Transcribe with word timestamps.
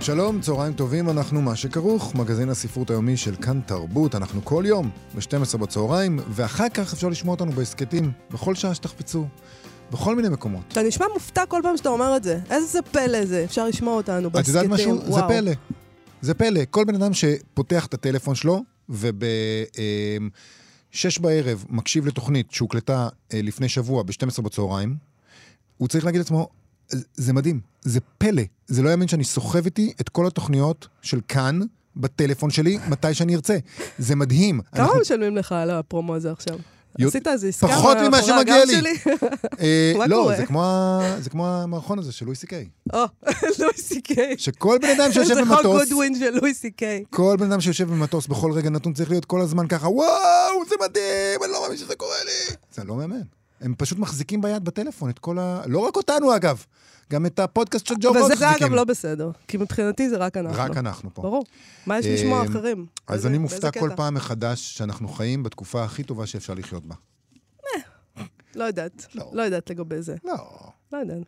שלום, 0.00 0.40
צהריים 0.40 0.72
טובים, 0.72 1.10
אנחנו 1.10 1.42
מה 1.42 1.56
שכרוך, 1.56 2.14
מגזין 2.14 2.48
הספרות 2.48 2.90
היומי 2.90 3.16
של 3.16 3.36
כאן 3.36 3.60
תרבות, 3.66 4.14
אנחנו 4.14 4.44
כל 4.44 4.64
יום 4.66 4.90
ב-12 5.14 5.56
בצהריים, 5.56 6.18
ואחר 6.28 6.68
כך 6.68 6.92
אפשר 6.92 7.08
לשמוע 7.08 7.34
אותנו 7.34 7.52
בהסכתים, 7.52 8.12
בכל 8.30 8.54
שעה 8.54 8.74
שתחפצו, 8.74 9.26
בכל 9.90 10.16
מיני 10.16 10.28
מקומות. 10.28 10.62
אתה 10.68 10.82
נשמע 10.82 11.06
מופתע 11.14 11.46
כל 11.46 11.60
פעם 11.62 11.76
שאתה 11.76 11.88
אומר 11.88 12.16
את 12.16 12.22
זה. 12.22 12.38
איזה 12.50 12.82
פלא 12.82 13.24
זה, 13.24 13.44
אפשר 13.44 13.66
לשמוע 13.66 13.94
אותנו 13.94 14.30
בהסכתים. 14.30 14.60
את 14.60 14.62
יודעת 14.62 14.80
משהו? 14.80 15.10
וואו. 15.10 15.14
זה 15.14 15.22
פלא. 15.28 15.52
זה 16.20 16.34
פלא. 16.34 16.60
כל 16.70 16.84
בן 16.84 16.94
אדם 16.94 17.12
שפותח 17.12 17.86
את 17.86 17.94
הטלפון 17.94 18.34
שלו, 18.34 18.62
וב-6 18.88 20.22
בערב 21.20 21.64
מקשיב 21.68 22.06
לתוכנית 22.06 22.50
שהוקלטה 22.50 23.08
אה, 23.34 23.40
לפני 23.42 23.68
שבוע 23.68 24.02
ב-12 24.02 24.42
בצהריים, 24.42 24.96
הוא 25.76 25.88
צריך 25.88 26.04
להגיד 26.04 26.18
לעצמו, 26.18 26.48
זה 27.14 27.32
מדהים, 27.32 27.60
זה 27.82 28.00
פלא. 28.18 28.42
זה 28.66 28.82
לא 28.82 28.90
יאמין 28.90 29.08
שאני 29.08 29.24
סוחב 29.24 29.64
איתי 29.64 29.92
את 30.00 30.08
כל 30.08 30.26
התוכניות 30.26 30.88
של 31.02 31.20
כאן 31.28 31.60
בטלפון 31.96 32.50
שלי 32.50 32.78
מתי 32.88 33.14
שאני 33.14 33.34
ארצה. 33.34 33.58
זה 33.98 34.16
מדהים. 34.16 34.60
כמה 34.74 34.84
אנחנו... 34.84 35.00
משלמים 35.00 35.36
לך 35.36 35.52
על 35.52 35.70
הפרומו 35.70 36.14
הזה 36.14 36.32
עכשיו? 36.32 36.56
עשית 36.98 37.28
איזה 37.28 37.48
עסקה 37.48 37.68
פחות 37.68 37.96
ממה 37.96 38.22
שמגיע 38.22 38.64
לי. 38.64 38.96
אה, 39.60 39.92
לא, 40.06 40.30
זה 40.36 40.46
כמו, 40.46 41.00
זה 41.18 41.30
כמו 41.30 41.48
המערכון 41.48 41.98
הזה 41.98 42.12
של 42.12 42.24
לואי 42.24 42.36
סי 42.36 42.46
קיי. 42.46 42.68
או, 42.92 43.04
לואי 43.58 43.76
סי 43.76 44.00
קיי. 44.00 44.34
שכל 44.38 44.78
בן 44.82 44.88
אדם 44.88 45.12
שיושב 45.12 45.34
במטוס... 45.34 45.56
זה 45.56 45.56
חוק 45.56 45.62
גודווין 45.62 46.18
של 46.18 46.30
לואי 46.30 46.54
סי 46.54 46.70
קיי. 46.70 47.04
כל 47.10 47.36
בן 47.38 47.52
אדם 47.52 47.60
שיושב 47.60 47.88
במטוס 47.88 48.26
בכל 48.26 48.52
רגע 48.52 48.70
נתון 48.70 48.92
צריך 48.92 49.10
להיות 49.10 49.24
כל 49.24 49.40
הזמן 49.40 49.66
ככה, 49.66 49.88
וואו, 49.88 50.64
זה 50.68 50.74
מדהים, 50.80 51.44
אני 51.44 51.52
לא 51.52 51.62
מאמין 51.62 51.76
שזה 51.76 51.94
קורה 51.96 52.24
לי. 52.24 52.56
זה 52.74 52.84
לא 52.84 52.96
מאמן. 52.96 53.39
הם 53.60 53.74
פשוט 53.78 53.98
מחזיקים 53.98 54.40
ביד 54.40 54.64
בטלפון 54.64 55.10
את 55.10 55.18
כל 55.18 55.38
ה... 55.38 55.62
לא 55.66 55.78
רק 55.78 55.96
אותנו, 55.96 56.36
אגב. 56.36 56.64
גם 57.10 57.26
את 57.26 57.38
הפודקאסט 57.38 57.86
של 57.86 57.94
ג'ו 58.00 58.08
רוק 58.08 58.16
מחזיקים. 58.18 58.36
וזה 58.36 58.56
אגב 58.56 58.74
לא 58.74 58.84
בסדר, 58.84 59.30
כי 59.48 59.56
מבחינתי 59.56 60.08
זה 60.08 60.16
רק 60.16 60.36
אנחנו. 60.36 60.62
רק 60.62 60.76
אנחנו 60.76 61.14
פה. 61.14 61.22
ברור. 61.22 61.44
מה 61.86 61.98
יש 61.98 62.06
לשמוע 62.06 62.40
אמ, 62.40 62.50
אחרים? 62.50 62.86
אז 63.06 63.26
אני 63.26 63.38
מופתע 63.38 63.70
כל 63.70 63.90
פעם 63.96 64.14
מחדש 64.14 64.76
שאנחנו 64.78 65.08
חיים 65.08 65.42
בתקופה 65.42 65.84
הכי 65.84 66.02
טובה 66.02 66.26
שאפשר 66.26 66.54
לחיות 66.54 66.86
בה. 66.86 66.94
אה, 67.66 67.80
לא 68.54 68.64
יודעת. 68.64 69.06
לא. 69.14 69.30
לא 69.32 69.42
יודעת 69.42 69.70
לגבי 69.70 70.02
זה. 70.02 70.16
לא. 70.24 70.36
לא 70.92 70.98
יודעת. 70.98 71.22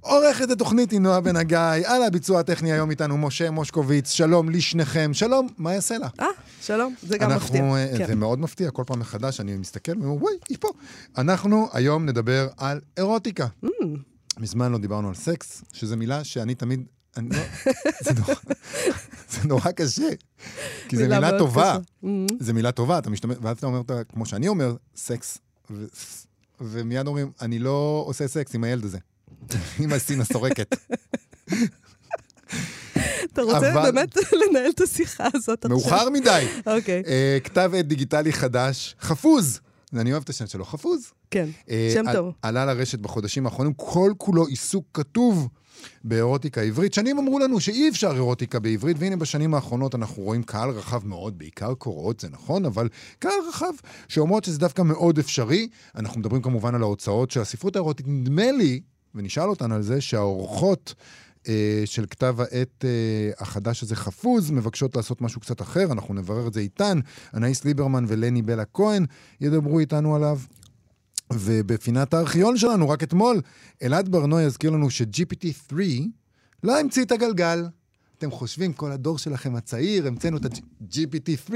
עורכת 0.00 0.50
התוכנית 0.50 0.90
היא 0.90 1.00
נועה 1.00 1.20
בן 1.20 1.36
הגיא, 1.36 1.58
על 1.84 2.02
הביצוע 2.02 2.40
הטכני 2.40 2.72
היום 2.72 2.90
איתנו 2.90 3.18
משה 3.18 3.50
מושקוביץ, 3.50 4.10
שלום 4.10 4.50
לשניכם, 4.50 5.10
שלום, 5.14 5.48
מה 5.58 5.74
יעשה 5.74 5.98
לה? 5.98 6.08
אה, 6.20 6.26
שלום, 6.62 6.94
זה 7.02 7.18
גם 7.18 7.30
אנחנו, 7.30 7.46
מפתיע. 7.46 7.60
אנחנו, 7.60 7.98
כן. 7.98 8.06
זה 8.06 8.14
מאוד 8.14 8.38
מפתיע, 8.38 8.70
כל 8.70 8.82
פעם 8.86 9.00
מחדש 9.00 9.40
אני 9.40 9.56
מסתכל 9.56 9.92
ואומר, 10.00 10.22
וואי, 10.22 10.34
היא 10.48 10.56
פה. 10.60 10.68
אנחנו 11.18 11.68
היום 11.72 12.06
נדבר 12.06 12.48
על 12.56 12.80
אירוטיקה. 12.96 13.46
Mm. 13.64 13.68
מזמן 14.38 14.72
לא 14.72 14.78
דיברנו 14.78 15.08
על 15.08 15.14
סקס, 15.14 15.64
שזו 15.72 15.96
מילה 15.96 16.24
שאני 16.24 16.54
תמיד... 16.54 16.82
אני 17.16 17.28
לא, 17.28 17.42
זה, 18.04 18.10
נורא, 18.20 18.34
זה 19.30 19.48
נורא 19.48 19.70
קשה, 19.70 20.08
כי 20.88 20.96
זו 20.96 21.02
מילה 21.02 21.38
טובה. 21.38 21.76
Mm-hmm. 21.76 22.06
זו 22.40 22.54
מילה 22.54 22.72
טובה, 22.72 22.98
אתה 22.98 23.10
משתמש, 23.10 23.36
ואז 23.42 23.56
אתה 23.58 23.66
אומר, 23.66 23.82
כמו 24.08 24.26
שאני 24.26 24.48
אומר, 24.48 24.74
סקס, 24.96 25.38
ו, 25.70 25.86
ומיד 26.60 27.06
אומרים, 27.06 27.30
אני 27.40 27.58
לא 27.58 28.04
עושה 28.06 28.28
סקס 28.28 28.54
עם 28.54 28.64
הילד 28.64 28.84
הזה. 28.84 28.98
עם 29.82 29.92
הסין 29.92 30.20
השורקת. 30.20 30.76
אתה 33.32 33.42
רוצה 33.42 33.72
אבל... 33.72 33.90
באמת 33.90 34.16
לנהל 34.48 34.70
את 34.70 34.80
השיחה 34.80 35.28
הזאת 35.34 35.64
עכשיו? 35.64 35.78
מאוחר 35.78 36.10
מדי. 36.10 36.46
אוקיי. 36.66 37.02
okay. 37.02 37.06
uh, 37.06 37.44
כתב 37.44 37.70
עת 37.76 37.86
דיגיטלי 37.88 38.32
חדש, 38.32 38.96
חפוז. 39.00 39.60
אני 39.96 40.12
אוהב 40.12 40.22
את 40.22 40.28
השם 40.28 40.46
שלו, 40.46 40.64
חפוז. 40.64 41.12
כן, 41.30 41.48
uh, 41.66 41.70
שם 41.94 42.08
על, 42.08 42.16
טוב. 42.16 42.34
עלה 42.42 42.64
לרשת 42.64 42.98
בחודשים 42.98 43.46
האחרונים, 43.46 43.72
כל 43.72 44.12
כולו 44.18 44.46
עיסוק 44.46 44.84
כתוב 44.94 45.48
באירוטיקה 46.04 46.60
עברית. 46.60 46.94
שנים 46.94 47.18
אמרו 47.18 47.38
לנו 47.38 47.60
שאי 47.60 47.88
אפשר 47.88 48.12
אירוטיקה 48.14 48.58
בעברית, 48.58 48.96
והנה 49.00 49.16
בשנים 49.16 49.54
האחרונות 49.54 49.94
אנחנו 49.94 50.22
רואים 50.22 50.42
קהל 50.42 50.70
רחב 50.70 51.06
מאוד, 51.06 51.38
בעיקר 51.38 51.74
קורות, 51.74 52.20
זה 52.20 52.28
נכון, 52.28 52.64
אבל 52.64 52.88
קהל 53.18 53.32
רחב 53.48 53.72
שאומרות 54.08 54.44
שזה 54.44 54.58
דווקא 54.58 54.82
מאוד 54.82 55.18
אפשרי. 55.18 55.68
אנחנו 55.96 56.20
מדברים 56.20 56.42
כמובן 56.42 56.74
על 56.74 56.82
ההוצאות 56.82 57.30
של 57.30 57.40
הספרות 57.40 57.76
האירוטית. 57.76 58.06
נדמה 58.08 58.52
לי 58.52 58.80
ונשאל 59.14 59.48
אותן 59.48 59.72
על 59.72 59.82
זה 59.82 60.00
שהאורחות 60.00 60.94
אה, 61.48 61.82
של 61.84 62.06
כתב 62.10 62.36
העת 62.38 62.84
אה, 62.84 63.30
החדש 63.38 63.82
הזה 63.82 63.96
חפוז 63.96 64.50
מבקשות 64.50 64.96
לעשות 64.96 65.20
משהו 65.20 65.40
קצת 65.40 65.60
אחר, 65.62 65.92
אנחנו 65.92 66.14
נברר 66.14 66.46
את 66.46 66.52
זה 66.52 66.60
איתן. 66.60 66.98
אנאיס 67.34 67.64
ליברמן 67.64 68.04
ולני 68.08 68.42
בלה 68.42 68.64
כהן 68.64 69.06
ידברו 69.40 69.78
איתנו 69.78 70.16
עליו. 70.16 70.38
ובפינת 71.32 72.14
הארכיון 72.14 72.56
שלנו, 72.56 72.88
רק 72.88 73.02
אתמול, 73.02 73.40
אלעד 73.82 74.08
ברנועי 74.08 74.44
יזכיר 74.44 74.70
לנו 74.70 74.90
ש-GPT-3 74.90 75.74
לא 76.62 76.80
המציא 76.80 77.04
את 77.04 77.12
הגלגל. 77.12 77.66
אתם 78.20 78.30
חושבים, 78.30 78.72
כל 78.72 78.92
הדור 78.92 79.18
שלכם 79.18 79.56
הצעיר, 79.56 80.06
המצאנו 80.06 80.36
את 80.36 80.44
ה-GPT-3, 80.44 81.52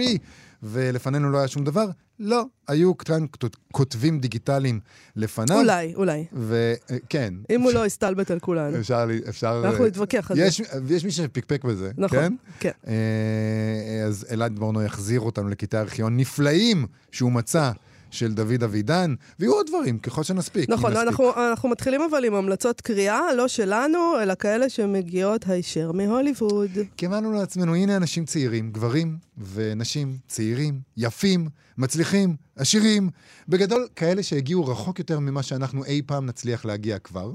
ולפנינו 0.62 1.30
לא 1.30 1.38
היה 1.38 1.48
שום 1.48 1.64
דבר? 1.64 1.86
לא, 2.18 2.44
היו 2.68 2.98
כאן 2.98 3.24
כותבים 3.72 4.20
דיגיטליים 4.20 4.80
לפניו. 5.16 5.58
אולי, 5.58 5.94
אולי. 5.94 6.24
וכן. 6.32 7.34
אם 7.50 7.60
הוא 7.60 7.72
לא 7.72 7.84
הסתלבט 7.84 8.30
על 8.30 8.38
כולנו. 8.38 8.78
אפשר, 8.78 9.08
אפשר... 9.28 9.62
אנחנו 9.64 9.86
נתווכח 9.86 10.30
על 10.30 10.38
יש, 10.38 10.60
זה. 10.60 10.78
ויש 10.84 11.04
מי 11.04 11.10
שפקפק 11.10 11.64
בזה, 11.64 11.90
נכון, 11.96 12.18
כן? 12.18 12.34
כן. 12.60 12.70
אה, 12.86 14.04
אז 14.06 14.26
אלעד 14.30 14.58
ברנו 14.58 14.82
יחזיר 14.82 15.20
אותנו 15.20 15.48
לקטעי 15.48 15.80
ארכיון 15.80 16.16
נפלאים 16.16 16.86
שהוא 17.12 17.32
מצא. 17.32 17.72
של 18.14 18.34
דוד 18.34 18.62
אבידן, 18.62 19.14
ויהיו 19.38 19.52
עוד 19.52 19.66
דברים, 19.66 19.98
ככל 19.98 20.22
שנספיק. 20.22 20.68
נכון, 20.68 20.92
נספיק. 20.92 21.08
אנחנו, 21.08 21.30
אנחנו 21.52 21.68
מתחילים 21.68 22.00
אבל 22.10 22.24
עם 22.24 22.34
המלצות 22.34 22.80
קריאה, 22.80 23.34
לא 23.36 23.48
שלנו, 23.48 23.98
אלא 24.22 24.34
כאלה 24.34 24.68
שמגיעות 24.68 25.44
הישר 25.48 25.92
מהוליווד. 25.92 26.70
אמרנו 27.04 27.32
לעצמנו, 27.32 27.74
הנה 27.74 27.96
אנשים 27.96 28.24
צעירים, 28.24 28.70
גברים 28.70 29.16
ונשים 29.54 30.16
צעירים, 30.28 30.80
יפים, 30.96 31.48
מצליחים, 31.78 32.36
עשירים, 32.56 33.10
בגדול, 33.48 33.88
כאלה 33.96 34.22
שהגיעו 34.22 34.66
רחוק 34.66 34.98
יותר 34.98 35.18
ממה 35.18 35.42
שאנחנו 35.42 35.84
אי 35.84 36.02
פעם 36.06 36.26
נצליח 36.26 36.64
להגיע 36.64 36.98
כבר, 36.98 37.30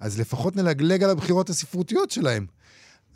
אז 0.00 0.20
לפחות 0.20 0.56
נלגלג 0.56 1.02
על 1.02 1.10
הבחירות 1.10 1.50
הספרותיות 1.50 2.10
שלהם. 2.10 2.46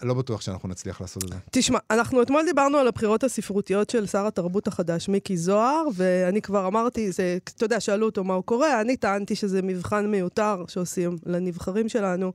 לא 0.03 0.15
בטוח 0.15 0.41
שאנחנו 0.41 0.69
נצליח 0.69 1.01
לעשות 1.01 1.25
את 1.25 1.29
זה. 1.29 1.35
תשמע, 1.51 1.79
אנחנו 1.91 2.23
אתמול 2.23 2.45
דיברנו 2.45 2.79
על 2.79 2.89
הבחירות 2.89 3.25
הספרותיות 3.25 3.91
של 3.91 4.07
שר 4.07 4.27
התרבות 4.27 4.67
החדש, 4.67 5.09
מיקי 5.09 5.37
זוהר, 5.37 5.85
ואני 5.95 6.43
כבר 6.43 6.67
אמרתי, 6.67 7.13
זה, 7.13 7.39
אתה 7.57 7.65
יודע, 7.65 7.81
שאלו 7.81 8.07
אותו 8.07 8.25
מה 8.25 8.35
הוא 8.35 8.45
קורא, 8.45 8.81
אני 8.81 8.97
טענתי 8.97 9.37
שזה 9.37 9.63
מבחן 9.63 10.07
מיותר 10.07 10.65
שעושים 10.69 11.17
לנבחרים 11.27 11.89
שלנו. 11.89 12.33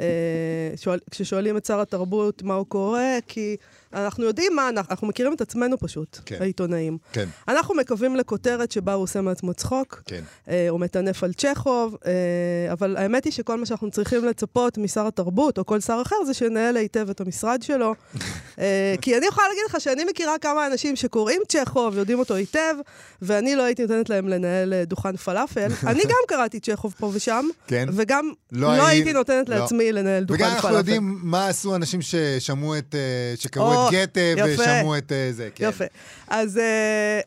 אה, 0.00 0.72
שואל, 0.76 0.98
כששואלים 1.10 1.56
את 1.56 1.64
שר 1.64 1.80
התרבות 1.80 2.42
מה 2.42 2.54
הוא 2.54 2.66
קורא, 2.66 3.00
כי 3.26 3.56
אנחנו 3.96 4.24
יודעים 4.24 4.56
מה 4.56 4.68
אנחנו, 4.68 4.90
אנחנו 4.90 5.06
מכירים 5.06 5.32
את 5.32 5.40
עצמנו 5.40 5.78
פשוט, 5.78 6.18
כן. 6.26 6.36
העיתונאים. 6.40 6.98
כן. 7.12 7.28
אנחנו 7.48 7.74
מקווים 7.74 8.16
לכותרת 8.16 8.72
שבה 8.72 8.92
הוא 8.92 9.02
עושה 9.02 9.20
מעצמו 9.20 9.54
צחוק, 9.54 10.02
כן. 10.06 10.20
אה, 10.48 10.68
הוא 10.68 10.80
מטנף 10.80 11.24
על 11.24 11.32
צ'כוב, 11.32 11.96
אה, 12.06 12.72
אבל 12.72 12.96
האמת 12.96 13.24
היא 13.24 13.32
שכל 13.32 13.60
מה 13.60 13.66
שאנחנו 13.66 13.90
צריכים 13.90 14.24
לצפות 14.24 14.78
משר 14.78 15.06
התרבות, 15.06 15.58
או 15.58 15.66
כל 15.66 15.80
שר 15.80 16.02
אחר, 16.02 16.16
זה 16.26 16.34
שינהל 16.34 16.76
היטב 16.76 17.10
את 17.10 17.20
המשרד 17.20 17.62
שלו. 17.62 17.94
אה, 18.58 18.94
כי 19.00 19.16
אני 19.16 19.26
יכולה 19.26 19.48
להגיד 19.48 19.62
לך 19.68 19.80
שאני 19.80 20.04
מכירה 20.04 20.38
כמה 20.38 20.66
אנשים 20.66 20.96
שקוראים 20.96 21.42
צ'כוב, 21.48 21.98
יודעים 21.98 22.18
אותו 22.18 22.34
היטב, 22.34 22.74
ואני 23.22 23.56
לא 23.56 23.62
הייתי 23.62 23.82
נותנת 23.82 24.10
להם 24.10 24.28
לנהל 24.28 24.72
אה, 24.72 24.84
דוכן 24.84 25.16
פלאפל. 25.16 25.68
אני 25.90 26.02
גם 26.02 26.16
קראתי 26.28 26.60
צ'כוב 26.60 26.94
פה 26.98 27.10
ושם, 27.14 27.46
כן. 27.66 27.88
וגם 27.92 28.32
לא, 28.52 28.76
לא 28.76 28.86
הייתי 28.86 29.12
נותנת 29.12 29.48
לא. 29.48 29.56
לעצמי 29.56 29.92
לנהל 29.92 30.24
דוכן 30.24 30.38
פלאפל. 30.38 30.54
וגם 30.54 30.64
אנחנו 30.64 30.78
יודעים 30.78 31.18
מה 31.22 31.48
עשו 31.48 31.74
אנשים 31.74 32.00
ששמעו 32.02 32.78
את, 32.78 32.94
אה, 32.94 33.34
שקראו 33.36 33.85
את 33.85 33.85
גתה 33.92 34.20
ושמעו 34.44 34.96
את 34.96 35.12
זה, 35.30 35.48
כן. 35.54 35.68
יפה. 35.68 35.84
אז 36.28 36.60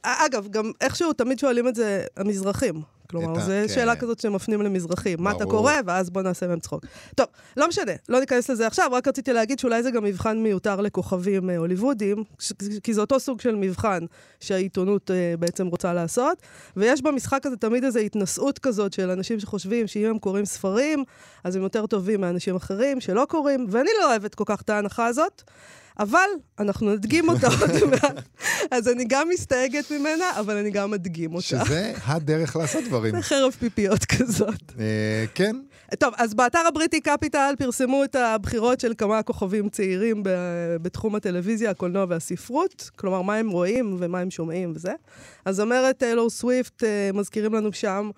אגב, 0.03 0.47
גם 0.47 0.71
איכשהו 0.81 1.13
תמיד 1.13 1.39
שואלים 1.39 1.67
את 1.67 1.75
זה 1.75 2.03
המזרחים. 2.17 2.81
כלומר, 3.09 3.39
זו 3.39 3.51
כן. 3.51 3.67
שאלה 3.67 3.95
כזאת 3.95 4.19
שמפנים 4.19 4.61
למזרחים. 4.61 5.17
ברור. 5.17 5.23
מה 5.23 5.37
אתה 5.37 5.45
קורא, 5.45 5.73
ואז 5.85 6.09
בוא 6.09 6.21
נעשה 6.21 6.47
מהם 6.47 6.59
צחוק. 6.59 6.85
טוב, 7.15 7.27
לא 7.57 7.67
משנה, 7.67 7.91
לא 8.09 8.19
ניכנס 8.19 8.49
לזה 8.49 8.67
עכשיו, 8.67 8.89
רק 8.91 9.07
רציתי 9.07 9.33
להגיד 9.33 9.59
שאולי 9.59 9.83
זה 9.83 9.91
גם 9.91 10.03
מבחן 10.03 10.37
מיותר 10.37 10.81
לכוכבים 10.81 11.49
אה, 11.49 11.57
הוליוודים, 11.57 12.23
כי 12.83 12.93
זה 12.93 13.01
אותו 13.01 13.19
סוג 13.19 13.41
של 13.41 13.55
מבחן 13.55 13.99
שהעיתונות 14.39 15.11
אה, 15.11 15.33
בעצם 15.39 15.67
רוצה 15.67 15.93
לעשות, 15.93 16.37
ויש 16.77 17.01
במשחק 17.01 17.45
הזה 17.45 17.57
תמיד 17.57 17.83
איזו 17.83 17.99
התנשאות 17.99 18.59
כזאת 18.59 18.93
של 18.93 19.09
אנשים 19.09 19.39
שחושבים 19.39 19.87
שאם 19.87 20.05
הם 20.05 20.19
קוראים 20.19 20.45
ספרים, 20.45 21.03
אז 21.43 21.55
הם 21.55 21.63
יותר 21.63 21.85
טובים 21.85 22.21
מאנשים 22.21 22.55
אחרים 22.55 23.01
שלא 23.01 23.25
קוראים, 23.29 23.65
ואני 23.69 23.89
לא 23.99 24.09
אוהבת 24.09 24.35
כל 24.35 24.43
כך 24.47 24.61
את 24.61 24.69
ההנחה 24.69 25.05
הזאת. 25.05 25.43
אבל 25.99 26.27
אנחנו 26.59 26.93
נדגים 26.93 27.29
אותה 27.29 27.47
עוד 27.47 27.89
מעט. 27.91 28.23
אז 28.71 28.87
אני 28.87 29.05
גם 29.07 29.29
מסתייגת 29.29 29.91
ממנה, 29.91 30.39
אבל 30.39 30.57
אני 30.57 30.71
גם 30.71 30.93
אדגים 30.93 31.31
אותה. 31.35 31.45
שזה 31.45 31.93
הדרך 32.05 32.55
לעשות 32.55 32.83
דברים. 32.83 33.15
זה 33.15 33.21
חרב 33.21 33.51
פיפיות 33.59 34.05
כזאת. 34.05 34.61
אה, 34.79 35.25
כן. 35.35 35.55
טוב, 35.99 36.13
אז 36.17 36.33
באתר 36.33 36.59
הבריטי 36.67 37.01
קפיטל 37.01 37.53
פרסמו 37.57 38.03
את 38.03 38.15
הבחירות 38.15 38.79
של 38.79 38.93
כמה 38.97 39.23
כוכבים 39.23 39.69
צעירים 39.69 40.23
ב- 40.23 40.75
בתחום 40.81 41.15
הטלוויזיה, 41.15 41.69
הקולנוע 41.69 42.05
והספרות. 42.09 42.89
כלומר, 42.95 43.21
מה 43.21 43.35
הם 43.35 43.49
רואים 43.49 43.95
ומה 43.99 44.19
הם 44.19 44.31
שומעים 44.31 44.71
וזה. 44.75 44.93
אז 45.45 45.59
אומרת 45.59 45.97
טיילור 45.97 46.29
סוויפט, 46.29 46.83
אה, 46.83 47.09
מזכירים 47.13 47.53
לנו 47.53 47.73
שם, 47.73 48.09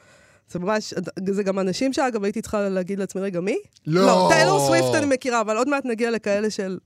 זה 0.52 0.60
ממש, 0.60 0.94
זה 1.32 1.44
גם 1.44 1.60
אנשים 1.60 1.94
שאגב 1.94 2.24
הייתי 2.24 2.42
צריכה 2.42 2.70
להגיד 2.70 3.00
לעצמי, 3.00 3.22
רגע, 3.22 3.40
מי? 3.40 3.58
לא. 3.88 4.06
לא, 4.06 4.30
טיילור 4.32 4.68
סוויפט 4.68 4.96
אני 4.96 5.06
מכירה, 5.06 5.42
אבל 5.42 5.58
עוד 5.58 5.70
מעט 5.70 5.86
נגיע 5.86 6.12
לכאלה 6.12 6.50
של... 6.50 6.78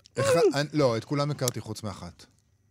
אני- 0.55 0.69
לא, 0.73 0.97
את 0.97 1.03
כולם 1.05 1.31
הכרתי 1.31 1.59
חוץ 1.59 1.83
מאחת. 1.83 2.25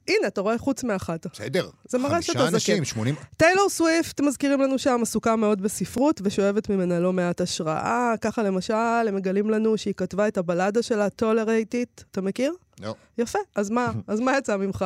הנה, 0.09 0.27
אתה 0.27 0.41
רואה 0.41 0.59
חוץ 0.59 0.85
מאחת. 0.85 1.27
בסדר. 1.33 1.69
זה 1.89 1.99
מראה 1.99 2.23
שאתה 2.23 2.39
חמישה 2.39 2.59
זקן. 2.59 2.73
אנשים, 2.73 2.85
80... 2.85 3.15
טיילור 3.37 3.69
סוויפט, 3.71 4.21
מזכירים 4.21 4.61
לנו 4.61 4.79
שם, 4.79 4.99
עסוקה 5.03 5.37
מאוד 5.37 5.63
בספרות 5.63 6.21
ושואבת 6.25 6.69
ממנה 6.69 7.01
לא 7.01 7.13
מעט 7.13 7.41
השראה. 7.41 8.15
ככה 8.21 8.43
למשל, 8.43 8.75
הם 9.09 9.15
מגלים 9.15 9.51
לנו 9.51 9.79
שהיא 9.79 9.95
כתבה 9.97 10.29
את 10.29 10.39
הבלדה 10.39 10.83
שלה, 10.83 11.07
It. 11.07 12.05
אתה 12.11 12.21
מכיר? 12.21 12.53
לא. 12.81 12.95
יפה, 13.19 13.39
אז 13.55 13.71
מה? 13.71 13.93
אז 14.07 14.21
מה 14.21 14.39
יצא 14.39 14.57
ממך? 14.57 14.85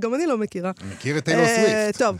גם 0.00 0.14
אני 0.14 0.26
לא 0.26 0.38
מכירה. 0.38 0.70
מכיר 0.92 1.18
את 1.18 1.24
טיילור 1.24 1.44
אה, 1.44 1.56
סוויפט. 1.56 1.98
טוב, 1.98 2.16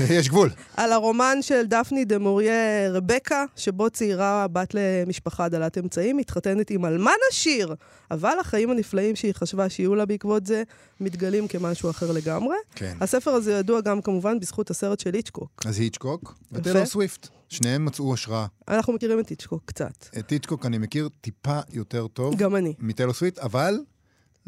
יש 0.16 0.28
גבול. 0.28 0.50
על 0.76 0.92
הרומן 0.92 1.38
של 1.40 1.66
דפני 1.66 2.04
דה 2.04 2.18
מוריה 2.18 2.90
רבקה, 2.90 3.44
שבו 3.56 3.90
צעירה 3.90 4.46
בת 4.48 4.74
למשפחה 4.74 5.48
דלת 5.48 5.78
אמצעים, 5.78 6.16
מתחתנת 6.16 6.70
עם 6.70 6.84
אלמן 6.84 7.12
עשיר, 7.30 7.74
אבל 8.10 8.32
החיים 8.40 8.70
הנפלאים 8.70 9.16
שהיא 9.16 9.32
חשבה 9.34 9.68
שיהיו 9.68 9.94
לה 9.94 10.06
בעקבות 10.06 10.46
זה, 10.46 10.62
מתגלים 11.00 11.48
כמשהו 11.48 11.90
אחר 11.90 12.12
לגמרי. 12.12 12.56
כן. 12.74 12.96
הספר 13.00 13.30
הזה 13.30 13.52
ידוע 13.52 13.80
גם 13.80 14.02
כמובן 14.02 14.40
בזכות 14.40 14.70
הסרט 14.70 15.00
של 15.00 15.14
היצ'קוק. 15.14 15.62
אז 15.66 15.78
היצ'קוק 15.78 16.34
וטיילור 16.52 16.84
סוויפט. 16.84 17.28
שניהם 17.48 17.84
מצאו 17.84 18.14
השראה. 18.14 18.46
אנחנו 18.68 18.92
מכירים 18.92 19.20
את 19.20 19.28
היצ'קוק 19.28 19.62
קצת. 19.64 20.06
את 20.18 20.30
היצ'קוק 20.30 20.66
אני 20.66 20.78
מכיר 20.78 21.08
טיפה 21.20 21.60
יותר 21.72 22.06
טוב 22.06 22.34
גם 22.36 22.56
אני. 22.56 22.74
מטיילור 22.78 23.14
סוויפט, 23.14 23.38
אבל 23.38 23.78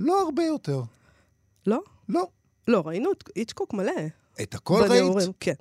לא 0.01 0.23
הרבה 0.23 0.43
יותר. 0.43 0.83
לא? 1.67 1.81
לא. 2.09 2.29
לא, 2.69 2.83
ראינו 2.87 3.13
את 3.13 3.25
היצ'קוק 3.35 3.75
מלא. 3.75 3.93
את 4.43 4.55
הכל 4.55 4.81
ראית? 4.81 5.03
בנעורים. 5.03 5.33
כן, 5.41 5.53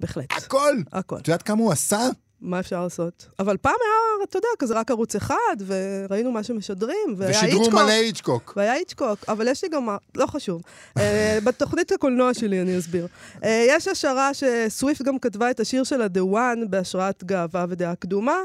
בהחלט. 0.00 0.32
הכל. 0.32 0.76
הכל. 0.92 1.16
את 1.16 1.28
יודעת 1.28 1.42
כמה 1.42 1.62
הוא 1.62 1.72
עשה? 1.72 2.08
מה 2.40 2.60
אפשר 2.60 2.82
לעשות? 2.82 3.26
אבל 3.38 3.56
פעם 3.56 3.74
היה, 3.80 4.24
אתה 4.28 4.38
יודע, 4.38 4.48
כזה 4.58 4.74
רק 4.74 4.90
ערוץ 4.90 5.16
אחד, 5.16 5.56
וראינו 5.66 6.32
מה 6.32 6.42
שמשדרים, 6.42 7.14
והיה 7.16 7.30
ושידרו 7.30 7.60
היצ'קוק. 7.60 7.74
מלא 7.74 7.90
היצ'קוק. 7.90 8.52
והיה 8.56 8.72
היצ'קוק, 8.72 9.18
אבל 9.28 9.48
יש 9.48 9.64
לי 9.64 9.68
גם, 9.68 9.88
לא 10.14 10.26
חשוב. 10.26 10.62
אה, 10.98 11.38
בתוכנית 11.44 11.92
הקולנוע 11.92 12.34
שלי 12.34 12.60
אני 12.62 12.78
אסביר. 12.78 13.06
אה, 13.44 13.64
יש 13.68 13.88
השערה 13.88 14.30
שסוויפט 14.34 15.02
גם 15.02 15.18
כתבה 15.18 15.50
את 15.50 15.60
השיר 15.60 15.84
שלה, 15.84 16.06
The 16.06 16.34
One, 16.34 16.68
בהשראת 16.70 17.24
גאווה 17.24 17.66
ודעה 17.68 17.94
קדומה. 17.94 18.38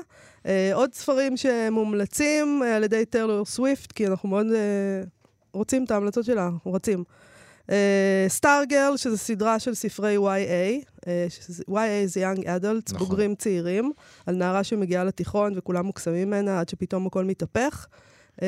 אה, 0.45 0.71
עוד 0.73 0.93
ספרים 0.93 1.38
שמומלצים 1.38 2.61
על 2.61 2.83
ידי 2.83 3.05
טיילור 3.05 3.45
סוויפט, 3.45 3.91
כי 3.91 4.07
אנחנו 4.07 4.29
מאוד 4.29 4.47
רוצים 5.53 5.83
את 5.83 5.92
ההמלצות 5.92 6.25
שלה, 6.25 6.50
רוצים. 6.63 7.03
סטארגרל, 8.27 8.98
שזו 8.98 9.18
סדרה 9.18 9.59
של 9.59 9.74
ספרי 9.74 10.15
YA, 10.18 10.86
שזה- 11.30 11.63
YA 11.69 11.75
זה 12.06 12.31
Young 12.31 12.39
Adults, 12.39 12.94
נכון. 12.94 13.07
בוגרים 13.07 13.36
צעירים, 13.36 13.92
על 14.25 14.36
נערה 14.36 14.63
שמגיעה 14.63 15.03
לתיכון 15.03 15.53
וכולם 15.56 15.86
מוקסמים 15.86 16.27
ממנה 16.27 16.59
עד 16.59 16.69
שפתאום 16.69 17.07
הכל 17.07 17.25
מתהפך. 17.25 17.88
אה, 18.42 18.48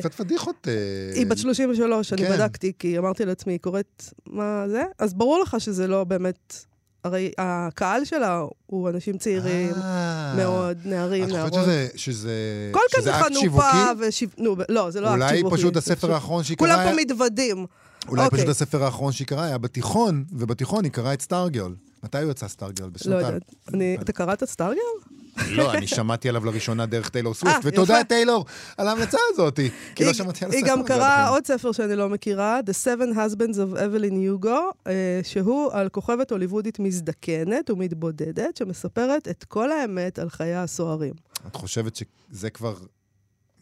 קצת 0.00 0.14
פדיחות. 0.14 0.68
אה, 0.68 1.14
היא 1.14 1.26
בת 1.26 1.38
33, 1.38 2.12
אני 2.12 2.22
כן. 2.26 2.32
בדקתי, 2.32 2.72
כי 2.78 2.98
אמרתי 2.98 3.24
לעצמי, 3.24 3.52
היא 3.52 3.60
קוראת 3.60 4.04
מה 4.26 4.64
זה? 4.68 4.82
אז 4.98 5.14
ברור 5.14 5.38
לך 5.42 5.56
שזה 5.60 5.86
לא 5.86 6.04
באמת... 6.04 6.64
הרי 7.04 7.32
הקהל 7.38 8.04
שלה 8.04 8.42
הוא 8.66 8.88
אנשים 8.88 9.18
צעירים 9.18 9.72
אה. 9.74 10.34
מאוד, 10.36 10.78
נערים, 10.84 11.24
את 11.24 11.28
נערות. 11.28 11.50
חושבת 11.50 11.64
שזה- 11.64 11.88
שזה 11.96 12.30
כל 12.72 12.80
שזה 12.92 13.02
זה 13.02 13.20
אקט 13.20 13.32
שיווקי? 13.40 13.66
חנופה 13.70 13.90
ושיו... 13.98 14.28
נו, 14.38 14.56
לא, 14.68 14.90
זה 14.90 15.00
לא 15.00 15.08
אקט 15.08 15.14
אולי 15.22 15.36
שיווקי. 15.36 15.56
פשוט 15.56 15.74
זה 15.74 15.78
הספר 15.78 15.94
פשוט- 15.94 16.10
האחרון 16.10 16.44
שהיא 16.44 16.56
כולם 16.56 16.74
קראה... 16.76 16.90
פה 16.90 16.96
מתוודים. 17.00 17.66
אולי 18.08 18.24
אוקיי. 18.24 18.38
פשוט 18.38 18.48
הספר 18.48 18.84
האחרון 18.84 19.12
שהיא 19.12 19.26
קראה 19.26 19.44
היה 19.44 19.58
בתיכון, 19.58 20.24
ובתיכון 20.32 20.84
היא 20.84 20.92
קראה 20.92 21.12
את 21.14 21.22
Stargirl. 21.22 21.74
מתי 22.04 22.18
הוא 22.22 22.30
יצא 22.30 22.48
Stargirl? 22.48 22.86
לא 22.86 22.92
בשנותיו. 22.92 23.26
יודעת. 23.26 23.42
אני- 23.74 23.96
אתה 24.00 24.12
קראת 24.12 24.44
Stargirl? 24.44 24.80
לא, 25.50 25.72
אני 25.74 25.86
שמעתי 25.86 26.28
עליו 26.28 26.44
לראשונה 26.44 26.86
דרך 26.86 27.08
טיילור 27.08 27.34
סוויפט, 27.34 27.56
אה, 27.56 27.60
ותודה. 27.72 28.04
טיילור 28.04 28.44
על 28.76 28.88
ההמלצה 28.88 29.18
הזאת, 29.32 29.60
כי 29.94 30.04
לא 30.04 30.12
שמעתי 30.12 30.44
על 30.44 30.50
הספר 30.50 30.64
היא 30.64 30.72
גם 30.72 30.78
הזה 30.78 30.88
קראה 30.88 31.28
עוד 31.28 31.46
ספר 31.46 31.72
שאני 31.72 31.96
לא 31.96 32.08
מכירה, 32.08 32.60
The 32.66 32.72
Seven 32.84 33.16
Husbands 33.16 33.54
of 33.56 33.76
Evelyn 33.78 34.14
Hugo, 34.44 34.48
אה, 34.86 34.92
שהוא 35.22 35.72
על 35.72 35.88
כוכבת 35.88 36.30
הוליוודית 36.30 36.78
מזדקנת 36.78 37.70
ומתבודדת, 37.70 38.56
שמספרת 38.56 39.28
את 39.28 39.44
כל 39.44 39.72
האמת 39.72 40.18
על 40.18 40.30
חייה 40.30 40.62
הסוערים. 40.62 41.14
את 41.46 41.56
חושבת 41.56 41.96
שזה 41.96 42.50
כבר 42.50 42.74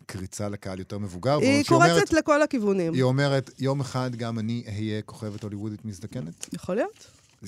קריצה 0.06 0.48
לקהל 0.48 0.78
יותר 0.78 0.98
מבוגר? 0.98 1.38
היא 1.38 1.64
אומרת- 1.70 1.90
קורצת 1.98 2.12
לכל 2.12 2.42
הכיוונים. 2.42 2.94
היא 2.94 3.02
אומרת, 3.02 3.50
יום 3.58 3.80
אחד 3.80 4.16
גם 4.16 4.38
אני 4.38 4.64
אהיה 4.69 5.02
כוכבת 5.02 5.42
הוליוודית 5.42 5.84
מזדקנת? 5.84 6.46
יכול 6.54 6.74
להיות. 6.74 7.06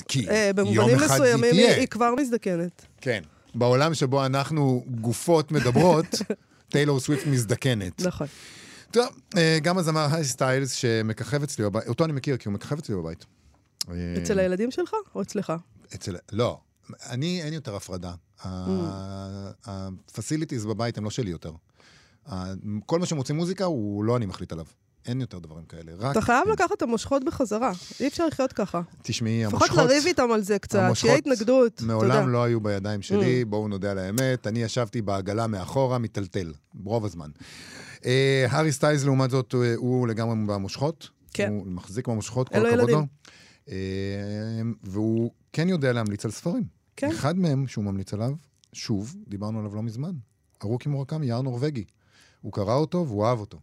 כי 0.09 0.29
אה, 0.29 0.47
יום 0.47 0.57
במובנים 0.57 0.97
אחד 0.97 1.15
מסוימים 1.15 1.45
היא 1.45 1.65
תהיה. 1.67 1.77
היא 1.77 1.87
כבר 1.89 2.15
מזדקנת. 2.21 2.87
כן. 3.01 3.23
בעולם 3.55 3.95
שבו 3.95 4.27
אנחנו 4.27 4.85
גופות 5.01 5.53
מדברות, 5.53 6.07
טיילור 6.73 7.01
סוויפט 7.01 7.27
מזדקנת. 7.27 8.03
נכון. 8.03 8.27
טוב, 8.91 9.07
אה, 9.37 9.59
גם 9.63 9.79
הזמר 9.79 10.07
היי 10.13 10.25
סטיילס 10.25 10.73
שמככב 10.73 11.43
אצלי 11.43 11.65
בבית, 11.65 11.89
אותו 11.89 12.05
אני 12.05 12.13
מכיר 12.13 12.37
כי 12.37 12.49
הוא 12.49 12.55
מככב 12.55 12.79
אצלי 12.79 12.95
בבית. 12.95 13.25
אה, 13.91 13.95
אצל 14.23 14.39
הילדים 14.39 14.71
שלך 14.71 14.95
או 15.15 15.23
אצלך? 15.23 15.53
אצל... 15.95 16.17
לא. 16.33 16.61
אני, 17.11 17.43
אין 17.43 17.53
יותר 17.53 17.77
הפרדה. 17.77 18.15
Mm. 18.43 18.47
ה-facilities 19.67 20.67
בבית 20.69 20.99
הם 20.99 21.05
לא 21.05 21.11
שלי 21.11 21.31
יותר. 21.31 21.53
כל 22.87 22.99
מה 22.99 23.07
שמוציא 23.07 23.35
מוזיקה, 23.35 23.65
הוא 23.65 24.05
לא 24.05 24.17
אני 24.17 24.27
מחליט 24.27 24.53
עליו. 24.53 24.65
אין 25.07 25.21
יותר 25.21 25.39
דברים 25.39 25.65
כאלה. 25.65 25.93
רק... 25.99 26.13
אתה 26.13 26.21
חייב 26.21 26.49
לקחת 26.49 26.73
את 26.73 26.83
המושכות 26.83 27.25
בחזרה. 27.25 27.73
אי 28.01 28.07
אפשר 28.09 28.27
לחיות 28.27 28.53
ככה. 28.53 28.81
תשמעי, 29.03 29.45
לפחות 29.45 29.61
המושכות... 29.63 29.79
לריב 29.91 30.05
איתם 30.07 30.31
על 30.33 30.43
זה 30.43 30.59
קצת, 30.59 30.91
שיהיה 30.95 31.17
התנגדות. 31.17 31.81
Mm. 31.81 31.85
מעולם 31.85 32.29
לא 32.29 32.45
היו 32.45 32.61
בידיים 32.61 33.03
שלי, 33.03 33.45
בואו 33.45 33.69
נודה 33.69 33.91
על 33.91 33.99
האמת. 33.99 34.47
אני 34.47 34.63
ישבתי 34.63 35.03
בעגלה 35.03 35.47
מאחורה, 35.47 35.99
מטלטל, 35.99 36.53
רוב 36.85 37.05
הזמן. 37.05 37.31
אה, 38.05 38.47
הארי 38.51 38.73
סטיילס, 38.73 39.05
לעומת 39.05 39.31
זאת, 39.31 39.53
הוא- 39.53 39.65
הוא 39.77 40.09
לגמרי 40.09 40.35
במושכות. 40.47 41.09
כן. 41.35 41.49
הוא 41.51 41.67
מחזיק 41.67 42.09
במושכות, 42.09 42.49
כל 42.49 42.67
הכבוד 42.67 42.91
לו. 42.91 43.03
אה, 43.69 43.75
והוא 44.83 45.31
כן 45.53 45.69
יודע 45.69 45.93
להמליץ 45.93 46.25
על 46.25 46.31
ספרים. 46.31 46.65
כן. 46.97 47.11
אחד 47.11 47.39
מהם 47.39 47.67
שהוא 47.67 47.85
ממליץ 47.85 48.15
עליו, 48.15 48.31
שוב, 48.73 49.15
דיברנו 49.29 49.59
עליו 49.59 49.75
לא 49.75 49.83
מזמן, 49.83 50.13
ארוכי 50.65 50.89
מורקמי, 50.89 51.27
יער 51.27 51.43
נורבגי. 51.43 51.85
הוא 52.41 52.53
קרא 52.53 52.75
אותו 52.75 53.05
והוא 53.09 53.27
אהב 53.27 53.39
אותו. 53.41 53.59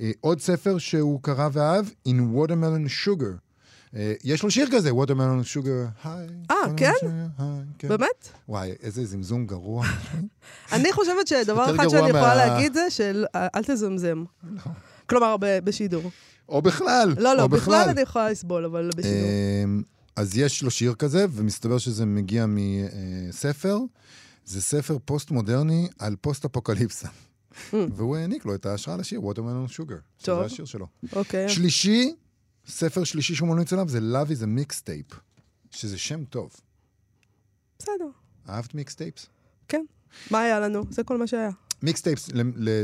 אה, 0.00 0.10
עוד 0.20 0.40
ספר 0.40 0.78
שהוא 0.78 1.22
קרא 1.22 1.48
ואהב, 1.52 1.86
In 2.08 2.36
Watermelon 2.36 3.06
Sugar. 3.06 3.52
אה, 3.96 4.12
יש 4.24 4.42
לו 4.42 4.50
שיר 4.50 4.68
כזה, 4.72 4.90
Watermelon 4.90 5.44
Sugar, 5.54 6.08
היי. 6.08 6.26
אה, 6.50 6.56
כן? 6.76 6.92
כן. 7.78 7.88
באמת? 7.88 8.28
וואי, 8.48 8.72
איזה 8.82 9.04
זמזום 9.06 9.46
גרוע. 9.46 9.86
אני 10.72 10.92
חושבת 10.92 11.26
שדבר 11.26 11.74
אחד 11.74 11.88
שאני 11.88 12.08
יכולה 12.08 12.34
להגיד 12.34 12.74
זה 12.74 12.88
אה, 13.34 13.48
אל 13.54 13.62
תזמזם. 13.64 14.24
כלומר, 15.06 15.36
ב- 15.40 15.58
בשידור. 15.64 16.10
או 16.48 16.62
בכלל. 16.62 17.14
לא, 17.18 17.36
לא, 17.36 17.46
בכלל 17.46 17.88
אני 17.88 18.00
יכולה 18.00 18.30
לסבול, 18.30 18.64
אבל 18.64 18.90
בשידור. 18.96 19.28
אמ, 19.64 19.82
אז 20.16 20.38
יש 20.38 20.62
לו 20.62 20.70
שיר 20.70 20.94
כזה, 20.94 21.26
ומסתבר 21.30 21.78
שזה 21.78 22.06
מגיע 22.06 22.46
מספר. 22.48 23.78
זה 24.44 24.62
ספר 24.62 24.96
פוסט-מודרני 25.04 25.88
על 25.98 26.16
פוסט-אפוקליפסה. 26.20 27.08
והוא 27.72 28.16
העניק 28.16 28.44
לו 28.44 28.54
את 28.54 28.66
ההשראה 28.66 28.96
לשיר, 28.96 29.20
Watermelon 29.20 29.72
Sugar. 29.72 30.22
טוב. 30.22 30.38
שזה 30.38 30.40
השיר 30.40 30.64
שלו. 30.64 30.86
אוקיי. 31.12 31.48
שלישי, 31.48 32.14
ספר 32.66 33.04
שלישי 33.04 33.34
שהוא 33.34 33.48
ממליץ 33.48 33.72
עליו, 33.72 33.88
זה 33.88 33.98
Love 33.98 34.28
is 34.28 34.42
a 34.42 34.46
Mixtape, 34.60 35.14
שזה 35.70 35.98
שם 35.98 36.24
טוב. 36.24 36.56
בסדר. 37.78 38.08
אהבת 38.48 38.74
מיקסטייפס? 38.74 39.26
כן. 39.68 39.84
מה 40.30 40.40
היה 40.40 40.60
לנו? 40.60 40.82
זה 40.90 41.04
כל 41.04 41.18
מה 41.18 41.26
שהיה. 41.26 41.50
מיקסטייפס, 41.82 42.30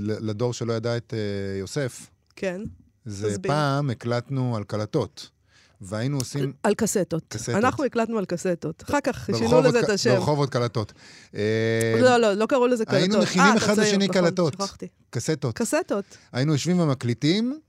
לדור 0.01 0.53
שלא 0.53 0.73
ידע 0.73 0.97
את 0.97 1.15
אה, 1.15 1.59
יוסף, 1.59 2.11
כן. 2.37 2.61
זה. 3.05 3.37
פעם 3.43 3.91
הקלטנו 3.91 4.57
על 4.57 4.65
קלטות, 4.65 5.31
והיינו 5.81 6.19
עושים... 6.19 6.53
על 6.63 6.75
קסטות. 6.75 7.23
קסטות. 7.29 7.55
אנחנו 7.55 7.85
הקלטנו 7.85 8.19
על 8.19 8.25
קסטות. 8.25 8.83
אחר 8.83 9.01
כך 9.05 9.31
שינו 9.37 9.61
לזה 9.61 9.81
את 9.81 9.89
השם. 9.89 10.15
ברחובות 10.15 10.51
קלטות. 10.51 10.93
אה, 11.35 11.99
לא, 12.01 12.17
לא, 12.17 12.33
לא 12.33 12.47
קראו 12.47 12.67
לזה 12.67 12.85
קלטות. 12.85 13.01
היינו 13.01 13.19
מכינים 13.19 13.47
אה, 13.47 13.57
אתה 13.57 13.65
אחד 13.65 13.79
לשני 13.79 14.09
נכון, 14.09 14.23
קלטות. 14.23 14.57
קסטות. 15.11 15.59
קסטות. 15.59 16.17
היינו 16.33 16.53
יושבים 16.53 16.81
ומקליטים, 16.81 17.61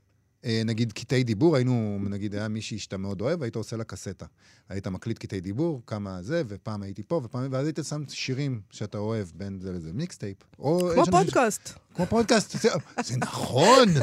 אה, 0.46 0.62
נגיד 0.66 0.94
קטעי 0.94 1.24
דיבור, 1.24 1.56
היינו, 1.56 2.00
נגיד 2.10 2.36
היה 2.36 2.48
מישהי 2.48 2.80
שאתה 2.80 2.98
מאוד 2.98 3.22
אוהב, 3.22 3.44
היית 3.44 3.56
עושה 3.56 3.78
לה 3.78 3.84
קסטה. 3.84 4.26
היית 4.70 4.88
מקליט 4.88 5.18
קטעי 5.18 5.42
דיבור, 5.42 5.82
כמה 5.88 6.22
זה, 6.22 6.44
ופעם 6.48 6.82
הייתי 6.82 7.04
פה, 7.04 7.22
ופעם, 7.24 7.48
ואז 7.52 7.66
היית 7.66 7.80
שם 7.90 8.04
שירים 8.10 8.62
שאתה 8.72 8.98
אוהב, 8.98 9.28
בין 9.34 9.60
זה 9.62 9.72
לזה, 9.72 9.90
mixtape. 9.94 10.38
כמו 10.58 11.06
פודקאסט. 11.12 11.68
ש... 11.68 11.72
כמו 11.96 12.06
פודקאסט, 12.06 12.56
זה 13.04 13.18
נכון. 13.18 13.88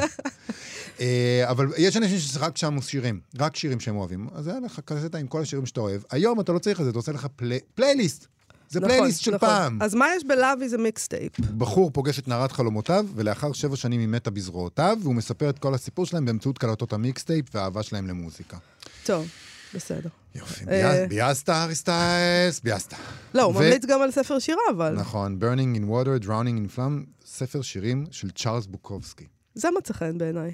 אה, 0.99 1.43
אבל 1.49 1.67
יש 1.77 1.97
אנשים 1.97 2.19
שרק 2.19 2.57
שמו 2.57 2.81
שירים, 2.81 3.19
רק 3.39 3.55
שירים 3.55 3.79
שהם 3.79 3.95
אוהבים. 3.95 4.27
אז 4.35 4.47
היה 4.47 4.59
לך 4.59 4.79
קסטה 4.85 5.17
עם 5.17 5.27
כל 5.27 5.41
השירים 5.41 5.65
שאתה 5.65 5.79
אוהב. 5.79 6.01
היום 6.11 6.39
אתה 6.39 6.51
לא 6.51 6.59
צריך 6.59 6.79
את 6.79 6.85
זה, 6.85 6.89
אתה 6.89 6.99
עושה 6.99 7.11
לך 7.11 7.27
play, 7.35 7.59
פלייליסט. 7.75 8.27
זה 8.69 8.79
נכון, 8.79 8.91
פלייליסט 8.91 9.21
של 9.21 9.35
נכון. 9.35 9.49
פעם. 9.49 9.81
אז 9.81 9.95
מה 9.95 10.05
יש 10.17 10.23
ב-Love 10.23 10.69
Is 10.69 10.77
a 10.77 10.84
Mixtape? 10.84 11.39
בחור 11.39 11.91
פוגש 11.91 12.19
את 12.19 12.27
נערת 12.27 12.51
חלומותיו, 12.51 13.05
ולאחר 13.15 13.53
שבע 13.53 13.75
שנים 13.75 13.99
היא 13.99 14.07
מתה 14.07 14.29
בזרועותיו, 14.29 14.97
והוא 15.01 15.15
מספר 15.15 15.49
את 15.49 15.59
כל 15.59 15.73
הסיפור 15.73 16.05
שלהם 16.05 16.25
באמצעות 16.25 16.57
קלטות 16.57 16.93
ה 16.93 17.01
mixtape 17.01 17.55
והאהבה 17.55 17.83
שלהם 17.83 18.07
למוזיקה. 18.07 18.57
טוב, 19.05 19.27
בסדר. 19.73 20.09
יופי, 20.35 20.65
אה, 20.69 21.05
ביאסת 21.09 21.49
אריסטייס, 21.49 22.59
ביאסת. 22.63 22.93
לא, 23.33 23.41
הוא 23.43 23.53
ממליץ 23.53 23.85
גם 23.85 24.01
על 24.01 24.11
ספר 24.11 24.39
שירה, 24.39 24.61
אבל... 24.75 24.95
נכון, 24.95 25.39
Burning 25.41 25.77
in 25.77 25.83
Water, 25.83 26.25
Drowning 26.25 26.75
in 26.75 26.77
Flame, 26.77 27.25
ספר 27.25 27.61
שירים 27.61 28.05
של 28.11 28.29
צ'ארלס 28.31 28.65
בוקובסקי. 28.65 29.25
זה 29.57 29.69
מצא 29.77 29.93
חן 29.93 30.17
בעיניי. 30.17 30.53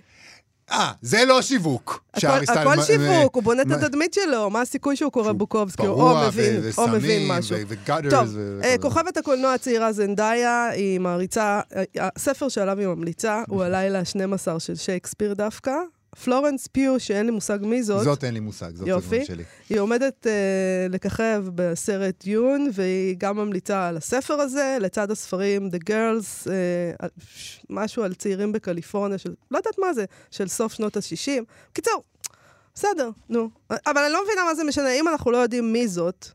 אה, 0.71 0.91
זה 1.01 1.25
לא 1.25 1.41
שיווק. 1.41 2.03
הכל 2.13 2.81
שיווק, 2.81 3.35
הוא 3.35 3.43
בונה 3.43 3.61
את 3.61 3.71
התדמית 3.71 4.13
שלו, 4.13 4.49
מה 4.49 4.61
הסיכוי 4.61 4.95
שהוא 4.95 5.11
קורא 5.11 5.31
בוקובסקי, 5.31 5.87
או 5.87 6.15
מבין, 6.27 6.61
או 6.77 6.87
מבין 6.87 7.27
משהו. 7.27 7.57
טוב, 8.09 8.37
אה, 8.63 8.75
כוכבת 8.81 9.17
הקולנוע 9.17 9.53
הצעירה 9.53 9.91
זנדאיה, 9.91 10.67
היא 10.67 10.99
מעריצה, 10.99 11.61
הספר 11.99 12.49
שעליו 12.49 12.79
היא 12.79 12.87
ממליצה 12.87 13.43
הוא 13.47 13.63
הלילה 13.63 13.99
ה-12 13.99 14.59
של 14.59 14.75
שייקספיר 14.75 15.33
דווקא. 15.33 15.73
פלורנס 16.23 16.67
פיו, 16.67 16.99
שאין 16.99 17.25
לי 17.25 17.31
מושג 17.31 17.59
מי 17.61 17.83
זאת. 17.83 18.03
זאת 18.03 18.23
אין 18.23 18.33
לי 18.33 18.39
מושג, 18.39 18.75
זאת 18.75 18.87
יופי. 18.87 19.25
שלי. 19.25 19.43
היא 19.69 19.79
עומדת 19.79 20.27
uh, 20.27 20.93
לככב 20.93 21.45
בסרט 21.55 22.27
יון, 22.27 22.69
והיא 22.73 23.15
גם 23.17 23.37
ממליצה 23.37 23.87
על 23.87 23.97
הספר 23.97 24.33
הזה, 24.33 24.77
לצד 24.81 25.11
הספרים 25.11 25.69
The 25.69 25.89
Girls, 25.89 26.47
uh, 26.47 27.05
משהו 27.69 28.03
על 28.03 28.13
צעירים 28.13 28.51
בקליפורניה, 28.51 29.17
של, 29.17 29.33
לא 29.51 29.57
יודעת 29.57 29.79
מה 29.79 29.93
זה, 29.93 30.05
של 30.31 30.47
סוף 30.47 30.73
שנות 30.73 30.97
ה-60. 30.97 31.43
קיצור, 31.73 32.03
בסדר, 32.75 33.09
נו. 33.29 33.49
אבל 33.69 34.01
אני 34.03 34.13
לא 34.13 34.23
מבינה 34.23 34.43
מה 34.43 34.55
זה 34.55 34.63
משנה, 34.63 34.91
אם 34.91 35.07
אנחנו 35.07 35.31
לא 35.31 35.37
יודעים 35.37 35.73
מי 35.73 35.87
זאת, 35.87 36.27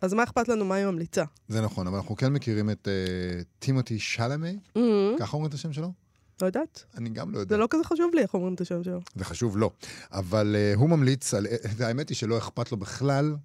אז 0.00 0.14
מה 0.14 0.22
אכפת 0.22 0.48
לנו 0.48 0.64
מה 0.64 0.74
היא 0.74 0.86
ממליצה? 0.86 1.24
זה 1.48 1.60
נכון, 1.60 1.86
אבל 1.86 1.96
אנחנו 1.96 2.16
כן 2.16 2.32
מכירים 2.32 2.70
את 2.70 2.88
uh, 2.88 3.44
טימותי 3.58 3.98
שלמי, 3.98 4.58
mm-hmm. 4.68 4.80
ככה 5.18 5.32
אומרים 5.32 5.48
את 5.48 5.54
השם 5.54 5.72
שלו? 5.72 6.05
לא 6.40 6.46
יודעת. 6.46 6.84
אני 6.96 7.08
גם 7.08 7.30
לא 7.30 7.38
יודע. 7.38 7.54
זה 7.54 7.60
לא 7.60 7.66
כזה 7.70 7.84
חשוב 7.84 8.14
לי 8.14 8.22
איך 8.22 8.34
אומרים 8.34 8.54
את 8.54 8.60
השם 8.60 8.84
שלו. 8.84 9.00
זה 9.14 9.24
חשוב 9.24 9.56
לא. 9.58 9.70
אבל 10.12 10.56
uh, 10.74 10.78
הוא 10.78 10.90
ממליץ 10.90 11.34
על... 11.34 11.46
האמת 11.80 12.08
היא 12.08 12.16
שלא 12.16 12.38
אכפת 12.38 12.72
לו 12.72 12.76
בכלל. 12.76 13.36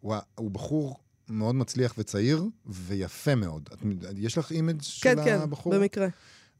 הוא, 0.00 0.14
הוא 0.34 0.50
בחור 0.50 0.96
מאוד 1.28 1.54
מצליח 1.54 1.94
וצעיר, 1.98 2.44
ויפה 2.66 3.34
מאוד. 3.34 3.68
את, 3.72 3.78
יש 4.16 4.38
לך 4.38 4.50
image 4.50 4.78
כן, 4.78 4.82
של 4.82 5.24
כן, 5.24 5.40
הבחור? 5.40 5.72
כן, 5.72 5.80
במקרה. 5.80 6.06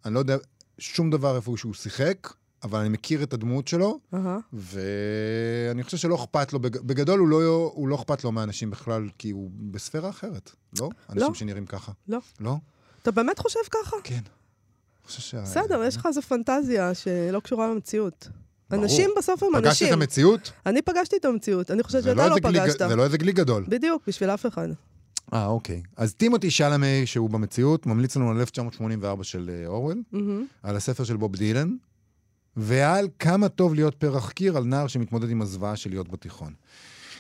אני 0.04 0.14
לא 0.14 0.18
יודע 0.18 0.37
שום 0.78 1.11
דבר 1.11 1.37
איפה 1.37 1.54
שהוא 1.57 1.75
שיחק, 1.75 2.33
אבל 2.62 2.78
אני 2.78 2.88
מכיר 2.88 3.23
את 3.23 3.33
הדמות 3.33 3.68
שלו, 3.68 3.99
uh-huh. 4.14 4.16
ואני 4.52 5.83
חושב 5.83 5.97
שלא 5.97 6.14
אכפת 6.14 6.52
לו, 6.52 6.61
בגדול 6.61 7.18
הוא 7.18 7.28
לא, 7.28 7.73
הוא 7.75 7.88
לא 7.88 7.95
אכפת 7.95 8.25
לו 8.25 8.33
מאנשים 8.33 8.71
בכלל, 8.71 9.09
כי 9.18 9.30
הוא 9.30 9.50
בספירה 9.71 10.11
אחרת, 10.11 10.50
לא? 10.78 10.88
אנשים 11.11 11.28
לא. 11.28 11.35
שנראים 11.35 11.66
ככה. 11.66 11.92
לא. 12.09 12.18
לא? 12.40 12.57
אתה 13.02 13.11
באמת 13.11 13.38
חושב 13.38 13.61
ככה? 13.71 13.97
כן. 14.04 14.21
בסדר, 15.43 15.85
יש 15.85 15.97
לך 15.97 16.07
איזו 16.07 16.23
פנטזיה 16.23 16.95
שלא 16.95 17.41
קשורה 17.41 17.71
למציאות. 17.71 18.29
אנשים 18.73 19.11
בסוף 19.19 19.43
הם 19.43 19.57
אנשים. 19.57 19.71
פגשת 19.71 19.87
את 19.87 19.93
המציאות? 19.93 20.53
אני 20.67 20.83
פגשתי 20.83 21.17
את 21.17 21.25
המציאות. 21.25 21.71
אני 21.71 21.83
חושבת 21.83 22.03
שאתה 22.03 22.15
לא, 22.15 22.29
לא 22.29 22.37
פגשת. 22.43 22.79
זה 22.79 22.97
לא 22.97 23.05
איזה 23.05 23.19
גלי 23.19 23.33
גדול. 23.33 23.65
בדיוק, 23.69 24.03
בשביל 24.07 24.31
אף 24.31 24.47
אחד. 24.47 24.69
אה, 25.35 25.47
אוקיי. 25.47 25.83
אז 25.97 26.15
טימותי 26.15 26.50
שלמי, 26.50 27.07
שהוא 27.07 27.31
במציאות, 27.31 27.87
ממליץ 27.87 28.17
לנו 28.17 28.31
על 28.31 28.41
1984 28.41 29.25
של 29.25 29.50
אה, 29.53 29.67
אורוול, 29.67 30.03
על 30.62 30.77
הספר 30.77 31.05
של 31.05 31.17
בוב 31.17 31.37
דילן, 31.37 31.77
ועל 32.57 33.09
כמה 33.19 33.49
טוב 33.49 33.75
להיות 33.75 33.95
פרח 33.95 34.31
קיר 34.31 34.57
על 34.57 34.65
נער 34.65 34.87
שמתמודד 34.87 35.31
עם 35.31 35.43
הזוועה 35.43 35.77
של 35.77 35.91
להיות 35.91 36.09
בתיכון. 36.09 36.53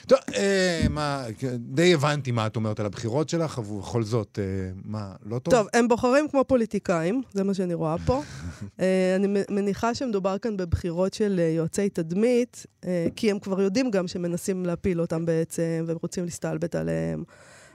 טוב, 0.08 0.18
אה, 0.36 0.86
מה, 0.90 1.24
די 1.58 1.94
הבנתי 1.94 2.30
מה 2.30 2.46
את 2.46 2.56
אומרת 2.56 2.80
על 2.80 2.86
הבחירות 2.86 3.28
שלך, 3.28 3.58
אבל 3.58 3.78
בכל 3.78 4.02
זאת, 4.02 4.38
אה, 4.38 4.70
מה, 4.84 5.12
לא 5.26 5.38
טוב? 5.38 5.54
טוב, 5.54 5.66
הם 5.74 5.88
בוחרים 5.88 6.28
כמו 6.28 6.44
פוליטיקאים, 6.44 7.22
זה 7.32 7.44
מה 7.44 7.54
שאני 7.54 7.74
רואה 7.74 7.96
פה. 8.06 8.22
אה, 8.80 9.16
אני 9.16 9.42
מניחה 9.50 9.94
שמדובר 9.94 10.38
כאן 10.38 10.56
בבחירות 10.56 11.14
של 11.14 11.36
אה, 11.38 11.44
יועצי 11.44 11.88
תדמית, 11.88 12.66
אה, 12.84 13.06
כי 13.16 13.30
הם 13.30 13.38
כבר 13.38 13.60
יודעים 13.60 13.90
גם 13.90 14.08
שמנסים 14.08 14.66
להפיל 14.66 15.00
אותם 15.00 15.26
בעצם, 15.26 15.84
והם 15.86 15.96
רוצים 16.02 16.24
להסתלבט 16.24 16.74
עליהם. 16.74 17.24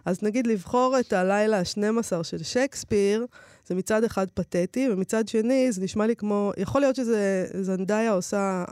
אז 0.05 0.23
נגיד 0.23 0.47
לבחור 0.47 0.95
את 0.99 1.13
הלילה 1.13 1.59
ה-12 1.59 2.23
של 2.23 2.43
שייקספיר, 2.43 3.25
זה 3.67 3.75
מצד 3.75 4.03
אחד 4.03 4.27
פתטי, 4.33 4.89
ומצד 4.91 5.27
שני 5.27 5.71
זה 5.71 5.81
נשמע 5.81 6.07
לי 6.07 6.15
כמו, 6.15 6.51
יכול 6.57 6.81
להיות 6.81 6.95
שזה 6.95 7.47
זנדאיה 7.61 8.11
עושה 8.11 8.63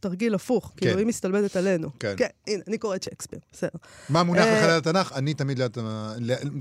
תרגיל 0.00 0.34
הפוך, 0.34 0.72
כן. 0.76 0.86
כאילו 0.86 0.98
היא 0.98 1.06
מסתלבטת 1.06 1.56
עלינו. 1.56 1.90
כן. 2.00 2.14
כן, 2.16 2.26
הנה, 2.46 2.62
אני 2.68 2.78
קוראת 2.78 3.02
שייקספיר, 3.02 3.38
בסדר. 3.52 3.68
מה 4.08 4.22
מונח 4.22 4.44
לך 4.46 4.62
ליד 4.62 4.70
התנ"ך? 4.70 5.12
אני 5.14 5.34
תמיד 5.34 5.58
ליד, 5.58 5.76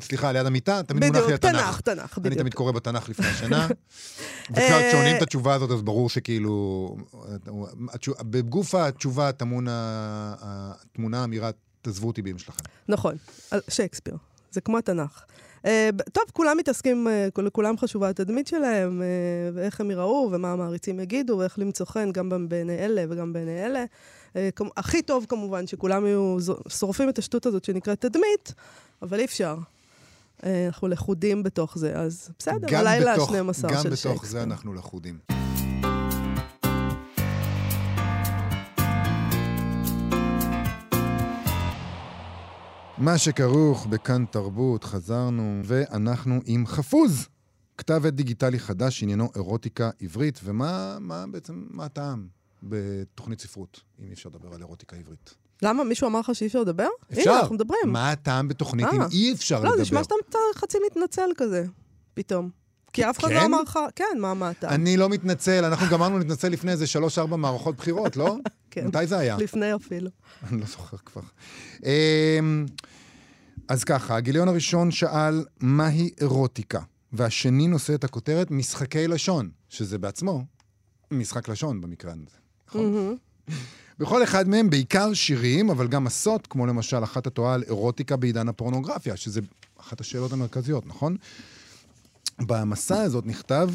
סליחה, 0.02 0.32
ליד 0.32 0.46
המיטה, 0.46 0.84
תמיד 0.84 1.04
מונח 1.04 1.28
לי 1.28 1.34
התנ"ך. 1.34 1.52
בדיוק, 1.52 1.66
תנ"ך, 1.66 1.82
תנ"ך, 1.82 2.18
בדיוק. 2.18 2.34
אני 2.34 2.36
תמיד 2.36 2.54
קורא 2.54 2.72
בתנ"ך 2.72 3.10
לפני 3.10 3.28
השנה. 3.28 3.68
וכשעונים 4.52 5.18
את 5.18 5.22
התשובה 5.22 5.54
הזאת, 5.54 5.72
אז 5.72 5.82
ברור 5.82 6.10
שכאילו, 6.10 6.96
בגוף 8.22 8.76
התשובה 8.76 9.32
טמון 9.32 9.66
התמונה, 9.70 11.22
האמירה, 11.22 11.50
תעזבו 11.82 12.08
אותי 12.08 12.22
באמא 12.22 12.40
שלכם. 12.40 12.64
נכון, 12.88 13.16
שייקספיר. 13.70 14.18
זה 14.52 14.62
כמו 14.62 14.78
התנ"ך. 14.78 15.24
Uh, 15.60 15.66
טוב, 16.12 16.24
כולם 16.34 16.58
מתעסקים, 16.58 17.08
uh, 17.08 17.42
לכולם 17.42 17.78
חשובה 17.78 18.10
התדמית 18.10 18.48
שלהם, 18.48 19.02
uh, 19.02 19.56
ואיך 19.56 19.82
הם 19.82 19.92
יראו, 19.92 20.30
ומה 20.32 20.52
המעריצים 20.52 21.00
יגידו, 21.00 21.38
ואיך 21.38 21.60
למצוא 21.60 21.86
חן 21.86 22.12
גם 22.12 22.50
בעיני 22.50 22.78
אלה 22.78 23.06
וגם 23.10 23.34
בעיני 23.34 23.66
אלה. 23.66 23.86
Uh, 24.34 24.38
הכי 24.78 25.02
טוב 25.02 25.26
כמובן 25.30 25.68
שכולם 25.68 26.06
יהיו 26.06 26.38
שורפים 26.70 27.10
את 27.10 27.18
השטות 27.18 27.46
הזאת 27.46 27.64
שנקראת 27.64 28.02
תדמית, 28.02 28.54
אבל 29.02 29.20
אי 29.20 29.26
אפשר. 29.26 29.58
Uh, 30.42 30.46
אנחנו 30.68 30.88
לכודים 30.88 31.44
בתוך 31.44 31.78
זה, 31.78 31.96
אז 31.96 32.30
בסדר, 32.40 32.78
הלילה 32.78 33.14
ה-12 33.14 33.54
של 33.54 33.62
שייקספיר. 33.68 34.12
גם 34.12 34.16
בתוך 34.16 34.26
זה 34.26 34.44
אנחנו 34.44 34.74
לכודים. 34.74 35.20
מה 43.00 43.18
שכרוך 43.18 43.86
בכאן 43.86 44.26
תרבות, 44.26 44.84
חזרנו, 44.84 45.62
ואנחנו 45.66 46.40
עם 46.46 46.68
חפוז. 46.68 47.28
כתב 47.78 48.06
עת 48.06 48.16
דיגיטלי 48.16 48.60
חדש, 48.60 49.04
עניינו 49.04 49.30
אירוטיקה 49.36 49.90
עברית, 50.02 50.40
ומה 50.44 50.98
מה 51.00 51.26
בעצם, 51.28 51.66
מה 51.70 51.86
הטעם 51.86 52.28
בתוכנית 52.64 53.42
ספרות, 53.42 53.82
אם 54.00 54.08
אי 54.08 54.14
אפשר 54.14 54.30
לדבר 54.30 54.54
על 54.54 54.62
אירוטיקה 54.62 54.96
עברית? 54.96 55.36
למה? 55.62 55.84
מישהו 55.84 56.08
אמר 56.08 56.20
לך 56.20 56.36
שאי 56.36 56.48
אפשר 56.48 56.62
לדבר? 56.62 56.88
אפשר. 57.12 57.32
הנה, 57.32 57.40
אנחנו 57.40 57.56
מדברים. 57.56 57.82
מה 57.86 58.12
הטעם 58.12 58.48
בתוכנית 58.48 58.88
아, 58.88 58.96
אם 58.96 59.02
אה. 59.02 59.08
אי 59.12 59.34
אפשר 59.34 59.56
לא, 59.56 59.62
לדבר? 59.62 59.76
לא, 59.76 59.82
נשמע 59.82 60.04
שאתה 60.04 60.38
חצי 60.56 60.78
מתנצל 60.86 61.30
כזה, 61.38 61.66
פתאום. 62.14 62.50
כי 62.94 63.10
אף 63.10 63.20
אחד 63.20 63.28
לא 63.32 63.34
כן? 63.34 63.42
לא 63.42 63.46
אמר 63.46 63.62
לך, 63.62 63.80
כן, 63.96 64.06
מה, 64.18 64.52
אתה? 64.52 64.70
אני 64.70 64.98
לא 64.98 65.10
מתנצל, 65.10 65.66
אנחנו 65.66 65.88
גמרנו 65.92 66.20
להתנצל 66.20 66.50
לפני 66.50 66.72
איזה 66.72 66.88
שלוש-ארבע 66.88 67.38
מערכות 67.38 67.76
בחירות, 67.76 68.18
לא? 68.18 68.38
כן. 68.72 68.88
מתי 68.88 69.08
זה 69.08 69.18
היה? 69.18 69.38
לפני 69.38 69.76
אפילו. 69.76 70.10
אני 70.52 70.60
לא 70.60 70.66
זוכר 70.66 70.98
כבר. 70.98 71.22
אמ, 71.84 72.66
אז 73.68 73.84
ככה, 73.84 74.16
הגיליון 74.16 74.48
הראשון 74.48 74.92
שאל 74.92 75.46
מהי 75.60 76.10
אירוטיקה, 76.22 76.80
והשני 77.14 77.68
נושא 77.68 77.96
את 77.96 78.04
הכותרת 78.04 78.52
משחקי 78.52 79.08
לשון, 79.08 79.50
שזה 79.70 79.98
בעצמו 79.98 80.44
משחק 81.12 81.50
לשון 81.50 81.82
במקרה 81.82 82.12
הזה, 82.12 82.38
נכון? 82.68 83.18
בכל 84.00 84.24
אחד 84.24 84.48
מהם 84.48 84.70
בעיקר 84.70 85.14
שירים, 85.14 85.70
אבל 85.70 85.88
גם 85.88 86.04
מסות, 86.04 86.48
כמו 86.48 86.66
למשל 86.66 87.04
אחת 87.04 87.28
התועה 87.28 87.54
על 87.54 87.64
אירוטיקה 87.64 88.16
בעידן 88.16 88.50
הפורנוגרפיה, 88.50 89.18
שזה 89.18 89.42
אחת 89.80 90.02
השאלות 90.02 90.34
המרכזיות, 90.34 90.88
נכון? 90.88 91.18
במסע 92.42 93.02
הזאת 93.02 93.26
נכתב, 93.26 93.70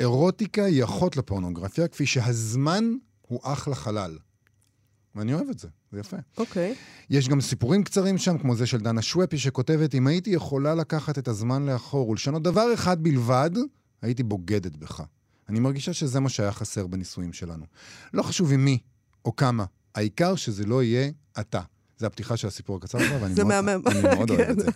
אירוטיקה 0.00 0.64
היא 0.64 0.84
אחות 0.84 1.16
לפורנוגרפיה, 1.16 1.88
כפי 1.88 2.06
שהזמן 2.06 2.84
הוא 3.20 3.40
אח 3.42 3.68
לחלל. 3.68 4.18
ואני 5.14 5.34
אוהב 5.34 5.48
את 5.48 5.58
זה, 5.58 5.68
זה 5.92 6.00
יפה. 6.00 6.16
אוקיי. 6.38 6.72
Okay. 6.72 6.76
יש 7.10 7.28
גם 7.28 7.40
סיפורים 7.40 7.84
קצרים 7.84 8.18
שם, 8.18 8.38
כמו 8.38 8.56
זה 8.56 8.66
של 8.66 8.78
דנה 8.78 9.02
שוופי, 9.02 9.38
שכותבת, 9.38 9.94
אם 9.94 10.06
הייתי 10.06 10.30
יכולה 10.30 10.74
לקחת 10.74 11.18
את 11.18 11.28
הזמן 11.28 11.66
לאחור 11.66 12.08
ולשנות 12.08 12.42
דבר 12.42 12.74
אחד 12.74 13.02
בלבד, 13.02 13.50
הייתי 14.02 14.22
בוגדת 14.22 14.76
בך. 14.76 15.02
אני 15.48 15.60
מרגישה 15.60 15.92
שזה 15.92 16.20
מה 16.20 16.28
שהיה 16.28 16.52
חסר 16.52 16.86
בנישואים 16.86 17.32
שלנו. 17.32 17.64
לא 18.14 18.22
חשוב 18.22 18.52
עם 18.52 18.64
מי 18.64 18.78
או 19.24 19.36
כמה, 19.36 19.64
העיקר 19.94 20.34
שזה 20.34 20.66
לא 20.66 20.82
יהיה 20.82 21.10
אתה. 21.40 21.60
זה 21.98 22.06
הפתיחה 22.06 22.36
של 22.36 22.48
הסיפור 22.48 22.76
הקצר 22.76 22.98
שלו, 22.98 23.20
ואני 23.20 23.34
מאוד, 23.62 23.82
מאוד 24.16 24.30
אוהב 24.30 24.50
את 24.50 24.58
זה. 24.60 24.66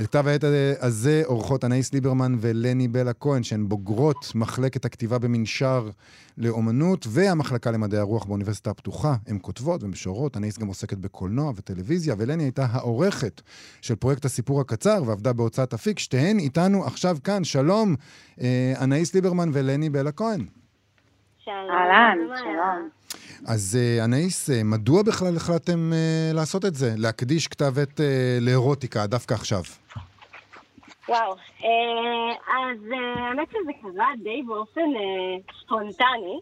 את 0.00 0.06
כתב 0.06 0.26
העת 0.26 0.44
הזה 0.80 1.22
עורכות 1.26 1.64
אנאיס 1.64 1.92
ליברמן 1.92 2.36
ולני 2.40 2.88
בלה 2.88 3.12
כהן, 3.12 3.42
שהן 3.42 3.68
בוגרות 3.68 4.32
מחלקת 4.34 4.84
הכתיבה 4.84 5.18
במנשר 5.18 5.90
לאומנות 6.38 7.06
והמחלקה 7.10 7.70
למדעי 7.70 8.00
הרוח 8.00 8.24
באוניברסיטה 8.24 8.70
הפתוחה. 8.70 9.16
הן 9.26 9.38
כותבות 9.42 9.82
ומשוררות, 9.82 10.36
אנאיס 10.36 10.58
גם 10.58 10.66
עוסקת 10.66 10.98
בקולנוע 10.98 11.52
וטלוויזיה, 11.56 12.14
ולני 12.18 12.42
הייתה 12.42 12.66
העורכת 12.70 13.42
של 13.80 13.94
פרויקט 13.94 14.24
הסיפור 14.24 14.60
הקצר 14.60 15.02
ועבדה 15.06 15.32
בהוצאת 15.32 15.74
אפיק. 15.74 15.98
שתיהן 15.98 16.38
איתנו 16.38 16.84
עכשיו 16.84 17.18
כאן. 17.24 17.44
שלום, 17.44 17.94
אה, 18.40 18.74
אנאיס 18.80 19.14
ליברמן 19.14 19.50
ולני 19.52 19.90
בלה 19.90 20.12
כהן. 20.12 20.46
אהלן, 21.48 22.18
שלום. 22.38 22.88
אז 23.46 23.78
אה, 23.80 24.04
אנאיס, 24.04 24.50
אה, 24.50 24.60
מדוע 24.64 25.02
בכלל 25.02 25.36
החלטתם 25.36 25.90
uh, 25.92 26.36
לעשות 26.36 26.64
את 26.64 26.74
זה? 26.74 26.90
להקדיש 26.96 27.48
כתב 27.48 27.78
עת 27.82 28.00
לאירוטיקה 28.40 29.06
דווקא 29.06 29.34
עכשיו? 29.34 29.60
וואו, 31.08 31.36
אז 32.48 32.78
האמת 33.16 33.48
שזה 33.50 33.72
קרה 33.82 34.08
די 34.22 34.42
באופן 34.42 34.80
ספונטני. 35.62 36.40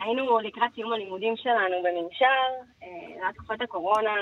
היינו 0.00 0.38
לקראת 0.38 0.74
סיום 0.74 0.92
הלימודים 0.92 1.36
שלנו 1.36 1.76
במנשר, 1.84 2.62
היה 2.80 3.32
תקופת 3.34 3.60
הקורונה, 3.60 4.14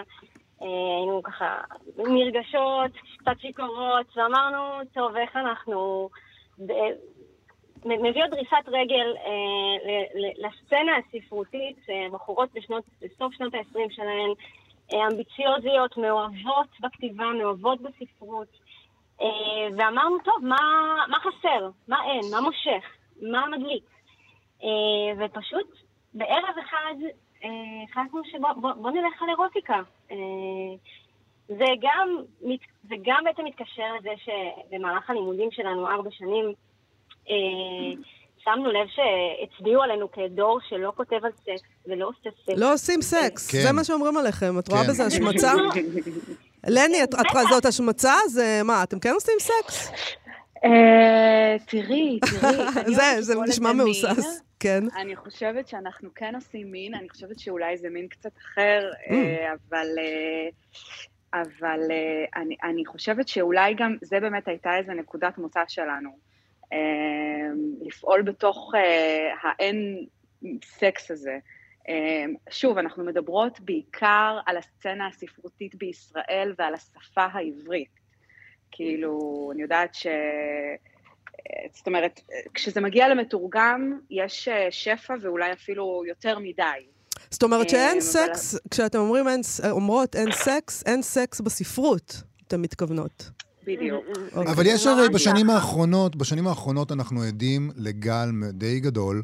היינו 0.60 1.22
ככה 1.22 1.60
נרגשות, 1.98 2.90
קצת 3.18 3.40
שיכורות, 3.40 4.06
ואמרנו, 4.16 4.84
טוב, 4.94 5.16
איך 5.16 5.36
אנחנו 5.36 6.08
מביא 7.84 8.22
עוד 8.22 8.30
דריסת 8.30 8.68
רגל 8.68 9.14
אה, 9.26 10.20
לסצנה 10.38 10.92
הספרותית, 10.96 11.76
אה, 11.90 12.06
בחורות 12.12 12.48
בשנות, 12.54 12.84
בסוף 13.02 13.34
שנות 13.34 13.54
ה-20 13.54 13.90
שלהן, 13.90 14.30
אה, 14.92 15.06
אמביציוזיות, 15.06 15.96
מאוהבות 15.96 16.68
בכתיבה, 16.80 17.24
מאוהבות 17.24 17.78
בספרות, 17.80 18.48
אה, 19.20 19.26
ואמרנו, 19.76 20.18
טוב, 20.24 20.34
מה, 20.42 20.56
מה 21.08 21.18
חסר? 21.18 21.70
מה 21.88 22.04
אין? 22.04 22.20
מה 22.30 22.40
מושך? 22.40 22.84
מה 23.22 23.46
מדליק? 23.46 23.84
אה, 24.62 25.24
ופשוט 25.26 25.66
בערב 26.14 26.54
אחד 26.66 26.94
החלטנו 27.90 28.20
אה, 28.20 28.30
שבוא 28.32 28.52
בוא, 28.52 28.72
בוא 28.72 28.90
נלך 28.90 29.22
על 29.22 29.28
אירוטיקה. 29.28 29.80
אה, 30.10 30.16
זה 31.48 31.64
גם, 31.80 32.16
זה 32.82 32.94
גם 33.02 33.24
בעצם 33.24 33.44
מתקשר 33.44 33.94
לזה 33.98 34.10
שבמהלך 34.16 35.10
הלימודים 35.10 35.50
שלנו, 35.50 35.88
ארבע 35.88 36.10
שנים, 36.10 36.52
שמנו 38.44 38.70
לב 38.70 38.86
שהצביעו 38.88 39.82
עלינו 39.82 40.12
כדור 40.12 40.58
שלא 40.68 40.92
כותב 40.96 41.24
על 41.24 41.30
סקס 41.42 41.68
ולא 41.86 42.08
עושה 42.08 42.30
סקס. 42.44 42.58
לא 42.58 42.72
עושים 42.72 43.02
סקס, 43.02 43.50
כן. 43.50 43.58
זה 43.62 43.72
מה 43.72 43.84
שאומרים 43.84 44.16
עליכם. 44.16 44.58
את 44.58 44.68
רואה 44.68 44.82
כן. 44.82 44.88
בזה 44.88 45.06
השמצה? 45.06 45.52
לני, 46.66 47.04
את, 47.04 47.14
את, 47.14 47.48
זאת 47.50 47.66
השמצה? 47.66 48.14
זה 48.28 48.60
מה, 48.64 48.82
אתם 48.82 49.00
כן 49.00 49.12
עושים 49.14 49.34
סקס? 49.40 49.92
אה, 50.64 51.56
תראי, 51.66 52.18
תראי. 52.20 52.94
זה, 52.96 53.02
זה 53.20 53.34
נשמע 53.48 53.72
מהוסס. 53.72 54.42
כן. 54.60 54.84
אני 54.96 55.16
חושבת 55.16 55.68
שאנחנו 55.68 56.08
כן 56.14 56.34
עושים 56.34 56.72
מין, 56.72 56.94
אני 56.94 57.08
חושבת 57.08 57.38
שאולי 57.38 57.76
זה 57.76 57.88
מין 57.90 58.08
קצת 58.08 58.32
אחר, 58.38 58.90
mm. 59.08 59.12
אה, 59.12 59.52
אבל... 59.52 59.86
אבל 61.34 61.80
אני, 62.36 62.56
אני 62.62 62.86
חושבת 62.86 63.28
שאולי 63.28 63.74
גם, 63.74 63.96
זה 64.02 64.20
באמת 64.20 64.48
הייתה 64.48 64.76
איזו 64.76 64.92
נקודת 64.92 65.38
מוצא 65.38 65.60
שלנו. 65.68 66.10
אמ, 66.72 67.74
לפעול 67.86 68.22
בתוך 68.22 68.72
אה, 68.74 69.34
האין 69.42 70.06
סקס 70.64 71.10
הזה. 71.10 71.38
אמ, 71.88 72.34
שוב, 72.50 72.78
אנחנו 72.78 73.04
מדברות 73.04 73.60
בעיקר 73.60 74.38
על 74.46 74.56
הסצנה 74.56 75.06
הספרותית 75.06 75.74
בישראל 75.74 76.54
ועל 76.58 76.74
השפה 76.74 77.26
העברית. 77.32 78.00
כאילו, 78.70 79.50
אני 79.54 79.62
יודעת 79.62 79.94
ש... 79.94 80.06
זאת 81.74 81.86
אומרת, 81.86 82.20
כשזה 82.54 82.80
מגיע 82.80 83.08
למתורגם, 83.08 83.98
יש 84.10 84.48
אה, 84.48 84.66
שפע 84.70 85.14
ואולי 85.20 85.52
אפילו 85.52 86.02
יותר 86.06 86.38
מדי. 86.38 86.86
זאת 87.30 87.42
אומרת 87.42 87.68
שאין 87.68 87.94
אמ, 87.94 88.00
סקס, 88.00 88.58
כשאתם 88.70 88.98
אומרים 88.98 89.26
אומרות 89.70 90.16
אין 90.16 90.32
סקס, 90.32 90.82
אין 90.86 91.02
סקס 91.02 91.40
בספרות, 91.40 92.22
אתן 92.46 92.60
מתכוונות. 92.60 93.30
בדיוק. 93.66 94.04
אוקיי. 94.32 94.52
אבל 94.52 94.66
יש 94.66 94.86
הרי 94.86 95.08
בשנים 95.08 95.50
האחרונות, 95.50 96.16
בשנים 96.16 96.46
האחרונות 96.46 96.92
אנחנו 96.92 97.22
עדים 97.22 97.70
לגל 97.76 98.30
די 98.52 98.80
גדול. 98.80 99.22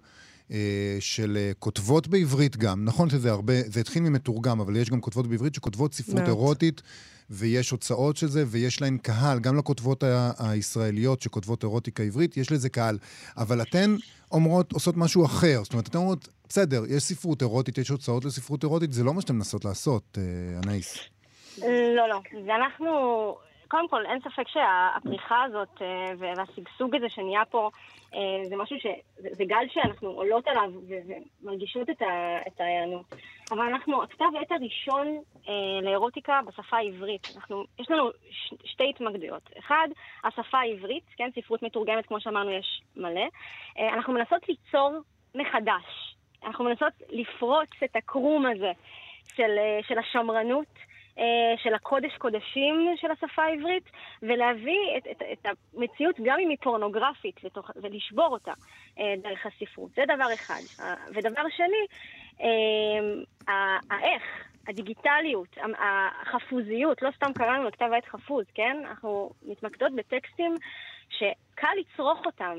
אה, 0.51 0.97
של 1.01 1.37
אה, 1.41 1.51
כותבות 1.59 2.09
בעברית 2.09 2.57
גם. 2.57 2.85
נכון 2.85 3.11
שזה 3.11 3.31
הרבה, 3.31 3.55
זה 3.67 3.81
התחיל 3.81 4.03
ממתורגם, 4.03 4.61
אבל 4.61 4.77
יש 4.77 4.91
גם 4.91 5.01
כותבות 5.01 5.27
בעברית 5.27 5.55
שכותבות 5.55 5.95
ספרות 5.95 6.23
אירוטית, 6.27 6.83
ויש 7.31 7.71
הוצאות 7.71 8.17
של 8.17 8.27
זה, 8.27 8.45
ויש 8.47 8.83
להן 8.83 8.99
קהל, 8.99 9.41
גם 9.41 9.57
לכותבות 9.57 10.05
הישראליות 10.39 11.23
שכותבות 11.23 11.63
אירוטיקה 11.63 12.03
עברית, 12.03 12.37
יש 12.37 12.53
לזה 12.53 12.69
קהל. 12.69 12.99
אבל 13.37 13.63
אתן 13.63 13.97
אומרות, 14.33 14.73
עושות 14.73 14.97
משהו 14.97 15.25
אחר. 15.25 15.61
זאת 15.63 15.73
אומרת, 15.73 15.89
אתן 15.89 15.99
אומרות, 15.99 16.29
בסדר, 16.49 16.85
יש 16.89 17.03
ספרות 17.03 17.43
אירוטית, 17.43 17.79
יש 17.79 17.89
הוצאות 17.89 18.25
לספרות 18.25 18.63
אירוטית, 18.63 18.93
זה 18.93 19.05
לא 19.05 19.15
מה 19.15 19.21
שאתן 19.21 19.35
מנסות 19.35 19.65
לעשות, 19.65 20.19
אה, 20.19 20.61
אנאיס. 20.65 20.99
לא, 21.97 22.09
לא. 22.09 22.21
ואנחנו 22.47 22.87
קודם 23.69 23.89
כל, 23.89 24.07
אין 24.07 24.21
ספק 24.21 24.49
שהפריחה 24.49 25.43
הזאת 25.43 25.83
אה, 25.83 26.13
והשגשוג 26.19 26.97
הזה 26.97 27.09
שנהיה 27.09 27.45
פה, 27.45 27.71
אה, 28.15 28.45
זה 28.45 28.57
משהו 28.57 28.77
ש... 28.81 28.87
זה 29.17 29.45
גל 29.45 29.67
שאנחנו 29.69 30.09
עולות 30.09 30.49
עליו 30.49 30.71
ומרגישות 31.43 31.91
את 32.47 32.61
ההיענות. 32.61 33.05
אבל 33.51 33.61
אנחנו, 33.61 34.03
הכתב 34.03 34.25
עת 34.41 34.53
הראשון 34.53 35.07
אה, 35.49 35.81
לאירוטיקה 35.83 36.41
בשפה 36.47 36.77
העברית. 36.77 37.29
אנחנו, 37.37 37.65
יש 37.79 37.91
לנו 37.91 38.11
ש, 38.31 38.55
שתי 38.65 38.91
התמקדויות. 38.91 39.51
אחד, 39.59 39.89
השפה 40.25 40.59
העברית, 40.59 41.05
כן, 41.17 41.31
ספרות 41.35 41.63
מתורגמת, 41.63 42.07
כמו 42.07 42.21
שאמרנו, 42.21 42.51
יש 42.51 42.83
מלא. 42.97 43.27
אנחנו 43.79 44.13
מנסות 44.13 44.49
ליצור 44.49 44.93
מחדש. 45.35 46.17
אנחנו 46.45 46.65
מנסות 46.65 46.93
לפרוץ 47.09 47.71
את 47.85 47.97
הקרום 47.97 48.47
הזה 48.47 48.73
של, 49.35 49.59
של 49.83 49.99
השמרנות. 49.99 50.88
אה, 51.19 51.55
של 51.63 51.75
הקודש 51.75 52.17
קודשים 52.19 52.95
של 52.97 53.11
השפה 53.11 53.43
העברית, 53.43 53.91
ולהביא 54.23 54.97
את, 54.97 55.07
את, 55.11 55.23
את 55.33 55.47
המציאות, 55.75 56.17
גם 56.25 56.39
אם 56.41 56.49
היא 56.49 56.59
פורנוגרפית, 56.63 57.45
לתוך, 57.45 57.71
ולשבור 57.83 58.29
אותה 58.29 58.53
אה, 58.99 59.15
דרך 59.23 59.47
הספרות. 59.47 59.91
זה 59.97 60.03
דבר 60.05 60.35
אחד. 60.35 60.85
ודבר 61.15 61.43
שני, 61.57 61.87
אה, 62.41 63.79
האיך, 63.91 64.23
הדיגיטליות, 64.69 65.59
החפוזיות, 65.79 67.03
לא 67.03 67.11
סתם 67.17 67.33
קראנו 67.33 67.65
לכתב 67.65 67.89
העת 67.93 68.05
חפוז, 68.05 68.45
כן? 68.55 68.77
אנחנו 68.85 69.31
מתמקדות 69.43 69.93
בטקסטים 69.95 70.55
שקל 71.11 71.69
לצרוך 71.79 72.27
אותם. 72.27 72.57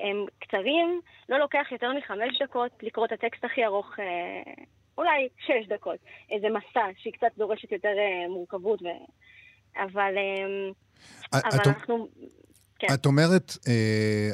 הם 0.00 0.24
קצרים, 0.38 1.00
לא 1.28 1.38
לוקח 1.38 1.66
יותר 1.70 1.92
מחמש 1.92 2.42
דקות 2.42 2.70
לקרוא 2.82 3.06
את 3.06 3.12
הטקסט 3.12 3.44
הכי 3.44 3.64
ארוך 3.64 3.98
אולי 4.98 5.28
שש 5.38 5.68
דקות. 5.68 5.98
איזה 6.30 6.46
מסע 6.48 6.86
שהיא 6.96 7.12
קצת 7.12 7.38
דורשת 7.38 7.72
יותר 7.72 7.88
uh, 7.88 8.32
מורכבות, 8.32 8.82
ו... 8.82 8.86
אבל, 9.76 10.14
uh, 10.14 11.38
אבל 11.38 11.60
את... 11.60 11.66
אנחנו... 11.66 12.08
כן. 12.78 12.86
את 12.94 13.06
אומרת, 13.06 13.56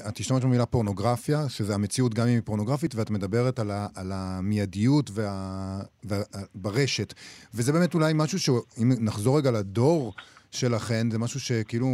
את 0.08 0.18
השתמשת 0.18 0.44
במילה 0.44 0.66
פורנוגרפיה, 0.66 1.48
שזה 1.48 1.74
המציאות 1.74 2.14
גם 2.14 2.26
אם 2.26 2.32
היא 2.32 2.40
פורנוגרפית, 2.44 2.94
ואת 2.94 3.10
מדברת 3.10 3.58
על, 3.58 3.70
ה, 3.70 3.86
על 3.94 4.12
המיידיות 4.14 5.10
וה, 5.12 5.80
וה, 6.04 6.22
ברשת. 6.54 7.14
וזה 7.54 7.72
באמת 7.72 7.94
אולי 7.94 8.12
משהו 8.16 8.38
שאם 8.40 8.92
נחזור 9.00 9.38
רגע 9.38 9.50
לדור 9.50 10.12
שלכן, 10.50 11.10
זה 11.10 11.18
משהו 11.18 11.40
שכאילו 11.40 11.86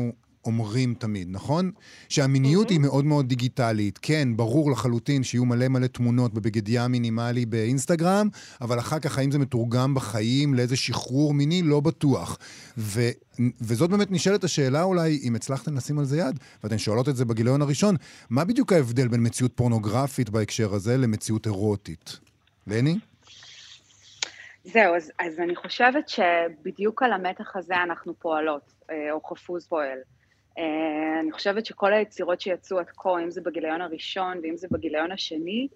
אומרים 0.49 0.95
תמיד, 0.95 1.29
נכון? 1.31 1.71
שהמיניות 2.09 2.69
mm-hmm. 2.69 2.73
היא 2.73 2.81
מאוד 2.81 3.05
מאוד 3.05 3.29
דיגיטלית. 3.29 3.99
כן, 4.03 4.29
ברור 4.37 4.71
לחלוטין 4.71 5.23
שיהיו 5.23 5.45
מלא 5.45 5.69
מלא 5.69 5.87
תמונות 5.87 6.35
בבגדיה 6.35 6.89
מינימלי 6.89 7.47
באינסטגרם, 7.47 8.29
אבל 8.61 8.79
אחר 8.79 8.99
כך 8.99 9.19
האם 9.19 9.31
זה 9.31 9.39
מתורגם 9.39 9.95
בחיים 9.95 10.55
לאיזה 10.55 10.77
שחרור 10.77 11.35
מיני? 11.35 11.63
לא 11.63 11.81
בטוח. 11.81 12.39
ו, 12.79 13.01
וזאת 13.61 13.91
באמת 13.91 14.11
נשאלת 14.11 14.45
השאלה 14.45 14.83
אולי, 14.83 15.21
אם 15.23 15.35
הצלחתן 15.35 15.75
לשים 15.75 15.99
על 15.99 16.05
זה 16.05 16.19
יד, 16.19 16.39
ואתן 16.65 16.79
שואלות 16.79 17.09
את 17.09 17.17
זה 17.17 17.25
בגיליון 17.25 17.63
הראשון, 17.63 17.97
מה 18.31 18.45
בדיוק 18.45 18.73
ההבדל 18.73 19.09
בין 19.09 19.27
מציאות 19.27 19.53
פורנוגרפית 19.55 20.31
בהקשר 20.31 20.75
הזה 20.75 20.97
למציאות 20.97 21.47
אירוטית? 21.47 22.19
לני? 22.67 22.99
זהו, 24.73 24.97
אז, 24.97 25.13
אז 25.19 25.39
אני 25.39 25.57
חושבת 25.57 26.09
שבדיוק 26.09 27.03
על 27.03 27.13
המתח 27.13 27.57
הזה 27.57 27.75
אנחנו 27.77 28.15
פועלות, 28.19 28.73
אה, 28.91 29.13
או 29.13 29.21
חפוז 29.21 29.67
פועל. 29.67 29.99
אה, 30.59 31.21
אני 31.21 31.33
חושבת 31.33 31.67
שכל 31.67 31.93
היצירות 31.93 32.41
שיצאו 32.41 32.79
עד 32.79 32.91
כה, 32.97 33.11
אם 33.23 33.31
זה 33.31 33.41
בגיליון 33.41 33.81
הראשון 33.81 34.39
ואם 34.43 34.57
זה 34.57 34.69
בגיליון 34.71 35.13
השני, 35.13 35.69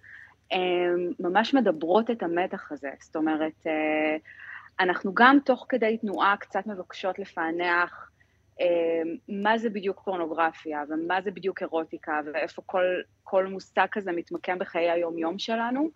ממש 1.20 1.54
מדברות 1.54 2.10
את 2.10 2.22
המתח 2.22 2.72
הזה. 2.72 2.90
זאת 3.00 3.16
אומרת, 3.16 3.66
אה, 3.66 4.16
אנחנו 4.80 5.14
גם 5.14 5.38
תוך 5.44 5.66
כדי 5.68 5.98
תנועה 5.98 6.36
קצת 6.36 6.66
מבקשות 6.66 7.18
לפענח 7.18 8.10
אה, 8.60 9.02
מה 9.28 9.58
זה 9.58 9.70
בדיוק 9.70 10.00
פורנוגרפיה 10.04 10.82
ומה 10.88 11.20
זה 11.22 11.30
בדיוק 11.30 11.62
אירוטיקה 11.62 12.20
ואיפה 12.24 12.62
כל, 12.66 12.84
כל 13.24 13.46
מושג 13.46 13.86
כזה 13.92 14.12
מתמקם 14.12 14.58
בחיי 14.58 14.90
היום-יום 14.90 15.38
שלנו. 15.38 15.90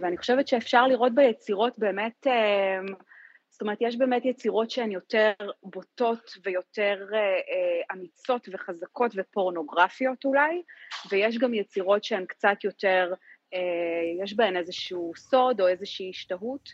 ואני 0.00 0.16
חושבת 0.16 0.48
שאפשר 0.48 0.86
לראות 0.86 1.14
ביצירות 1.14 1.78
באמת, 1.78 2.26
זאת 3.56 3.62
אומרת, 3.62 3.78
יש 3.80 3.96
באמת 3.96 4.24
יצירות 4.24 4.70
שהן 4.70 4.90
יותר 4.92 5.32
בוטות 5.62 6.32
ויותר 6.44 7.06
אמיצות 7.92 8.48
וחזקות 8.52 9.12
ופורנוגרפיות 9.16 10.24
אולי, 10.24 10.62
ויש 11.10 11.38
גם 11.38 11.54
יצירות 11.54 12.04
שהן 12.04 12.26
קצת 12.26 12.64
יותר, 12.64 13.14
יש 14.22 14.36
בהן 14.36 14.56
איזשהו 14.56 15.12
סוד 15.16 15.60
או 15.60 15.68
איזושהי 15.68 16.10
השתהות. 16.10 16.68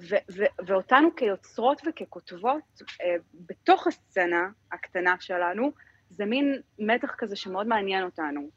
ו- 0.00 0.24
ו- 0.36 0.66
ואותנו 0.66 1.16
כיוצרות 1.16 1.82
וככותבות, 1.86 2.82
בתוך 3.34 3.86
הסצנה 3.86 4.48
הקטנה 4.72 5.14
שלנו, 5.20 5.72
זה 6.10 6.24
מין 6.24 6.60
מתח 6.78 7.14
כזה 7.18 7.36
שמאוד 7.36 7.66
מעניין 7.66 8.04
אותנו. 8.04 8.50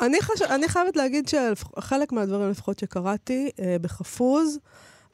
אני, 0.00 0.22
חש... 0.22 0.42
אני 0.42 0.68
חייבת 0.68 0.96
להגיד 0.96 1.28
שחלק 1.28 2.12
מהדברים, 2.12 2.50
לפחות 2.50 2.78
שקראתי, 2.78 3.50
בחפוז, 3.80 4.58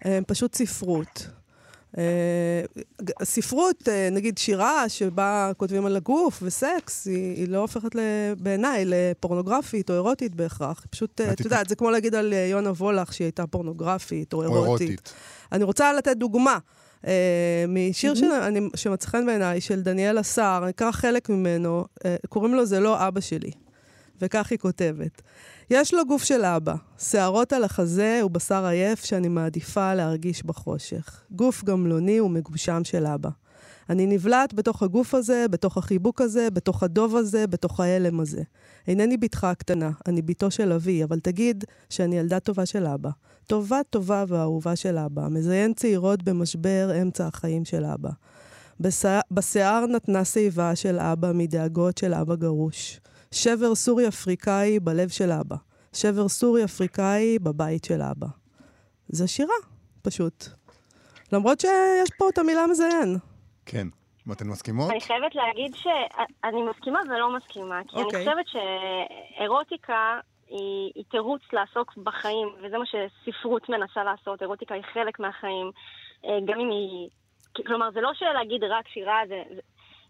הם 0.03 0.25
פשוט 0.27 0.55
ספרות. 0.55 1.27
אה, 1.99 2.63
ספרות, 3.25 3.89
אה, 3.89 4.09
נגיד 4.13 4.39
שירה 4.39 4.89
שבה 4.89 5.51
כותבים 5.57 5.87
על 5.87 5.97
הגוף 5.97 6.39
וסקס, 6.43 7.07
היא, 7.07 7.37
היא 7.37 7.49
לא 7.49 7.59
הופכת 7.59 7.91
בעיניי 8.39 8.85
לפורנוגרפית 8.87 9.91
או 9.91 9.95
אירוטית 9.95 10.35
בהכרח. 10.35 10.87
פשוט, 10.91 11.21
אה, 11.21 11.33
את 11.33 11.41
יודעת, 11.41 11.69
זה 11.69 11.77
כמו 11.77 11.91
להגיד 11.91 12.15
על 12.15 12.33
יונה 12.33 12.71
וולך 12.71 13.13
שהיא 13.13 13.25
הייתה 13.25 13.47
פורנוגרפית 13.47 14.33
או 14.33 14.43
אירוטית. 14.43 14.61
או 14.61 14.65
אירוטית. 14.65 15.13
אני 15.53 15.65
רוצה 15.65 15.93
לתת 15.93 16.17
דוגמה. 16.17 16.59
Uh, 17.05 17.07
משיר 17.69 18.13
mm-hmm. 18.13 18.77
שמצא 18.77 19.09
חן 19.09 19.27
בעיניי, 19.27 19.61
של 19.61 19.83
דניאל 19.83 20.19
עשר, 20.19 20.61
אני 20.63 20.71
אקרא 20.71 20.91
חלק 20.91 21.29
ממנו, 21.29 21.85
uh, 21.99 22.03
קוראים 22.29 22.55
לו 22.55 22.67
זה 22.67 22.81
לא 22.81 23.09
אבא 23.09 23.21
שלי. 23.21 23.51
וכך 24.21 24.51
היא 24.51 24.59
כותבת. 24.59 25.23
יש 25.71 25.95
לו 25.95 26.07
גוף 26.07 26.25
של 26.25 26.45
אבא, 26.45 26.75
שערות 26.99 27.53
על 27.53 27.65
החזה 27.65 28.21
ובשר 28.25 28.67
עייף 28.67 29.05
שאני 29.05 29.29
מעדיפה 29.29 29.95
להרגיש 29.95 30.43
בחושך. 30.43 31.23
גוף 31.31 31.65
גמלוני 31.65 32.21
ומגושם 32.21 32.85
של 32.85 33.07
אבא. 33.07 33.31
אני 33.90 34.07
נבלעת 34.07 34.55
בתוך 34.55 34.83
הגוף 34.83 35.14
הזה, 35.14 35.46
בתוך 35.50 35.76
החיבוק 35.76 36.20
הזה, 36.20 36.50
בתוך 36.50 36.83
הדוב 36.83 37.16
הזה, 37.16 37.46
בתוך 37.46 37.81
ההלם 37.81 38.20
הזה. 38.20 38.42
אינני 38.88 39.16
בתך 39.16 39.44
הקטנה, 39.44 39.90
אני 40.07 40.22
בתו 40.22 40.50
של 40.50 40.72
אבי, 40.72 41.05
אבל 41.05 41.20
תגיד 41.20 41.64
שאני 41.88 42.18
ילדה 42.18 42.40
טובה 42.40 42.66
של 42.66 42.87
אבא. 42.87 43.11
טובה 43.46 43.81
טובה 43.90 44.24
ואהובה 44.29 44.76
של 44.76 44.98
אבא, 44.98 45.29
מזיין 45.29 45.74
צעירות 45.74 46.22
במשבר 46.22 46.90
אמצע 47.03 47.26
החיים 47.26 47.64
של 47.64 47.85
אבא. 47.85 48.11
בשיער 49.31 49.87
נתנה 49.87 50.24
שיבה 50.24 50.76
של 50.76 50.98
אבא 50.98 51.33
מדאגות 51.35 51.98
של 51.98 52.14
אבא 52.14 52.35
גרוש. 52.35 53.00
שבר 53.31 53.74
סורי-אפריקאי 53.74 54.81
בלב 54.81 55.09
של 55.09 55.33
אבא. 55.33 55.57
שבר 55.92 56.29
סורי-אפריקאי 56.29 57.38
בבית 57.38 57.85
של 57.85 58.03
אבא. 58.03 58.26
זו 59.09 59.29
שירה, 59.29 59.55
פשוט. 60.03 60.48
למרות 61.33 61.61
שיש 61.61 62.09
פה 62.18 62.29
את 62.29 62.38
המילה 62.38 62.66
מזיין. 62.66 63.30
כן. 63.71 63.87
ואתן 64.27 64.49
מסכימות? 64.49 64.91
אני 64.91 65.01
חייבת 65.01 65.35
להגיד 65.35 65.75
שאני 65.75 66.63
מסכימה 66.71 67.01
ולא 67.09 67.37
מסכימה. 67.37 67.81
כי 67.89 67.97
okay. 67.97 67.99
אני 67.99 68.05
אוקיי. 68.05 68.19
חושבת 68.19 68.47
שאירוטיקה 68.49 70.21
היא, 70.49 70.93
היא 70.95 71.05
תירוץ 71.11 71.43
לעסוק 71.53 71.97
בחיים, 71.97 72.49
וזה 72.63 72.79
מה 72.79 72.85
שספרות 72.87 73.69
מנסה 73.69 74.05
לעשות. 74.05 74.43
אירוטיקה 74.43 74.75
היא 74.75 74.83
חלק 74.93 75.21
מהחיים, 75.21 75.71
אה, 76.25 76.39
גם 76.45 76.61
אם 76.61 76.71
היא... 76.71 77.09
כלומר, 77.67 77.91
זה 77.91 78.01
לא 78.01 78.11
שלהגיד 78.15 78.65
רק 78.65 78.89
שירה, 78.89 79.21
זה... 79.29 79.43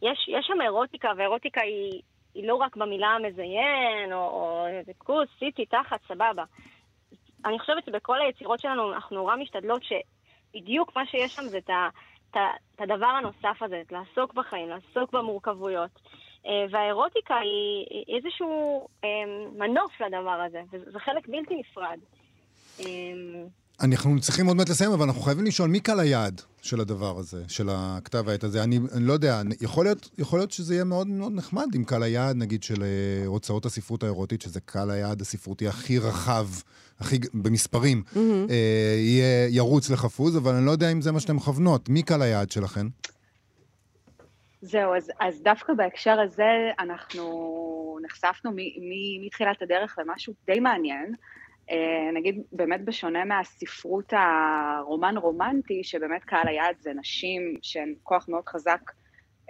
יש, 0.03 0.29
יש 0.29 0.46
שם 0.46 0.61
אירוטיקה, 0.62 1.09
ואירוטיקה 1.16 1.61
היא, 1.61 2.03
היא 2.35 2.49
לא 2.49 2.55
רק 2.55 2.77
במילה 2.77 3.09
המזיין, 3.09 4.12
או, 4.12 4.18
או 4.18 4.66
איזה 4.66 4.92
כוס, 4.99 5.29
סיטי, 5.38 5.66
תחת, 5.66 6.01
סבבה. 6.09 6.44
אני 7.44 7.59
חושבת 7.59 7.85
שבכל 7.87 8.20
היצירות 8.20 8.61
שלנו 8.61 8.92
אנחנו 8.92 9.16
נורא 9.16 9.37
משתדלות 9.37 9.83
שבדיוק 9.83 10.96
מה 10.96 11.07
שיש 11.07 11.35
שם 11.35 11.42
זה 11.42 11.59
את, 11.59 11.70
ה, 11.70 11.88
את, 12.30 12.36
הדבר 12.78 13.06
הנוסף 13.06 13.62
הזה, 13.62 13.82
לעסוק 13.90 14.34
בחיים, 14.34 14.68
לעסוק 14.68 15.12
במורכבויות. 15.12 15.90
אה, 16.46 16.64
והאירוטיקה 16.70 17.36
היא 17.36 18.04
איזשהו 18.16 18.88
אה, 19.04 19.08
מנוף 19.56 20.00
לדבר 20.00 20.40
הזה, 20.46 20.62
וזה 20.70 20.98
חלק 20.98 21.28
בלתי 21.28 21.56
נפרד. 21.56 21.98
אה, 23.80 23.86
אנחנו 23.86 24.20
צריכים 24.20 24.46
עוד 24.46 24.56
מעט 24.56 24.68
לסיים, 24.68 24.92
אבל 24.92 25.02
אנחנו 25.02 25.22
חייבים 25.22 25.44
לשאול 25.44 25.70
מי 25.70 25.80
קהל 25.80 26.00
היעד 26.00 26.40
של 26.62 26.80
הדבר 26.80 27.18
הזה, 27.18 27.42
של 27.48 27.68
הכתב 27.70 28.28
העת 28.28 28.44
הזה. 28.44 28.62
אני, 28.62 28.78
אני 28.96 29.04
לא 29.04 29.12
יודע, 29.12 29.42
יכול 29.60 29.84
להיות, 29.84 30.10
יכול 30.18 30.38
להיות 30.38 30.50
שזה 30.50 30.74
יהיה 30.74 30.84
מאוד 30.84 31.06
מאוד 31.06 31.32
נחמד 31.32 31.66
אם 31.76 31.84
קהל 31.84 32.02
היעד, 32.02 32.36
נגיד, 32.36 32.62
של 32.62 32.74
uh, 32.74 33.26
הוצאות 33.26 33.66
הספרות 33.66 34.02
האירוטית, 34.02 34.42
שזה 34.42 34.60
קהל 34.60 34.90
היעד 34.90 35.20
הספרותי 35.20 35.68
הכי 35.68 35.98
רחב, 35.98 36.46
הכי, 37.00 37.18
במספרים, 37.34 38.02
mm-hmm. 38.06 38.16
uh, 38.16 38.52
יהיה 38.96 39.48
ירוץ 39.48 39.90
לחפוז, 39.90 40.36
אבל 40.36 40.54
אני 40.54 40.66
לא 40.66 40.70
יודע 40.70 40.92
אם 40.92 41.00
זה 41.00 41.12
מה 41.12 41.20
שאתם 41.20 41.36
מכוונות. 41.36 41.88
מי 41.88 42.02
קהל 42.02 42.22
היעד 42.22 42.50
שלכם? 42.50 42.88
זהו, 44.62 44.94
אז, 44.94 45.10
אז 45.20 45.42
דווקא 45.42 45.72
בהקשר 45.72 46.20
הזה 46.20 46.70
אנחנו 46.78 47.98
נחשפנו 48.04 48.50
מתחילת 49.26 49.62
הדרך 49.62 49.98
למשהו 49.98 50.32
די 50.46 50.60
מעניין. 50.60 51.14
אה, 51.70 52.11
נגיד, 52.14 52.42
באמת 52.52 52.85
בשונה 52.85 53.24
מהספרות 53.24 54.12
הרומן-רומנטי, 54.12 55.85
שבאמת 55.85 56.24
קהל 56.24 56.48
היעד 56.48 56.76
זה 56.80 56.92
נשים 56.92 57.56
שהן 57.62 57.94
כוח 58.02 58.28
מאוד 58.28 58.48
חזק 58.48 58.80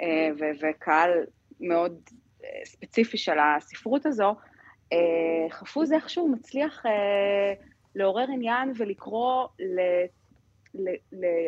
אה, 0.00 0.28
וקהל 0.60 1.10
מאוד 1.60 2.00
אה, 2.44 2.48
ספציפי 2.64 3.18
של 3.18 3.38
הספרות 3.38 4.06
הזו, 4.06 4.34
חפוז 5.50 5.92
איכשהו 5.92 6.28
מצליח 6.28 6.82
לעורר 7.94 8.26
עניין 8.32 8.72
ולקרוא 8.76 9.46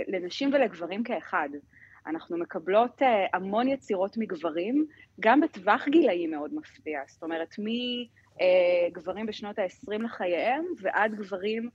לנשים 0.09 0.51
ולגברים 0.53 1.03
כאחד. 1.05 1.49
אנחנו 2.07 2.39
מקבלות 2.39 3.03
המון 3.33 3.69
יצירות 3.69 4.17
מגברים, 4.17 4.87
גם 5.21 5.41
בטווח 5.41 5.89
גילאי 5.89 6.27
מאוד 6.27 6.55
מפתיע. 6.55 7.01
זאת 7.09 7.23
אומרת, 7.23 7.59
מ... 7.59 7.65
אה, 8.41 8.89
גברים 8.93 9.27
בשנות 9.27 9.59
ה-20 9.59 10.03
לחייהם, 10.05 10.65
ועד 10.81 11.15
גברים 11.15 11.71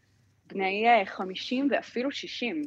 בני 0.48 0.86
50 1.06 1.74
אה, 1.74 1.78
ואפילו 1.78 2.12
60. 2.12 2.64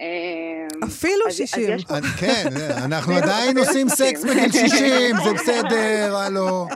אה, 0.00 0.86
אפילו 0.88 1.30
60. 1.30 1.78
כן, 2.20 2.44
אנחנו 2.84 3.14
עדיין 3.22 3.58
עושים 3.58 3.88
סקס 3.88 4.24
בגיל 4.24 4.52
60, 4.52 5.16
זה 5.24 5.32
בסדר, 5.34 6.16
הלו. 6.16 6.66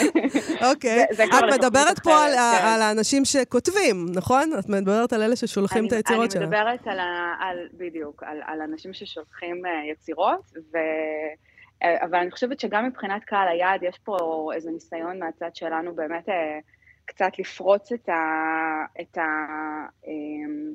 אוקיי. 0.70 1.04
את 1.04 1.54
מדברת 1.54 1.98
פה 1.98 2.10
כן. 2.10 2.38
על 2.62 2.82
האנשים 2.82 3.24
שכותבים, 3.24 4.06
נכון? 4.14 4.50
את 4.58 4.68
מדברת 4.68 5.12
על 5.12 5.22
אלה 5.22 5.36
ששולחים 5.36 5.86
את 5.86 5.92
היצירות 5.92 6.30
שלהם. 6.30 6.42
אני 6.42 6.56
מדברת 6.56 6.86
על, 7.40 7.68
בדיוק, 7.72 8.22
על 8.22 8.60
אנשים 8.62 8.92
ששולחים 8.92 9.62
יצירות, 9.92 10.52
ו... 10.72 10.78
אה, 11.84 12.04
אבל 12.04 12.18
אני 12.18 12.30
חושבת 12.30 12.60
שגם 12.60 12.86
מבחינת 12.86 13.24
קהל 13.24 13.48
היעד, 13.48 13.82
יש 13.82 13.98
פה 13.98 14.16
איזה 14.54 14.70
ניסיון 14.70 15.18
מהצד 15.18 15.54
שלנו 15.54 15.94
באמת 15.94 16.28
אה, 16.28 16.58
קצת 17.04 17.38
לפרוץ 17.38 17.92
את 17.92 18.08
ה... 18.08 18.14
את 19.00 19.18
ה 19.18 19.22
אמ, 20.06 20.74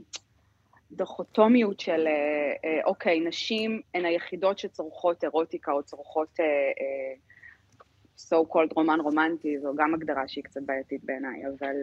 דוכוטומיות 0.92 1.80
של, 1.80 2.08
אה, 2.08 2.86
אוקיי, 2.86 3.20
נשים 3.20 3.82
הן 3.94 4.06
היחידות 4.06 4.60
שצורכות 4.60 5.24
אירוטיקה 5.24 5.72
או 5.72 5.84
צורכות 5.84 6.40
so 8.18 8.36
called 8.54 8.74
רומן 8.76 9.00
רומנטי, 9.00 9.60
זו 9.60 9.74
גם 9.76 9.94
הגדרה 9.94 10.28
שהיא 10.28 10.44
קצת 10.44 10.62
בעייתית 10.66 11.04
בעיניי, 11.04 11.42
אבל... 11.48 11.76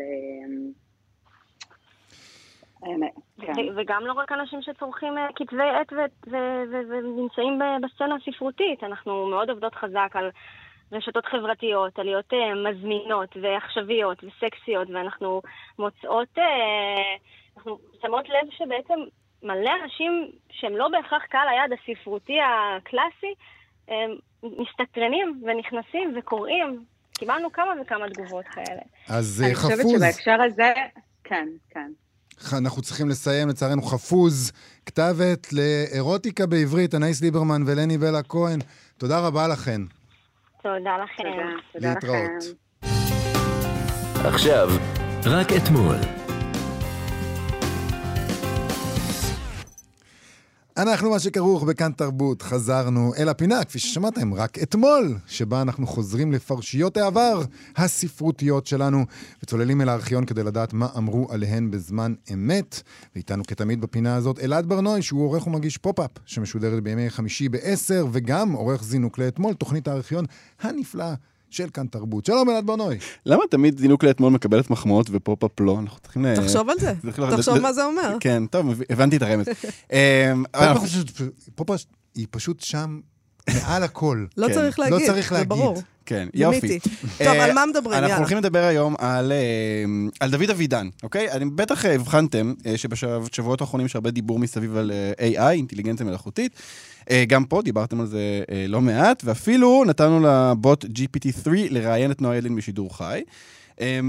כן. 3.41 3.53
וגם 3.77 4.07
לא 4.07 4.13
רק 4.13 4.33
אנשים 4.33 4.63
שצורכים 4.63 5.19
אה, 5.19 5.27
כתבי 5.37 5.63
עת 5.63 5.93
ונמצאים 6.27 7.61
בסצנה 7.83 8.15
הספרותית, 8.15 8.85
אנחנו 8.85 9.27
מאוד 9.27 9.51
עובדות 9.51 9.75
חזק 9.75 10.11
על 10.15 10.31
רשתות 10.93 11.27
חברתיות, 11.27 11.99
על 11.99 12.05
להיות 12.05 12.33
אה, 12.33 12.71
מזמינות 12.71 13.37
ועכשוויות 13.43 14.25
וסקסיות, 14.25 14.91
ואנחנו 14.91 15.43
מוצאות, 15.79 16.39
אה, 16.39 17.17
אנחנו 17.57 17.79
שמות 18.03 18.29
לב 18.29 18.51
שבעצם 18.51 19.01
מלא 19.43 19.71
אנשים 19.83 20.31
שהם 20.51 20.77
לא 20.77 20.89
בהכרח 20.89 21.23
קהל 21.25 21.49
היעד 21.49 21.71
הספרותי 21.73 22.39
הקלאסי, 22.41 23.35
מסתקרנים 24.43 25.43
ונכנסים 25.45 26.15
וקוראים. 26.19 26.85
קיבלנו 27.19 27.53
כמה 27.53 27.73
וכמה 27.83 28.11
תגובות 28.11 28.45
כאלה. 28.45 28.81
אז 29.09 29.43
חפוז. 29.43 29.43
אני 29.43 29.55
חושבת 29.55 29.87
שבהקשר 29.91 30.43
הזה, 30.43 30.73
כן, 31.25 31.49
כן. 31.71 31.91
אנחנו 32.53 32.83
צריכים 32.83 33.09
לסיים, 33.09 33.49
לצערנו, 33.49 33.83
חפוז, 33.83 34.53
כתבת 34.87 35.53
לאירוטיקה 35.53 36.47
בעברית, 36.47 36.95
אנאיס 36.95 37.23
ליברמן 37.23 37.63
ולני 37.67 37.99
בלה 37.99 38.23
כהן. 38.23 38.59
תודה 38.99 39.21
רבה 39.21 39.49
לכן. 39.49 39.81
תודה 40.63 40.97
לכם. 41.05 41.23
תודה, 41.73 41.95
להתראות. 41.95 42.45
עכשיו, 44.25 44.69
רק 45.25 45.53
אתמול. 45.53 45.97
אנחנו 50.77 51.11
מה 51.11 51.19
שכרוך 51.19 51.63
בכאן 51.63 51.93
תרבות, 51.93 52.43
חזרנו 52.43 53.13
אל 53.19 53.29
הפינה, 53.29 53.65
כפי 53.65 53.79
ששמעתם, 53.79 54.35
רק 54.35 54.59
אתמול, 54.59 55.15
שבה 55.27 55.63
אנחנו 55.63 55.87
חוזרים 55.87 56.33
לפרשיות 56.33 56.97
העבר 56.97 57.43
הספרותיות 57.77 58.67
שלנו, 58.67 59.05
וצוללים 59.43 59.81
אל 59.81 59.89
הארכיון 59.89 60.25
כדי 60.25 60.43
לדעת 60.43 60.73
מה 60.73 60.89
אמרו 60.97 61.27
עליהן 61.31 61.71
בזמן 61.71 62.15
אמת. 62.33 62.83
ואיתנו 63.15 63.45
כתמיד 63.45 63.81
בפינה 63.81 64.17
הזאת 64.17 64.39
אלעד 64.39 64.67
ברנועי, 64.67 65.03
שהוא 65.03 65.25
עורך 65.25 65.47
ומגיש 65.47 65.79
Pop-Up, 65.79 66.11
שמשודרת 66.27 66.83
בימי 66.83 67.11
חמישי 67.11 67.49
ב-10, 67.49 68.07
וגם 68.13 68.53
עורך 68.53 68.85
זינוק 68.85 69.19
לאתמול, 69.19 69.55
תוכנית 69.55 69.89
הארכיון 69.89 70.25
הנפלאה. 70.61 71.15
של 71.51 71.69
כאן 71.75 71.87
תרבות. 71.87 72.27
שלום 72.27 72.51
אלעד 72.51 72.67
ברנועי. 72.67 72.99
למה 73.27 73.43
תמיד 73.51 73.79
זינוק 73.79 74.05
לאתמול 74.05 74.33
מקבלת 74.33 74.71
מחמאות 74.71 75.07
ו 75.11 75.18
Pop-Up 75.18 75.61
לא? 75.61 75.79
אנחנו 75.81 75.99
צריכים... 76.01 76.25
ל- 76.25 76.37
תחשוב 76.37 76.71
על 76.71 76.77
זה, 76.81 76.93
ל- 77.05 77.37
תחשוב 77.37 77.59
מה 77.59 77.73
זה 77.73 77.85
אומר. 77.85 78.17
כן, 78.21 78.47
טוב, 78.47 78.67
הבנתי 78.91 79.17
את 79.17 79.23
הרמז. 79.23 79.47
אמ, 79.93 80.45
פופ 80.53 80.63
אנחנו- 80.63 80.87
פשוט- 80.89 81.11
פופ 81.55 81.71
היא 82.15 82.27
פשוט 82.31 82.61
שם 82.61 83.01
מעל 83.63 83.83
הכל. 83.83 84.25
לא 84.37 84.47
כן. 84.49 84.55
צריך 84.55 84.79
לא 84.79 84.85
להגיד, 84.91 85.07
צריך 85.07 85.29
זה 85.29 85.35
להגיד. 85.35 85.49
ברור. 85.49 85.83
כן, 86.07 86.29
יופי. 86.35 86.79
טוב, 86.79 86.93
אה, 87.21 87.45
על 87.45 87.53
מה 87.53 87.67
מדברים? 87.67 87.93
אנחנו 87.93 88.03
יאללה. 88.09 88.17
הולכים 88.17 88.39
לדבר 88.39 88.65
היום 88.65 88.95
על, 88.99 89.33
אה, 89.33 89.37
על 90.21 90.31
דוד 90.31 90.51
אבידן, 90.51 90.89
אוקיי? 91.03 91.31
אני 91.33 91.45
בטח 91.45 91.87
אה, 91.87 91.95
הבחנתם 91.95 92.55
אה, 92.67 92.77
שבשבועות 92.79 93.61
האחרונים 93.61 93.87
יש 93.87 93.95
הרבה 93.95 94.11
דיבור 94.11 94.39
מסביב 94.39 94.77
על 94.77 94.93
אה, 95.21 95.49
AI, 95.49 95.53
אינטליגנציה 95.53 96.07
מלאכותית. 96.07 96.53
אה, 97.11 97.25
גם 97.29 97.45
פה 97.45 97.63
דיברתם 97.63 98.01
על 98.01 98.07
זה 98.07 98.43
אה, 98.51 98.67
לא 98.69 98.81
מעט, 98.81 99.23
ואפילו 99.25 99.85
נתנו 99.87 100.21
לבוט 100.21 100.85
GPT-3 100.85 101.49
לראיין 101.71 102.11
את 102.11 102.23
נועה 102.23 102.37
ילין 102.37 102.57
בשידור 102.57 102.97
חי. 102.97 103.23
אה, 103.81 104.01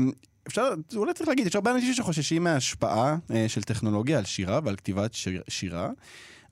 אפשר, 0.47 0.73
אולי 0.95 1.13
צריך 1.13 1.29
להגיד, 1.29 1.47
יש 1.47 1.55
הרבה 1.55 1.71
אנשים 1.71 1.93
שחוששים 1.93 2.43
מההשפעה 2.43 3.17
אה, 3.31 3.45
של 3.47 3.63
טכנולוגיה 3.63 4.17
על 4.17 4.25
שירה 4.25 4.59
ועל 4.63 4.75
כתיבת 4.75 5.13
שיר, 5.13 5.41
שירה. 5.49 5.89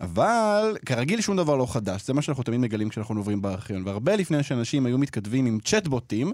אבל 0.02 0.78
כרגיל 0.86 1.22
שום 1.22 1.38
דבר 1.38 1.56
לא 1.56 1.66
חדש, 1.74 2.08
זה 2.08 2.14
מה 2.14 2.22
שאנחנו 2.22 2.44
תמיד 2.44 2.60
מגלים 2.60 2.90
כשאנחנו 2.90 3.16
עוברים 3.16 3.42
בארכיון. 3.42 3.84
והרבה 3.86 4.16
לפני 4.16 4.44
שאנשים 4.44 4.86
היו 4.86 4.98
מתכתבים 4.98 5.46
עם 5.46 5.60
צ'טבוטים, 5.66 6.32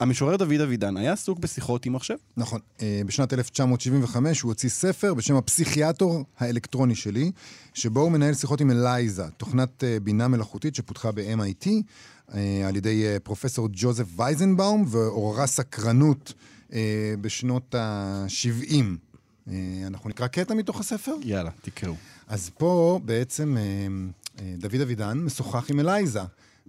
המשורר 0.00 0.36
דוד 0.36 0.60
אבידן 0.60 0.96
היה 0.96 1.12
עסוק 1.12 1.38
בשיחות 1.38 1.86
עם 1.86 1.92
מחשב. 1.92 2.14
נכון. 2.36 2.60
אה, 2.82 3.00
בשנת 3.06 3.32
1975 3.32 4.40
הוא 4.40 4.50
הוציא 4.50 4.68
ספר 4.68 5.14
בשם 5.14 5.36
הפסיכיאטור 5.36 6.24
האלקטרוני 6.38 6.94
שלי, 6.94 7.32
שבו 7.74 8.00
הוא 8.00 8.12
מנהל 8.12 8.34
שיחות 8.34 8.60
עם 8.60 8.70
אלייזה, 8.70 9.24
תוכנת 9.36 9.84
אה, 9.84 10.00
בינה 10.02 10.28
מלאכותית 10.28 10.74
שפותחה 10.74 11.12
ב-MIT 11.12 11.68
אה, 12.34 12.62
על 12.68 12.76
ידי 12.76 13.04
פרופסור 13.22 13.68
ג'וזף 13.72 14.06
וייזנבאום, 14.16 14.84
ועוררה 14.88 15.46
סקרנות 15.46 16.34
בשנות 17.20 17.74
ה-70. 17.74 19.50
אנחנו 19.86 20.10
נקרא 20.10 20.26
קטע 20.26 20.54
מתוך 20.54 20.80
הספר? 20.80 21.12
יאללה, 21.22 21.50
תקראו. 21.62 21.94
אז 22.28 22.50
פה 22.58 23.00
בעצם 23.04 23.56
אה, 23.56 23.62
אה, 24.40 24.54
דוד 24.58 24.80
אבידן 24.80 25.18
משוחח 25.18 25.70
עם 25.70 25.80
אלייזה. 25.80 26.20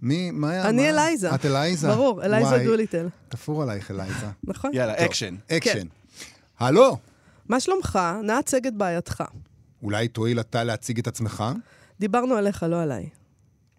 מי, 0.01 0.31
מה 0.31 0.49
היה? 0.49 0.69
אני? 0.69 0.89
אלייזה. 0.89 1.35
את 1.35 1.45
אלייזה? 1.45 1.87
ברור, 1.87 2.23
אלייזה 2.25 2.63
דוליטל. 2.65 3.07
תפור 3.29 3.63
עלייך 3.63 3.91
אלייזה. 3.91 4.25
נכון? 4.43 4.71
יאללה, 4.73 5.05
אקשן. 5.05 5.35
אקשן. 5.51 5.87
הלו, 6.59 6.97
מה 7.49 7.59
שלומך? 7.59 7.99
נא 8.23 8.31
הצג 8.31 8.67
את 8.67 8.73
בעייתך. 8.73 9.23
אולי 9.83 10.07
תואיל 10.07 10.39
אתה 10.39 10.63
להציג 10.63 10.99
את 10.99 11.07
עצמך? 11.07 11.43
דיברנו 11.99 12.35
עליך, 12.35 12.63
לא 12.69 12.81
עליי. 12.81 13.09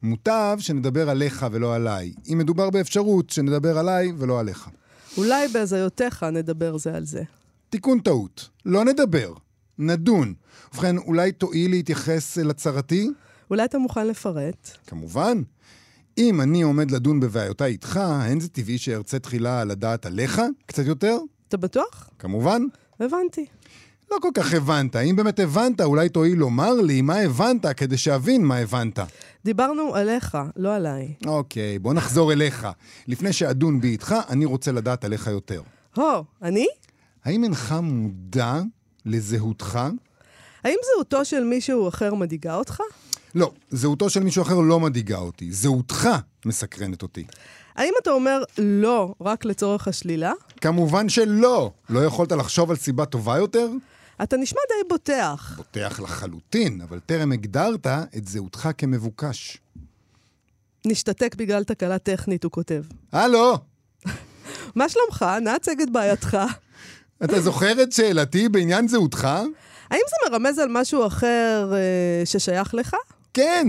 מוטב 0.02 0.56
שנדבר 0.60 1.10
עליך 1.10 1.46
ולא 1.52 1.74
עליי. 1.74 2.12
אם 2.32 2.38
מדובר 2.38 2.70
באפשרות, 2.70 3.30
שנדבר 3.30 3.78
עליי 3.78 4.12
ולא 4.18 4.40
עליך. 4.40 4.68
אולי 5.16 5.48
בהזיותיך 5.48 6.22
נדבר 6.22 6.78
זה 6.78 6.94
על 6.94 7.04
זה. 7.04 7.22
תיקון 7.70 8.00
טעות. 8.00 8.48
לא 8.66 8.84
נדבר. 8.84 9.32
נדון. 9.80 10.34
ובכן, 10.74 10.98
אולי 10.98 11.32
תואיל 11.32 11.70
להתייחס 11.70 12.36
לצרתי? 12.36 13.10
אולי 13.50 13.64
אתה 13.64 13.78
מוכן 13.78 14.06
לפרט? 14.06 14.70
כמובן. 14.86 15.42
אם 16.18 16.40
אני 16.40 16.62
עומד 16.62 16.90
לדון 16.90 17.20
בבעיותיי 17.20 17.72
איתך, 17.72 17.96
האין 17.96 18.40
זה 18.40 18.48
טבעי 18.48 18.78
שארצה 18.78 19.18
תחילה 19.18 19.64
לדעת 19.64 20.06
עליך? 20.06 20.42
קצת 20.66 20.86
יותר? 20.86 21.18
אתה 21.48 21.56
בטוח? 21.56 22.10
כמובן. 22.18 22.62
הבנתי. 23.00 23.46
לא 24.10 24.16
כל 24.22 24.28
כך 24.34 24.54
הבנת. 24.54 24.96
אם 24.96 25.16
באמת 25.16 25.38
הבנת, 25.38 25.80
אולי 25.80 26.08
תואיל 26.08 26.38
לומר 26.38 26.72
לי 26.72 27.00
מה 27.00 27.16
הבנת 27.16 27.66
כדי 27.76 27.96
שאבין 27.96 28.44
מה 28.44 28.56
הבנת. 28.56 28.98
דיברנו 29.44 29.94
עליך, 29.94 30.38
לא 30.56 30.74
עליי. 30.74 31.14
אוקיי, 31.26 31.78
בוא 31.78 31.94
נחזור 31.94 32.32
אליך. 32.32 32.68
לפני 33.08 33.32
שאדון 33.32 33.80
בי 33.80 33.88
איתך, 33.88 34.14
אני 34.28 34.44
רוצה 34.44 34.72
לדעת 34.72 35.04
עליך 35.04 35.26
יותר. 35.26 35.62
הו, 35.96 36.24
אני? 36.42 36.66
האם 37.24 37.44
אינך 37.44 37.74
מודע 37.82 38.60
לזהותך? 39.06 39.80
האם 40.64 40.76
זהותו 40.94 41.24
של 41.24 41.44
מישהו 41.44 41.88
אחר 41.88 42.14
מדאיגה 42.14 42.54
אותך? 42.54 42.80
לא, 43.34 43.52
זהותו 43.70 44.10
של 44.10 44.22
מישהו 44.22 44.42
אחר 44.42 44.60
לא 44.60 44.80
מדאיגה 44.80 45.18
אותי. 45.18 45.52
זהותך 45.52 46.08
מסקרנת 46.46 47.02
אותי. 47.02 47.24
האם 47.74 47.92
אתה 48.02 48.10
אומר 48.10 48.42
לא 48.58 49.14
רק 49.20 49.44
לצורך 49.44 49.88
השלילה? 49.88 50.32
כמובן 50.60 51.08
שלא. 51.08 51.72
לא 51.90 52.04
יכולת 52.04 52.32
לחשוב 52.32 52.70
על 52.70 52.76
סיבה 52.76 53.04
טובה 53.04 53.36
יותר? 53.38 53.70
אתה 54.22 54.36
נשמע 54.36 54.60
די 54.68 54.88
בוטח. 54.88 55.54
פותח 55.56 56.00
לחלוטין, 56.02 56.80
אבל 56.80 57.00
טרם 57.06 57.32
הגדרת 57.32 57.86
את 57.86 58.28
זהותך 58.28 58.68
כמבוקש. 58.78 59.58
נשתתק 60.86 61.34
בגלל 61.34 61.64
תקלה 61.64 61.98
טכנית, 61.98 62.44
הוא 62.44 62.52
כותב. 62.52 62.82
הלו, 63.12 63.58
מה 64.74 64.88
שלומך? 64.88 65.24
נא 65.42 65.50
הצג 65.50 65.80
את 65.80 65.90
בעייתך. 65.90 66.36
אתה 67.24 67.40
זוכר 67.40 67.82
את 67.82 67.92
שאלתי 67.92 68.48
בעניין 68.48 68.88
זהותך? 68.88 69.28
האם 69.90 70.00
זה 70.08 70.30
מרמז 70.30 70.58
על 70.58 70.68
משהו 70.70 71.06
אחר 71.06 71.72
אה, 71.72 72.26
ששייך 72.26 72.74
לך? 72.74 72.96
כן. 73.34 73.68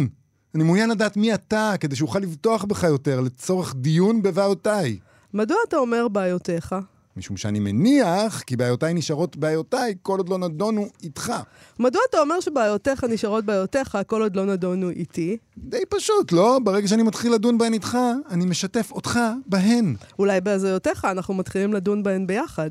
אני 0.56 0.64
מעוניין 0.64 0.90
לדעת 0.90 1.18
מי 1.18 1.34
אתה, 1.34 1.74
כדי 1.80 1.96
שאוכל 1.96 2.20
לבטוח 2.20 2.66
בך 2.66 2.84
יותר 2.84 3.22
לצורך 3.22 3.76
דיון 3.76 4.22
בבעיותיי. 4.22 4.98
מדוע 5.34 5.58
אתה 5.68 5.78
אומר 5.78 6.08
בעיותיך? 6.08 6.76
משום 7.18 7.38
שאני 7.38 7.60
מניח 7.60 8.42
כי 8.42 8.56
בעיותיי 8.56 8.94
נשארות 8.94 9.38
בעיותיי 9.38 9.96
כל 10.02 10.18
עוד 10.18 10.30
לא 10.30 10.38
נדונו 10.38 10.88
איתך. 11.04 11.34
מדוע 11.80 12.02
אתה 12.10 12.20
אומר 12.20 12.40
שבעיותיך 12.40 13.04
נשארות 13.04 13.46
בעיותיך 13.46 13.98
כל 14.08 14.22
עוד 14.22 14.36
לא 14.36 14.46
נדונו 14.46 14.90
איתי? 14.90 15.38
די 15.58 15.86
פשוט, 15.90 16.32
לא? 16.32 16.60
ברגע 16.64 16.88
שאני 16.88 17.04
מתחיל 17.04 17.34
לדון 17.34 17.58
בהן 17.58 17.74
איתך, 17.74 17.98
אני 18.30 18.46
משתף 18.46 18.92
אותך 18.92 19.20
בהן. 19.46 19.96
אולי 20.20 20.42
בהזיותיך 20.42 21.06
אנחנו 21.06 21.34
מתחילים 21.34 21.74
לדון 21.74 22.04
בהן 22.04 22.28
ביחד. 22.28 22.70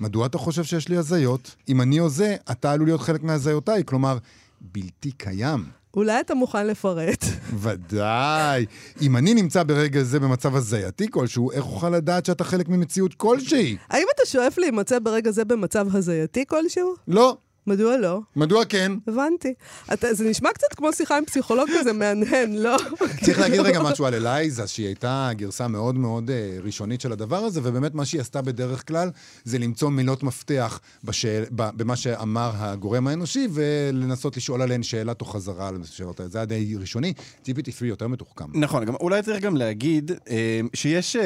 מדוע 0.00 0.26
אתה 0.26 0.38
חושב 0.38 0.64
שיש 0.64 0.88
לי 0.88 0.96
הזיות? 0.96 1.54
אם 1.68 1.80
אני 1.80 1.98
הוזה, 1.98 2.36
אתה 2.50 2.72
עלול 2.72 2.88
להיות 2.88 3.00
חלק 3.00 3.22
מהזיותיי, 3.22 3.82
כלומר, 3.86 4.18
בלתי 4.60 5.12
קיים. 5.12 5.64
אולי 5.96 6.20
אתה 6.20 6.34
מוכן 6.34 6.66
לפרט. 6.66 7.24
ודאי. 7.60 8.66
אם 9.00 9.16
אני 9.16 9.34
נמצא 9.34 9.62
ברגע 9.62 10.02
זה 10.02 10.20
במצב 10.20 10.56
הזייתי 10.56 11.06
כלשהו, 11.10 11.52
איך 11.52 11.64
אוכל 11.64 11.90
לדעת 11.90 12.26
שאתה 12.26 12.44
חלק 12.44 12.68
ממציאות 12.68 13.14
כלשהי? 13.14 13.76
האם 13.90 14.06
אתה 14.14 14.22
שואף 14.26 14.58
להימצא 14.58 14.98
ברגע 14.98 15.30
זה 15.30 15.44
במצב 15.44 15.96
הזייתי 15.96 16.44
כלשהו? 16.46 16.94
לא. 17.08 17.36
מדוע 17.66 17.96
לא? 17.96 18.20
מדוע 18.36 18.64
כן? 18.64 18.92
הבנתי. 19.06 19.54
אתה, 19.92 20.14
זה 20.14 20.24
נשמע 20.24 20.48
קצת 20.52 20.74
כמו 20.76 20.92
שיחה 20.92 21.18
עם 21.18 21.24
פסיכולוג 21.24 21.68
כזה 21.80 21.92
מהנהן, 21.92 22.52
לא? 22.54 22.76
צריך 23.24 23.38
להגיד 23.38 23.60
רגע 23.60 23.80
משהו 23.90 24.06
על 24.06 24.14
אלייזה, 24.14 24.66
שהיא 24.66 24.86
הייתה 24.86 25.30
גרסה 25.32 25.68
מאוד 25.68 25.94
מאוד 25.94 26.30
uh, 26.30 26.64
ראשונית 26.64 27.00
של 27.00 27.12
הדבר 27.12 27.36
הזה, 27.36 27.60
ובאמת 27.62 27.94
מה 27.94 28.04
שהיא 28.04 28.20
עשתה 28.20 28.42
בדרך 28.42 28.88
כלל 28.88 29.10
זה 29.44 29.58
למצוא 29.58 29.90
מילות 29.90 30.22
מפתח 30.22 30.80
בשאל, 31.04 31.44
ב, 31.54 31.70
במה 31.76 31.96
שאמר 31.96 32.50
הגורם 32.56 33.06
האנושי, 33.06 33.48
ולנסות 33.52 34.36
לשאול 34.36 34.62
עליהן 34.62 34.82
שאלה 34.82 35.14
תוך 35.14 35.32
חזרה 35.36 35.68
על 35.68 35.76
השאלות 35.82 36.20
האלה. 36.20 36.30
זה 36.30 36.38
היה 36.38 36.44
די 36.44 36.76
ראשוני. 36.80 37.12
GPT-3 37.46 37.52
יותר 37.84 38.08
מתוחכם. 38.08 38.44
נכון, 38.54 38.84
גם, 38.84 38.94
אולי 38.94 39.22
צריך 39.22 39.42
גם 39.42 39.56
להגיד 39.56 40.12
אה, 40.30 40.60
שיש 40.74 41.16
אה, 41.16 41.22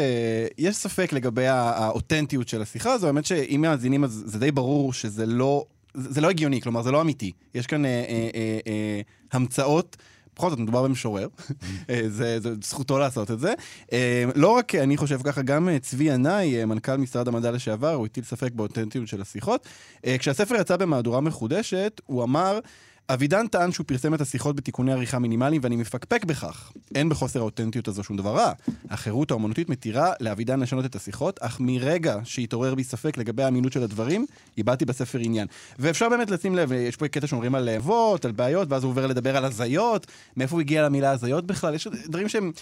יש 0.59 0.77
ספק 0.77 1.13
לגבי 1.13 1.47
הא- 1.47 1.55
האותנטיות 1.85 2.49
של 2.49 2.63
השיחה 2.63 2.93
הזו, 2.93 3.07
האמת 3.07 3.25
שאם 3.27 3.61
מאזינים 3.63 4.05
אז 4.05 4.23
זה 4.27 4.39
די 4.39 4.51
ברור 4.51 4.93
שזה 4.93 5.27
לא, 5.27 5.65
זה 5.95 6.21
לא 6.21 6.31
הגיוני, 6.31 6.61
כלומר 6.61 6.83
זה 6.83 6.91
לא 6.91 7.01
אמיתי. 7.01 7.33
יש 7.55 7.67
כאן 7.67 7.85
אה, 7.85 7.91
אה, 7.91 8.29
אה, 8.35 8.59
אה, 8.67 9.01
המצאות. 9.33 9.97
בכל 10.37 10.51
זאת, 10.51 10.59
מדובר 10.59 10.83
במשורר, 10.83 11.29
אה, 11.91 12.03
זה, 12.09 12.41
זה 12.41 12.55
זכותו 12.63 12.99
לעשות 12.99 13.31
את 13.31 13.41
זה. 13.41 13.55
אה, 13.93 14.25
לא 14.35 14.49
רק 14.49 14.75
אני 14.75 14.97
חושב 14.97 15.21
ככה, 15.25 15.43
גם 15.43 15.69
צבי 15.81 16.05
ינאי, 16.05 16.65
מנכ"ל 16.65 16.97
משרד 16.97 17.29
המדע 17.29 17.51
לשעבר, 17.51 17.95
הוא 17.95 18.07
הטיל 18.07 18.25
ספק 18.25 18.53
באותנטיות 18.53 19.09
של 19.09 19.21
השיחות. 19.21 19.67
כשהספר 20.19 20.55
יצא 20.55 20.77
במהדורה 20.77 21.21
מחודשת, 21.21 22.01
הוא 22.07 22.23
אמר, 22.25 22.59
אבידן 23.09 23.47
טען 23.47 23.73
שהוא 23.73 23.87
פרסם 23.87 24.15
את 24.15 24.21
השיחות 24.21 24.57
בתיקוני 24.57 24.93
עריכה 24.93 25.19
מינימליים, 25.19 25.61
ואני 25.65 25.77
מפקפק 25.77 26.25
בכך. 26.25 26.73
אין 26.95 27.09
בחוסר 27.09 27.41
האותנטיות 27.41 27.89
הזו 27.89 28.05
שום 28.05 28.17
דבר 28.17 28.37
רע. 28.37 28.53
החירות 28.91 29.31
האומנותית 29.31 29.69
מתירה 29.69 30.13
לאבידן 30.21 30.61
לשנות 30.61 30.85
את 30.85 30.97
השיחות, 30.97 31.39
אך 31.43 31.61
מרגע 31.61 32.19
שהתעורר 32.25 32.75
בי 32.75 32.85
ספק 32.85 33.19
לגבי 33.19 33.43
האמינות 33.43 33.73
של 33.73 33.83
הדברים, 33.83 34.27
איבדתי 34.59 34.85
בספר 34.85 35.19
עניין. 35.19 35.47
ואפשר 35.79 36.09
באמת 36.09 36.31
לשים 36.31 36.55
לב, 36.55 36.73
יש 36.73 36.97
פה 36.97 37.09
קטע 37.09 37.27
שאומרים 37.27 37.55
על 37.55 37.69
אבות, 37.69 38.25
על 38.25 38.33
בעיות, 38.33 38.69
ואז 38.71 38.85
הוא 38.85 38.91
עובר 38.91 39.07
לדבר 39.07 39.37
על 39.37 39.45
הזיות, 39.45 40.07
מאיפה 40.37 40.55
הוא 40.55 40.61
הגיע 40.61 40.83
למילה 40.83 41.11
הזיות 41.11 41.47
בכלל, 41.47 41.75
יש 41.75 41.89
דברים 42.07 42.29
שהם... 42.29 42.53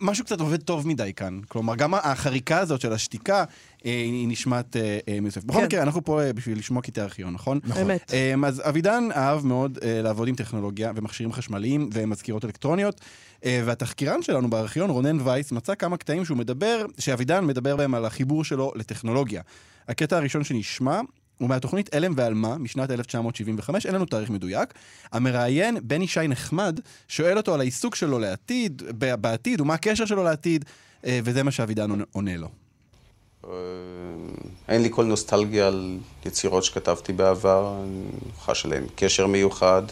משהו 0.00 0.24
קצת 0.24 0.40
עובד 0.40 0.62
טוב 0.62 0.88
מדי 0.88 1.12
כאן. 1.16 1.40
כלומר, 1.48 1.76
גם 1.76 1.94
החריקה 1.94 2.58
הזאת 2.58 2.80
של 2.80 2.92
השתיקה, 2.92 3.44
אה, 3.86 3.90
היא 3.90 4.28
נשמעת 4.28 4.76
אה, 4.76 4.98
אה, 5.08 5.20
מיוסף. 5.20 5.44
בכל 5.44 5.58
כן. 5.58 5.64
מקרה, 5.64 5.82
אנחנו 5.82 6.04
פה 6.04 6.22
אה, 6.22 6.32
בשביל 6.32 6.58
לשמוע 6.58 6.82
קטעי 6.82 7.04
ארכיון, 7.04 7.34
נכון? 7.34 7.60
אמת. 7.82 8.14
אמ, 8.14 8.44
אז 8.44 8.62
אבידן 8.68 9.08
אהב 9.16 9.46
מאוד 9.46 9.78
אה, 9.82 10.02
לעבוד 10.02 10.28
עם 10.28 10.34
טכנולוגיה 10.34 10.92
ומכשירים 10.96 11.32
חשמליים 11.32 11.90
ומזכירות 11.92 12.44
אלקטרוניות, 12.44 13.00
אה, 13.44 13.62
והתחקירן 13.64 14.22
שלנו 14.22 14.50
בארכיון, 14.50 14.90
רונן 14.90 15.18
וייס, 15.20 15.52
מצא 15.52 15.74
כמה 15.74 15.96
קטעים 15.96 16.24
שהוא 16.24 16.38
מדבר, 16.38 16.86
שאבידן 16.98 17.44
מדבר 17.44 17.76
בהם 17.76 17.94
על 17.94 18.04
החיבור 18.04 18.44
שלו 18.44 18.72
לטכנולוגיה. 18.74 19.42
הקטע 19.88 20.16
הראשון 20.16 20.44
שנשמע 20.44 21.00
הוא 21.38 21.48
מהתוכנית 21.48 21.94
הלם 21.94 22.12
ועלמה 22.16 22.58
משנת 22.58 22.90
1975, 22.90 23.86
אין 23.86 23.94
לנו 23.94 24.04
תאריך 24.06 24.30
מדויק. 24.30 24.74
המראיין, 25.12 25.76
בני 25.82 26.06
שי 26.06 26.28
נחמד, 26.28 26.80
שואל 27.08 27.36
אותו 27.36 27.54
על 27.54 27.60
העיסוק 27.60 27.94
שלו 27.94 28.18
לעתיד, 28.18 28.82
בעתיד, 28.98 29.60
ומה 29.60 29.74
הקשר 29.74 30.06
שלו 30.06 30.24
לעתיד, 30.24 30.64
אה, 31.06 31.20
וזה 31.24 31.42
מה 31.42 31.50
שאבידן 31.50 31.90
עונה- 32.12 32.36
לו. 32.36 32.48
אה, 33.44 33.50
אין 34.68 34.82
לי 34.82 34.88
כל 34.92 35.04
נוסטלגיה 35.04 35.66
על 35.66 35.98
יצירות 36.26 36.64
שכתבתי 36.64 37.12
בעבר, 37.12 37.74
אני 37.84 38.02
חש 38.44 38.64
עליהן 38.64 38.84
קשר 38.96 39.26
מיוחד, 39.26 39.82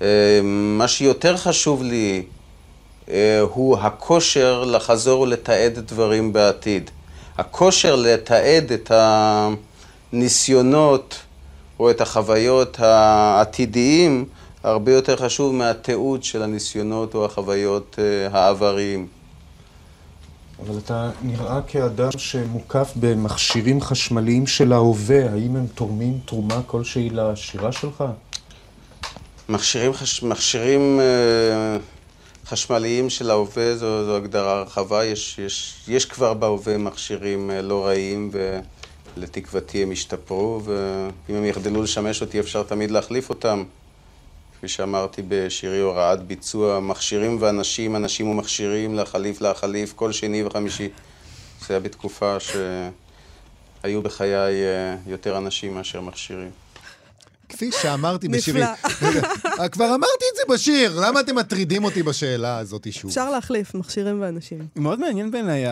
ומה 0.00 0.88
שיותר 0.88 1.36
חשוב 1.36 1.82
לי 1.82 2.22
אה, 3.08 3.40
הוא 3.40 3.78
הכושר 3.78 4.64
לחזור 4.64 5.20
ולתעד 5.20 5.78
דברים 5.78 6.32
בעתיד. 6.32 6.90
הכושר 7.38 7.96
לתעד 7.96 8.72
את 8.72 8.90
הניסיונות 10.14 11.18
או 11.80 11.90
את 11.90 12.00
החוויות 12.00 12.80
העתידיים 12.80 14.24
הרבה 14.62 14.92
יותר 14.92 15.16
חשוב 15.16 15.54
מהתיעוד 15.54 16.24
של 16.24 16.42
הניסיונות 16.42 17.14
או 17.14 17.24
החוויות 17.24 17.98
אה, 17.98 18.38
העבריים. 18.38 19.06
אבל 20.60 20.78
אתה 20.78 21.10
נראה 21.22 21.62
כאדם 21.62 22.10
שמוקף 22.16 22.92
במכשירים 22.96 23.80
חשמליים 23.80 24.46
של 24.46 24.72
ההווה. 24.72 25.32
האם 25.32 25.56
הם 25.56 25.66
תורמים 25.74 26.18
תרומה 26.24 26.62
כלשהי 26.66 27.10
לשירה 27.10 27.72
שלך? 27.72 28.04
מכשירים, 29.48 29.92
חש... 29.92 30.22
מכשירים 30.22 31.00
אה, 31.00 31.78
חשמליים 32.46 33.10
של 33.10 33.30
ההווה 33.30 33.76
זו, 33.76 34.04
זו 34.04 34.16
הגדרה 34.16 34.62
רחבה. 34.62 35.04
יש, 35.04 35.38
יש, 35.38 35.84
יש 35.88 36.04
כבר 36.04 36.34
בהווה 36.34 36.78
מכשירים 36.78 37.50
אה, 37.50 37.62
לא 37.62 37.86
רעים, 37.86 38.30
ולתקוותי 39.16 39.82
הם 39.82 39.92
ישתפרו, 39.92 40.60
ואם 40.64 41.36
הם 41.36 41.44
יחדלו 41.44 41.82
לשמש 41.82 42.20
אותי 42.20 42.40
אפשר 42.40 42.62
תמיד 42.62 42.90
להחליף 42.90 43.28
אותם. 43.28 43.64
כפי 44.58 44.68
שאמרתי 44.68 45.22
בשירי 45.28 45.80
הוראת 45.80 46.22
ביצוע, 46.22 46.80
מכשירים 46.80 47.36
ואנשים, 47.40 47.96
אנשים 47.96 48.28
ומכשירים, 48.28 48.94
להחליף 48.94 49.40
להחליף, 49.40 49.92
כל 49.92 50.12
שני 50.12 50.44
וחמישי. 50.44 50.88
זה 51.66 51.74
היה 51.74 51.80
בתקופה 51.80 52.36
שהיו 52.40 54.02
בחיי 54.02 54.34
אה, 54.34 54.96
יותר 55.06 55.38
אנשים 55.38 55.74
מאשר 55.74 56.00
מכשירים. 56.00 56.50
כפי 57.48 57.70
שאמרתי 57.82 58.28
בשירי. 58.28 58.60
נפלא. 58.60 59.08
רגע, 59.58 59.68
כבר 59.68 59.88
אמרתי 59.88 60.24
את 60.32 60.36
זה 60.36 60.54
בשיר, 60.54 61.00
למה 61.00 61.20
אתם 61.20 61.34
מטרידים 61.34 61.84
אותי 61.84 62.02
בשאלה 62.02 62.58
הזאת 62.58 62.92
שוב? 62.92 63.08
אפשר 63.08 63.30
להחליף 63.30 63.74
מכשירים 63.74 64.22
ואנשים. 64.22 64.66
מאוד 64.76 65.00
מעניין 65.00 65.30
בעיניי 65.30 65.64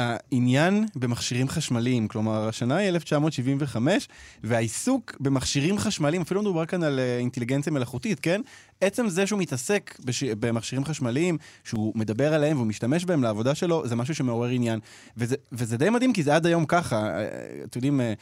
העניין 0.00 0.86
במכשירים 0.96 1.48
חשמליים. 1.48 2.08
כלומר, 2.08 2.48
השנה 2.48 2.76
היא 2.76 2.88
1975, 2.88 4.08
והעיסוק 4.44 5.16
במכשירים 5.20 5.78
חשמליים, 5.78 6.22
אפילו 6.22 6.40
מדובר 6.40 6.66
כאן 6.66 6.82
על 6.82 6.98
אה, 6.98 7.18
אינטליגנציה 7.18 7.72
מלאכותית, 7.72 8.20
כן? 8.20 8.40
עצם 8.80 9.08
זה 9.08 9.26
שהוא 9.26 9.40
מתעסק 9.40 9.98
בש... 10.04 10.24
במכשירים 10.24 10.84
חשמליים, 10.84 11.38
שהוא 11.64 11.92
מדבר 11.96 12.34
עליהם 12.34 12.56
והוא 12.56 12.66
משתמש 12.66 13.04
בהם 13.04 13.22
לעבודה 13.22 13.54
שלו, 13.54 13.88
זה 13.88 13.96
משהו 13.96 14.14
שמעורר 14.14 14.48
עניין. 14.48 14.80
וזה, 15.16 15.36
וזה 15.52 15.76
די 15.76 15.90
מדהים, 15.90 16.12
כי 16.12 16.22
זה 16.22 16.36
עד 16.36 16.46
היום 16.46 16.66
ככה. 16.66 16.96
אה, 16.96 17.24
אתם 17.64 17.78
יודעים... 17.78 18.00
אה, 18.00 18.12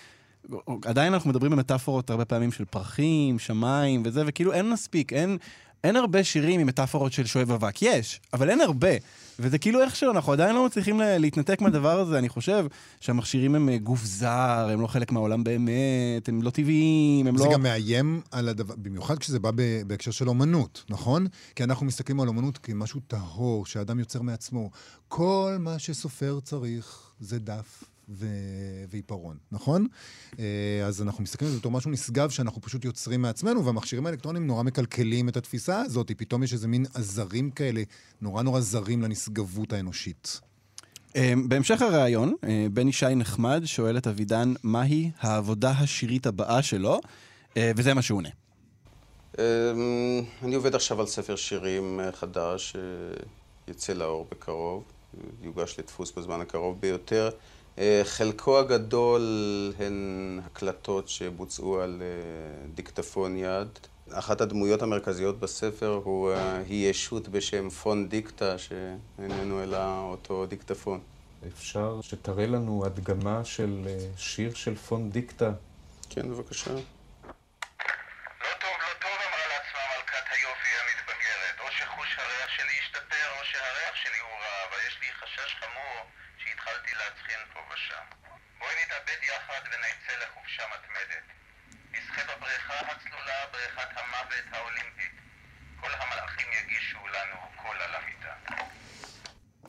עדיין 0.85 1.15
אנחנו 1.15 1.31
מדברים 1.31 1.53
במטאפורות 1.53 2.11
הרבה 2.11 2.25
פעמים 2.25 2.53
של 2.53 2.65
פרחים, 2.65 3.39
שמיים 3.39 4.03
וזה, 4.05 4.23
וכאילו 4.27 4.53
אין 4.53 4.71
מספיק, 4.71 5.13
אין, 5.13 5.39
אין 5.85 5.97
הרבה 5.97 6.25
שירים 6.25 6.61
עם 6.61 6.67
מטאפורות 6.67 7.13
של 7.13 7.27
שואב 7.27 7.51
אבק. 7.51 7.83
יש, 7.83 8.21
אבל 8.33 8.51
אין 8.51 8.61
הרבה. 8.61 8.91
וזה 9.39 9.59
כאילו 9.59 9.83
איכשהו, 9.83 10.11
אנחנו 10.11 10.33
עדיין 10.33 10.55
לא 10.55 10.67
מצליחים 10.67 11.01
להתנתק 11.05 11.61
מהדבר 11.61 12.01
הזה. 12.01 12.19
אני 12.19 12.29
חושב 12.29 12.67
שהמכשירים 13.01 13.55
הם 13.55 13.69
אה, 13.69 13.79
גוף 13.79 14.05
זר, 14.05 14.69
הם 14.73 14.81
לא 14.81 14.87
חלק 14.87 15.13
מהעולם 15.13 15.45
באמת, 15.45 16.29
הם 16.29 16.43
לא 16.43 16.51
טבעיים, 16.51 17.27
הם 17.27 17.39
זה 17.39 17.45
לא... 17.45 17.53
גם 17.53 17.63
מאיים 17.63 18.21
על 18.31 18.49
הדבר, 18.49 18.75
במיוחד 18.77 19.19
כשזה 19.19 19.39
בא 19.39 19.51
בהקשר 19.87 20.11
של 20.11 20.29
אומנות, 20.29 20.85
נכון? 20.91 21.27
כי 21.57 21.65
אנחנו 21.65 21.87
מסתכלים 21.87 22.21
על 22.21 22.29
אומנות 22.29 22.59
כמשהו 22.59 23.01
טהור, 23.07 23.67
שהאדם 23.67 23.99
יוצר 23.99 24.23
מעצמו. 24.23 24.71
כל 25.09 25.57
מה 25.61 25.79
שסופר 25.79 26.39
צריך 26.41 27.13
זה 27.21 27.39
דף. 27.39 27.85
ו- 28.09 28.85
ועיפרון, 28.91 29.37
נכון? 29.53 29.87
אה, 30.39 30.45
אז 30.87 31.03
אנחנו 31.03 31.23
מסתכלים 31.23 31.49
על 31.49 31.55
זה 31.55 31.61
בתור 31.61 31.73
משהו 31.73 31.91
נשגב 31.91 32.31
שאנחנו 32.31 32.63
פשוט 32.63 32.85
יוצרים 32.85 33.23
מעצמנו, 33.23 33.65
והמכשירים 33.65 34.07
האלקטרוניים 34.07 34.47
נורא 34.47 34.63
מקלקלים 34.63 35.29
את 35.29 35.37
התפיסה 35.37 35.81
הזאת. 35.81 36.13
פתאום 36.17 36.43
יש 36.43 36.53
איזה 36.53 36.69
מין 36.69 36.87
עזרים 36.95 37.51
כאלה, 37.51 37.83
נורא 38.21 38.43
נורא 38.43 38.61
זרים 38.61 39.03
לנשגבות 39.03 39.73
האנושית. 39.73 40.41
אה, 41.17 41.33
בהמשך 41.49 41.83
הראיון, 41.83 42.35
אה, 42.45 42.67
בני 42.73 42.93
שי 42.93 43.15
נחמד 43.17 43.63
שואל 43.65 43.99
את 43.99 44.07
אבידן 44.07 44.55
מהי 44.63 45.11
העבודה 45.21 45.71
השירית 45.71 46.27
הבאה 46.27 46.63
שלו, 46.63 47.01
וזה 47.77 47.95
מה 47.95 48.03
שהוא 48.03 48.17
עונה. 48.17 48.29
אני 50.43 50.55
עובד 50.55 50.75
עכשיו 50.75 51.01
על 51.01 51.07
ספר 51.07 51.37
שירים 51.37 52.01
חדש 52.13 52.77
שיצא 53.67 53.93
לאור 53.93 54.27
בקרוב, 54.31 54.85
יוגש 55.43 55.79
לדפוס 55.79 56.13
בזמן 56.13 56.41
הקרוב 56.41 56.81
ביותר. 56.81 57.31
אה, 57.79 58.01
חלקו 58.05 58.59
הגדול 58.59 59.23
הן 59.79 60.41
הקלטות 60.47 61.09
שבוצעו 61.09 61.81
על 61.81 62.03
אה, 62.03 62.67
דיקטפון 62.75 63.37
יד. 63.37 63.69
אחת 64.11 64.41
הדמויות 64.41 64.83
המרכזיות 64.83 65.41
בספר 65.41 66.01
הוא, 66.05 66.33
אה, 66.33 66.59
היא 66.59 66.91
ישות 66.91 67.29
בשם 67.29 67.69
פון 67.71 68.09
דיקטה, 68.09 68.57
שאיננו 68.59 69.63
אלא 69.63 69.79
אותו 70.11 70.47
דיקטפון. 70.47 71.01
אפשר 71.49 72.01
שתראה 72.03 72.47
לנו 72.47 72.87
הדגמה 72.87 73.45
של 73.45 73.89
שיר 74.17 74.55
של 74.55 74.75
פון 74.75 75.11
דיקטה. 75.11 75.51
כן, 76.11 76.31
בבקשה. 76.31 76.71
לא 76.71 76.79
טוב, 78.61 78.75
לא 78.85 78.95
טוב, 79.03 79.17
אמרה 79.27 79.45
לעצמה 79.53 79.85
מלכת 79.95 80.27
היופי 80.35 80.73
המתבגרת. 80.81 81.57
או 81.61 81.67
שחוש 81.79 82.11
הריח 82.19 82.51
שלי 82.57 82.75
ישתפר, 82.83 83.27
או 83.39 83.45
שהריח 83.51 83.95
שלי 84.03 84.21
הוא 84.27 84.37
רע, 84.43 84.48
אבל 84.65 84.79
יש 84.87 84.99
לי 85.01 85.13
חשש 85.13 85.55
חמור 85.61 86.11
שהתחלתי 86.39 86.95
להצחין 86.95 87.41
פה 87.53 87.61
ושם. 87.71 88.05
בואי 88.59 88.75
נתאבד 88.85 89.23
יחד 89.23 89.61
ונצא 89.65 90.25
לחופשה 90.25 90.63
מתמדת. 90.67 91.25
נשחה 91.91 92.37
בבריכה 92.37 92.75
הצלולה, 92.75 93.47
בריכת 93.53 93.97
המוות 93.97 94.45
האולימפית. 94.53 95.13
כל 95.81 95.95
המלאכים 95.95 96.53
יגישו 96.53 97.09
לנו 97.09 97.37
קול 97.57 97.83
על 97.83 97.95
המיטה. 97.95 98.35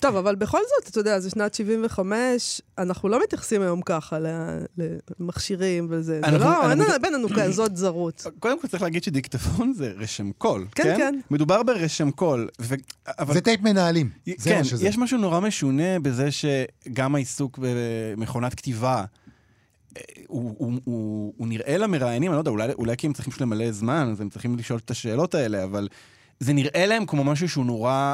טוב, 0.01 0.15
אבל 0.15 0.35
בכל 0.35 0.57
זאת, 0.77 0.89
אתה 0.91 0.99
יודע, 0.99 1.19
זה 1.19 1.29
שנת 1.29 1.53
75, 1.53 2.61
אנחנו 2.77 3.09
לא 3.09 3.23
מתייחסים 3.23 3.61
היום 3.61 3.81
ככה 3.81 4.19
ל- 4.19 4.27
למכשירים 5.19 5.87
וזה. 5.89 6.19
זה 6.21 6.27
אנחנו- 6.27 6.45
לא, 6.49 6.71
אין 6.71 6.81
אנחנו- 6.81 7.01
בינינו 7.01 7.27
כזאת 7.35 7.77
זרות. 7.77 8.25
קודם 8.39 8.61
כל 8.61 8.67
צריך 8.67 8.83
להגיד 8.83 9.03
שדיקטפון 9.03 9.73
זה 9.73 9.91
רשם 9.97 10.31
קול, 10.37 10.65
כן, 10.75 10.83
כן? 10.83 10.97
כן. 10.97 11.19
מדובר 11.31 11.63
ברשם 11.63 12.11
קול. 12.11 12.49
ו... 12.61 12.75
אבל... 13.07 13.33
זה 13.33 13.41
טייפ 13.41 13.61
מנהלים, 13.61 14.09
זה 14.37 14.49
כן, 14.49 14.57
מה 14.57 14.63
שזה. 14.63 14.85
יש 14.87 14.97
משהו 14.97 15.17
נורא 15.17 15.39
משונה 15.39 15.99
בזה 15.99 16.29
שגם 16.31 17.15
העיסוק 17.15 17.59
במכונת 17.61 18.53
כתיבה, 18.53 19.03
אה, 19.97 20.01
הוא, 20.27 20.55
הוא, 20.57 20.73
הוא, 20.83 21.33
הוא 21.37 21.47
נראה 21.47 21.77
למראיינים, 21.77 22.31
אני 22.31 22.35
לא 22.35 22.41
יודע, 22.41 22.51
אולי, 22.51 22.73
אולי 22.73 22.97
כי 22.97 23.07
הם 23.07 23.13
צריכים 23.13 23.33
למלא 23.41 23.71
זמן, 23.71 24.09
אז 24.11 24.21
הם 24.21 24.29
צריכים 24.29 24.57
לשאול 24.57 24.79
את 24.85 24.91
השאלות 24.91 25.35
האלה, 25.35 25.63
אבל 25.63 25.87
זה 26.39 26.53
נראה 26.53 26.85
להם 26.85 27.05
כמו 27.05 27.23
משהו 27.23 27.49
שהוא 27.49 27.65
נורא 27.65 28.13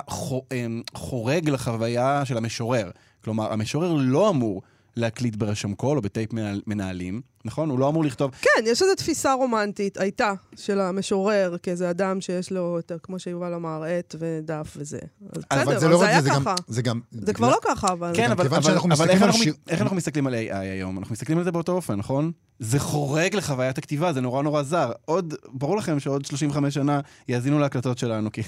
אמ, 0.52 0.82
חורג 0.94 1.50
לחוויה 1.50 2.26
של 2.26 2.38
המשורר. 2.38 2.92
כלומר, 3.24 3.54
המשורר 3.54 3.94
לא 3.94 4.30
אמור 4.30 4.62
להקליט 4.96 5.36
ברשם 5.36 5.74
קול 5.76 5.98
או 5.98 6.02
בטייפ 6.02 6.34
מנהל, 6.34 6.62
מנהלים, 6.68 7.22
נכון? 7.46 7.70
הוא 7.70 7.80
לא 7.80 7.90
אמור 7.90 8.04
לכתוב... 8.06 8.32
כן, 8.42 8.64
יש 8.66 8.82
איזו 8.82 8.96
תפיסה 8.96 9.34
רומנטית, 9.34 9.98
הייתה, 9.98 10.34
של 10.56 10.80
המשורר, 10.80 11.56
כאיזה 11.64 11.90
אדם 11.90 12.22
שיש 12.22 12.52
לו, 12.52 12.80
את 12.80 12.92
ה- 12.92 12.96
כמו 13.04 13.20
שיובל 13.20 13.54
אמר, 13.54 13.84
עט 13.84 14.16
ודף 14.20 14.74
וזה. 14.78 14.98
אז 15.00 15.04
בסדר, 15.32 15.62
אבל 15.62 15.72
אבל 15.72 15.80
זה 15.80 15.88
לא 15.88 16.02
רק 16.02 16.08
היה 16.08 16.22
זה, 16.22 16.28
זה 16.30 16.34
גם... 16.36 16.42
ככה. 16.42 16.56
זה 16.68 16.82
גם... 16.82 17.00
זה 17.12 17.34
כבר 17.34 17.50
לא 17.50 17.58
ככה, 17.64 17.88
אבל... 17.92 18.12
כן, 18.16 18.32
אבל, 18.32 18.46
אבל, 18.46 18.58
אבל 18.58 18.76
מסתכלים 18.90 19.10
איך, 19.12 19.22
אנחנו, 19.24 19.44
שיר- 19.44 19.54
איך 19.70 19.82
אנחנו 19.82 19.96
מסתכלים 19.98 20.28
על 20.28 20.34
AI 20.34 20.56
היום? 20.56 20.98
אנחנו 21.00 21.14
מסתכלים 21.14 21.38
על 21.38 21.44
זה 21.44 21.52
באותו 21.52 21.72
אופן, 21.72 21.94
נכון? 21.96 22.32
זה 22.60 22.80
חורג 22.80 23.36
לחוויית 23.36 23.78
הכתיבה, 23.78 24.14
זה 24.14 24.22
נורא 24.22 24.44
נורא 24.44 24.64
זר. 24.64 24.92
עוד, 25.06 25.34
ברור 25.54 25.78
לכם 25.78 26.00
שעוד 26.00 26.26
35 26.26 26.74
שנה 26.74 27.00
יאזינו 27.28 27.60
להקלטות 27.60 27.98
שלנו, 27.98 28.32
כי... 28.32 28.42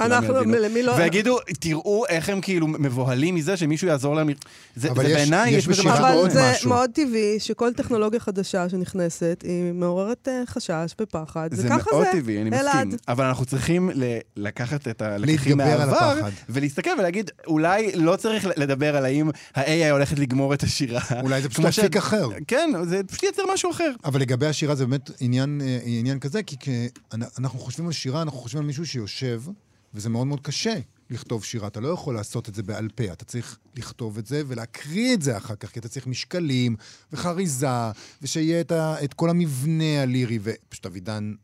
אנחנו. 0.00 0.34
למי 0.44 0.82
לא... 0.82 0.92
ויגידו, 0.98 1.38
תראו 1.60 2.06
איך 2.08 2.28
הם 2.28 2.40
כאילו 2.40 2.66
מבוהלים 2.66 3.34
מזה 3.34 3.56
שמישהו 3.56 3.88
יעזור 3.88 4.14
להם. 4.14 4.28
זה, 4.76 4.90
אבל 4.90 5.02
זה 5.02 5.08
יש- 5.10 5.16
בעיניי, 5.16 5.54
יש 5.54 5.68
בזה 5.68 5.82
משהו 5.82 5.94
אבל. 5.96 6.30
זה 6.30 6.50
משהו. 6.54 6.68
מאוד 6.70 6.90
טבעי 6.94 7.40
שכל 7.40 7.72
טכנולוגיה 7.72 8.20
חדשה 8.20 8.37
חדשה 8.38 8.68
שנכנסת, 8.68 9.44
היא 9.46 9.72
מעוררת 9.72 10.28
אה, 10.28 10.42
חשש 10.46 10.94
ופחד, 11.00 11.48
זה 11.54 11.66
וככה 11.66 11.90
מאוד 11.92 12.04
זה. 12.12 12.20
טבעי, 12.20 12.42
אני 12.42 12.60
אלעד. 12.60 12.86
מסכים. 12.86 12.98
אבל 13.08 13.24
אנחנו 13.24 13.44
צריכים 13.44 13.90
ל- 13.94 14.02
לקחת 14.36 14.88
את 14.88 15.02
הלקחים 15.02 15.56
מהעבר. 15.56 16.20
ולהסתכל 16.48 16.90
ולהגיד, 16.98 17.30
אולי 17.46 17.92
לא 17.94 18.16
צריך 18.16 18.46
לדבר 18.56 18.96
על 18.96 19.04
האם 19.04 19.30
ה-AI 19.54 19.90
הולכת 19.92 20.18
לגמור 20.18 20.54
את 20.54 20.62
השירה. 20.62 21.00
אולי 21.22 21.42
זה 21.42 21.48
פשוט 21.48 21.60
כמו 21.64 21.72
ש- 21.72 21.78
אפיק 21.78 21.96
אחר. 21.96 22.28
כן, 22.46 22.70
זה 22.84 23.00
פשוט 23.04 23.22
ייצר 23.22 23.42
משהו 23.54 23.70
אחר. 23.70 23.90
אבל 24.04 24.20
לגבי 24.20 24.46
השירה 24.46 24.74
זה 24.74 24.86
באמת 24.86 25.10
עניין, 25.20 25.60
אה, 25.64 25.78
עניין 25.84 26.18
כזה, 26.18 26.42
כי 26.42 26.56
כשאנחנו 26.60 27.58
חושבים 27.58 27.86
על 27.86 27.92
שירה, 27.92 28.22
אנחנו 28.22 28.38
חושבים 28.38 28.60
על 28.60 28.66
מישהו 28.66 28.86
שיושב, 28.86 29.42
וזה 29.94 30.08
מאוד 30.08 30.26
מאוד 30.26 30.40
קשה 30.40 30.74
לכתוב 31.10 31.44
שירה. 31.44 31.66
אתה 31.66 31.80
לא 31.80 31.88
יכול 31.88 32.14
לעשות 32.14 32.48
את 32.48 32.54
זה 32.54 32.62
בעל 32.62 32.88
פה, 32.94 33.12
אתה 33.12 33.24
צריך 33.24 33.58
לכתוב 33.76 34.18
את 34.18 34.26
זה 34.26 34.42
ולהקריא 34.46 35.14
את 35.14 35.22
זה 35.22 35.36
אחר 35.36 35.54
כך, 35.54 35.70
כי 35.70 35.78
אתה 35.78 35.88
צריך 35.88 36.06
משקלים 36.06 36.76
וחריזה, 37.12 37.90
ושיהיה 38.22 38.60
את, 38.60 38.72
ה, 38.72 39.04
את 39.04 39.14
כל 39.14 39.30
המבנה 39.30 40.02
הלירי, 40.02 40.38
ופשוט 40.42 40.86
אבידן 40.86 41.34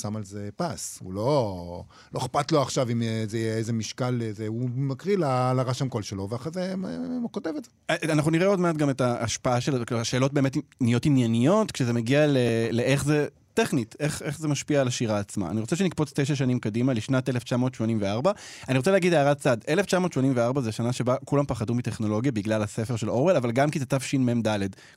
שם 0.00 0.16
על 0.16 0.24
זה 0.24 0.48
פס. 0.56 0.98
הוא 1.02 1.12
לא... 1.12 1.84
לא 2.14 2.20
אכפת 2.20 2.52
לו 2.52 2.62
עכשיו 2.62 2.90
אם 2.90 3.02
אה, 3.02 3.24
זה 3.28 3.38
יהיה 3.38 3.56
איזה 3.56 3.72
משקל, 3.72 4.22
איזה, 4.22 4.46
הוא 4.46 4.70
מקריא 4.74 5.16
ל- 5.16 5.52
לרשם 5.52 5.88
קול 5.88 6.02
שלו, 6.02 6.30
ואחרי 6.30 6.52
זה 6.52 6.74
אה, 6.84 6.96
הוא 7.22 7.30
כותב 7.32 7.52
את 7.58 7.64
זה. 7.64 8.12
אנחנו 8.12 8.30
נראה 8.30 8.46
עוד 8.46 8.60
מעט 8.60 8.76
גם 8.76 8.90
את 8.90 9.00
ההשפעה 9.00 9.60
של, 9.60 9.84
כלומר, 9.84 10.00
השאלות 10.00 10.32
באמת 10.32 10.56
נהיות 10.80 11.06
ענייניות, 11.06 11.72
כשזה 11.72 11.92
מגיע 11.92 12.26
לאיך 12.72 13.04
זה, 13.04 13.26
טכנית, 13.56 13.94
איך, 14.00 14.22
איך 14.22 14.38
זה 14.38 14.48
משפיע 14.48 14.80
על 14.80 14.88
השירה 14.88 15.18
עצמה. 15.18 15.50
אני 15.50 15.60
רוצה 15.60 15.76
שנקפוץ 15.76 16.12
תשע 16.14 16.34
שנים 16.34 16.58
קדימה, 16.58 16.92
לשנת 16.92 17.28
1984. 17.28 18.32
אני 18.68 18.78
רוצה 18.78 18.90
להגיד 18.90 19.14
הערת 19.14 19.38
צד, 19.38 19.56
1984 19.68 20.60
זה 20.60 20.72
שנה 20.72 20.92
שבה 20.92 21.16
כולם 21.24 21.44
פחדו 21.46 21.74
מטכנולוגיה 21.74 22.32
בגלל 22.32 22.62
הספר 22.62 22.96
של 22.96 23.10
אורוול, 23.10 23.36
אבל 23.36 23.52
גם 23.52 23.70
כי 23.70 23.78
זה 23.78 23.86
תשמ"ד. 23.86 24.48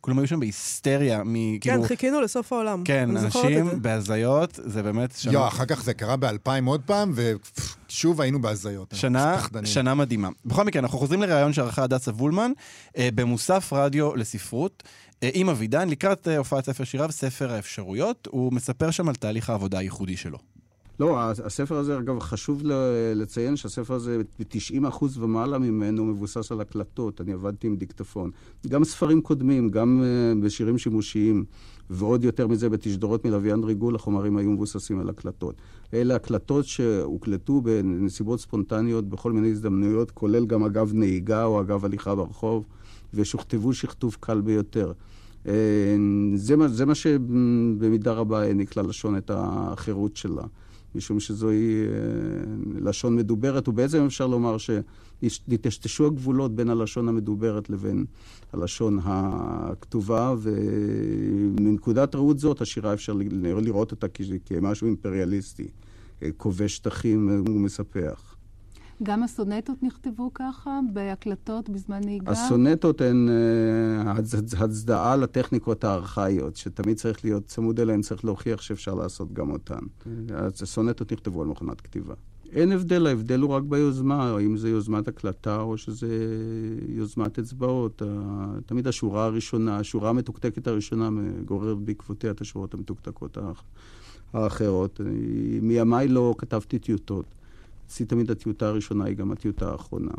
כולם 0.01 0.19
היו 0.19 0.27
שם 0.27 0.39
בהיסטריה, 0.39 1.23
מ... 1.23 1.59
כן, 1.59 1.85
חיכינו 1.85 2.21
לסוף 2.21 2.53
העולם. 2.53 2.83
כן, 2.83 3.17
אנשים 3.17 3.69
זה. 3.69 3.75
בהזיות, 3.75 4.59
זה 4.63 4.83
באמת 4.83 5.13
שנה... 5.17 5.33
יו, 5.33 5.47
אחר 5.47 5.65
כך 5.65 5.83
זה 5.83 5.93
קרה 5.93 6.15
באלפיים 6.15 6.65
עוד 6.65 6.81
פעם, 6.85 7.13
ושוב 7.15 8.21
היינו 8.21 8.41
בהזיות. 8.41 8.93
שנה. 8.95 9.37
שנה 9.65 9.93
מדהימה. 9.93 10.29
בכל 10.45 10.63
מקרה, 10.63 10.81
אנחנו 10.81 10.99
חוזרים 10.99 11.21
לראיון 11.21 11.53
שערכה 11.53 11.83
הדסה 11.83 12.11
וולמן 12.11 12.51
אה, 12.97 13.09
במוסף 13.15 13.73
רדיו 13.73 14.15
לספרות 14.15 14.83
עם 15.21 15.49
אבידן 15.49 15.89
לקראת 15.89 16.27
אה, 16.27 16.37
הופעת 16.37 16.65
ספר 16.65 16.83
שירה 16.83 17.05
וספר 17.09 17.51
האפשרויות. 17.51 18.27
הוא 18.31 18.53
מספר 18.53 18.91
שם 18.91 19.09
על 19.09 19.15
תהליך 19.15 19.49
העבודה 19.49 19.77
הייחודי 19.77 20.17
שלו. 20.17 20.37
לא, 20.99 21.19
הספר 21.21 21.75
הזה, 21.75 21.97
אגב, 21.97 22.19
חשוב 22.19 22.61
לציין 23.15 23.55
שהספר 23.55 23.93
הזה, 23.93 24.21
ב-90% 24.39 25.05
ומעלה 25.19 25.57
ממנו 25.57 26.05
מבוסס 26.05 26.51
על 26.51 26.61
הקלטות. 26.61 27.21
אני 27.21 27.33
עבדתי 27.33 27.67
עם 27.67 27.75
דיקטפון. 27.75 28.31
גם 28.67 28.83
ספרים 28.83 29.21
קודמים, 29.21 29.69
גם 29.69 30.03
uh, 30.03 30.45
בשירים 30.45 30.77
שימושיים, 30.77 31.45
ועוד 31.89 32.23
יותר 32.23 32.47
מזה, 32.47 32.69
בתשדורות 32.69 33.25
מלוויין 33.25 33.63
ריגול, 33.63 33.95
החומרים 33.95 34.37
היו 34.37 34.51
מבוססים 34.51 34.99
על 34.99 35.09
הקלטות. 35.09 35.55
אלה 35.93 36.15
הקלטות 36.15 36.65
שהוקלטו 36.65 37.61
בנסיבות 37.61 38.39
ספונטניות 38.39 39.09
בכל 39.09 39.31
מיני 39.31 39.49
הזדמנויות, 39.49 40.11
כולל 40.11 40.45
גם 40.45 40.63
אגב 40.63 40.91
נהיגה 40.93 41.43
או 41.43 41.61
אגב 41.61 41.85
הליכה 41.85 42.15
ברחוב, 42.15 42.65
ושוכתבו 43.13 43.73
שכתוב 43.73 44.17
קל 44.19 44.41
ביותר. 44.41 44.91
אה, 45.47 45.53
זה 46.35 46.55
מה, 46.55 46.67
זה 46.67 46.85
מה 46.85 46.95
שבמידה 46.95 48.13
רבה 48.13 48.41
העניק 48.41 48.77
ללשון 48.77 49.17
את 49.17 49.31
החירות 49.33 50.17
שלה. 50.17 50.43
משום 50.95 51.19
שזוהי 51.19 51.81
אה, 51.81 51.89
לשון 52.81 53.15
מדוברת, 53.15 53.67
ובעצם 53.67 54.05
אפשר 54.05 54.27
לומר 54.27 54.57
שנטשטשו 54.57 56.05
הגבולות 56.05 56.55
בין 56.55 56.69
הלשון 56.69 57.07
המדוברת 57.07 57.69
לבין 57.69 58.05
הלשון 58.53 58.99
הכתובה, 59.03 60.35
ומנקודת 60.39 62.15
ראות 62.15 62.39
זאת, 62.39 62.61
השירה 62.61 62.93
אפשר 62.93 63.13
לראות 63.41 63.91
אותה 63.91 64.07
כמשהו 64.45 64.87
אימפריאליסטי, 64.87 65.67
אה, 66.23 66.29
כובש 66.37 66.75
שטחים 66.75 67.43
ומספח. 67.49 68.28
גם 69.03 69.23
הסונטות 69.23 69.83
נכתבו 69.83 70.31
ככה, 70.33 70.79
בהקלטות 70.93 71.69
בזמן 71.69 71.99
נהיגה? 72.05 72.31
הסונטות 72.31 73.01
הן 73.01 73.29
אה, 73.29 74.13
הצ- 74.17 74.63
הצדעה 74.63 75.15
לטכניקות 75.15 75.83
הארכאיות, 75.83 76.55
שתמיד 76.55 76.97
צריך 76.97 77.25
להיות 77.25 77.45
צמוד 77.45 77.79
אליהן, 77.79 78.01
צריך 78.01 78.25
להוכיח 78.25 78.61
שאפשר 78.61 78.93
לעשות 78.93 79.33
גם 79.33 79.51
אותן. 79.51 79.79
אז 80.35 80.61
הסונטות 80.63 81.11
נכתבו 81.13 81.41
על 81.41 81.47
מכונת 81.47 81.81
כתיבה. 81.81 82.13
אין 82.51 82.71
הבדל, 82.71 83.07
ההבדל 83.07 83.39
הוא 83.39 83.49
רק 83.49 83.63
ביוזמה, 83.63 84.29
האם 84.35 84.57
זה 84.57 84.69
יוזמת 84.69 85.07
הקלטה 85.07 85.61
או 85.61 85.77
שזה 85.77 86.07
יוזמת 86.87 87.39
אצבעות. 87.39 88.01
תמיד 88.65 88.87
השורה 88.87 89.25
הראשונה, 89.25 89.77
השורה 89.77 90.09
המתוקתקת 90.09 90.67
הראשונה 90.67 91.09
גוררת 91.45 91.77
בעקבותיה 91.77 92.31
את 92.31 92.41
השורות 92.41 92.73
המתוקתקות 92.73 93.37
האח- 93.37 93.63
האחרות. 94.33 95.01
מימיי 95.61 96.07
לא 96.07 96.35
כתבתי 96.37 96.79
טיוטות. 96.79 97.25
אצלי 97.89 98.05
תמיד 98.05 98.31
הטיוטה 98.31 98.67
הראשונה 98.67 99.05
היא 99.05 99.15
גם 99.15 99.31
הטיוטה 99.31 99.71
האחרונה. 99.71 100.11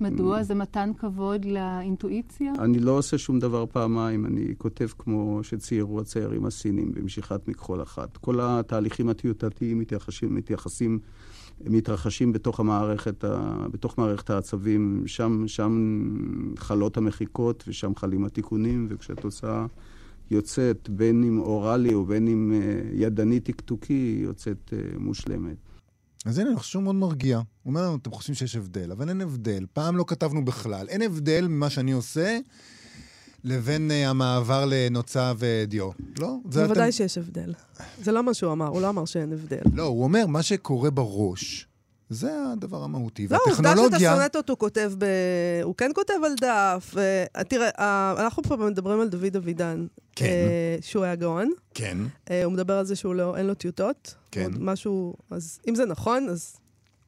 מדוע? 0.00 0.42
זה 0.42 0.54
מתן 0.54 0.90
כבוד 0.98 1.44
לאינטואיציה? 1.44 2.52
אני 2.58 2.78
לא 2.78 2.98
עושה 2.98 3.18
שום 3.18 3.38
דבר 3.38 3.66
פעמיים, 3.66 4.26
אני 4.26 4.54
כותב 4.58 4.86
כמו 4.98 5.40
שציירו 5.42 6.00
הציירים 6.00 6.44
הסינים 6.44 6.92
במשיכת 6.94 7.48
מכחול 7.48 7.82
אחת. 7.82 8.16
כל 8.16 8.38
התהליכים 8.42 9.08
הטיוטתיים 9.08 9.78
מתייחסים, 9.78 10.34
מתייחסים, 10.34 10.98
מתרחשים 11.64 12.32
בתוך 12.32 12.60
המערכת, 12.60 13.24
ה- 13.24 13.66
בתוך 13.70 13.98
מערכת 13.98 14.30
העצבים, 14.30 15.02
שם, 15.06 15.44
שם 15.46 16.02
חלות 16.56 16.96
המחיקות 16.96 17.64
ושם 17.68 17.94
חלים 17.94 18.24
התיקונים, 18.24 18.86
וכשהתוצאה 18.90 19.66
יוצאת, 20.30 20.88
בין 20.88 21.24
אם 21.24 21.38
אוראלי 21.38 21.94
או 21.94 22.04
בין 22.04 22.28
אם 22.28 22.52
אה, 22.52 22.80
ידני 22.92 23.40
טקטוקי, 23.40 24.18
יוצאת 24.22 24.72
אה, 24.72 24.98
מושלמת. 24.98 25.56
אז 26.24 26.38
הנה, 26.38 26.48
אני 26.48 26.56
חושב 26.58 26.70
שהוא 26.70 26.82
מאוד 26.82 26.94
מרגיע. 26.94 27.36
הוא 27.36 27.44
אומר 27.66 27.82
לנו, 27.82 27.96
אתם 27.96 28.10
חושבים 28.10 28.34
שיש 28.34 28.56
הבדל, 28.56 28.92
אבל 28.92 29.08
אין 29.08 29.20
הבדל. 29.20 29.66
פעם 29.72 29.96
לא 29.96 30.04
כתבנו 30.06 30.44
בכלל. 30.44 30.88
אין 30.88 31.02
הבדל 31.02 31.46
ממה 31.48 31.70
שאני 31.70 31.92
עושה 31.92 32.38
לבין 33.44 33.90
uh, 33.90 34.08
המעבר 34.08 34.64
לנוצה 34.68 35.32
ודיו. 35.38 35.90
לא? 36.18 36.36
בוודאי 36.44 36.82
אתם... 36.82 36.92
שיש 36.92 37.18
הבדל. 37.18 37.54
זה 38.02 38.12
לא 38.12 38.22
מה 38.22 38.34
שהוא 38.34 38.52
אמר, 38.52 38.66
הוא 38.66 38.80
לא 38.80 38.88
אמר 38.88 39.04
שאין 39.04 39.32
הבדל. 39.32 39.62
לא, 39.74 39.82
הוא 39.82 40.04
אומר, 40.04 40.26
מה 40.26 40.42
שקורה 40.42 40.90
בראש, 40.90 41.67
זה 42.10 42.30
הדבר 42.52 42.82
המהותי. 42.84 43.28
לא, 43.30 43.36
עובדה 43.36 43.54
שאת 43.56 43.64
והטכנולוגיה... 43.66 44.12
הסונטות 44.12 44.48
הוא 44.48 44.58
כותב 44.58 44.92
ב... 44.98 45.04
הוא 45.62 45.74
כן 45.74 45.90
כותב 45.94 46.14
על 46.26 46.32
דף. 46.40 46.90
ו... 46.94 47.24
תראה, 47.48 47.68
אה, 47.78 48.14
אנחנו 48.18 48.42
פה 48.42 48.56
מדברים 48.56 49.00
על 49.00 49.08
דוד 49.08 49.36
אבידן. 49.36 49.86
כן. 50.16 50.24
אה, 50.26 50.76
שהוא 50.80 51.04
היה 51.04 51.14
גאון. 51.14 51.50
כן. 51.74 51.98
אה, 52.30 52.44
הוא 52.44 52.52
מדבר 52.52 52.74
על 52.78 52.84
זה 52.86 52.96
שהוא 52.96 53.14
לא, 53.14 53.36
אין 53.36 53.46
לו 53.46 53.54
טיוטות. 53.54 54.14
כן. 54.30 54.50
משהו... 54.60 55.14
אז 55.30 55.58
אם 55.68 55.74
זה 55.74 55.86
נכון, 55.86 56.28
אז, 56.28 56.56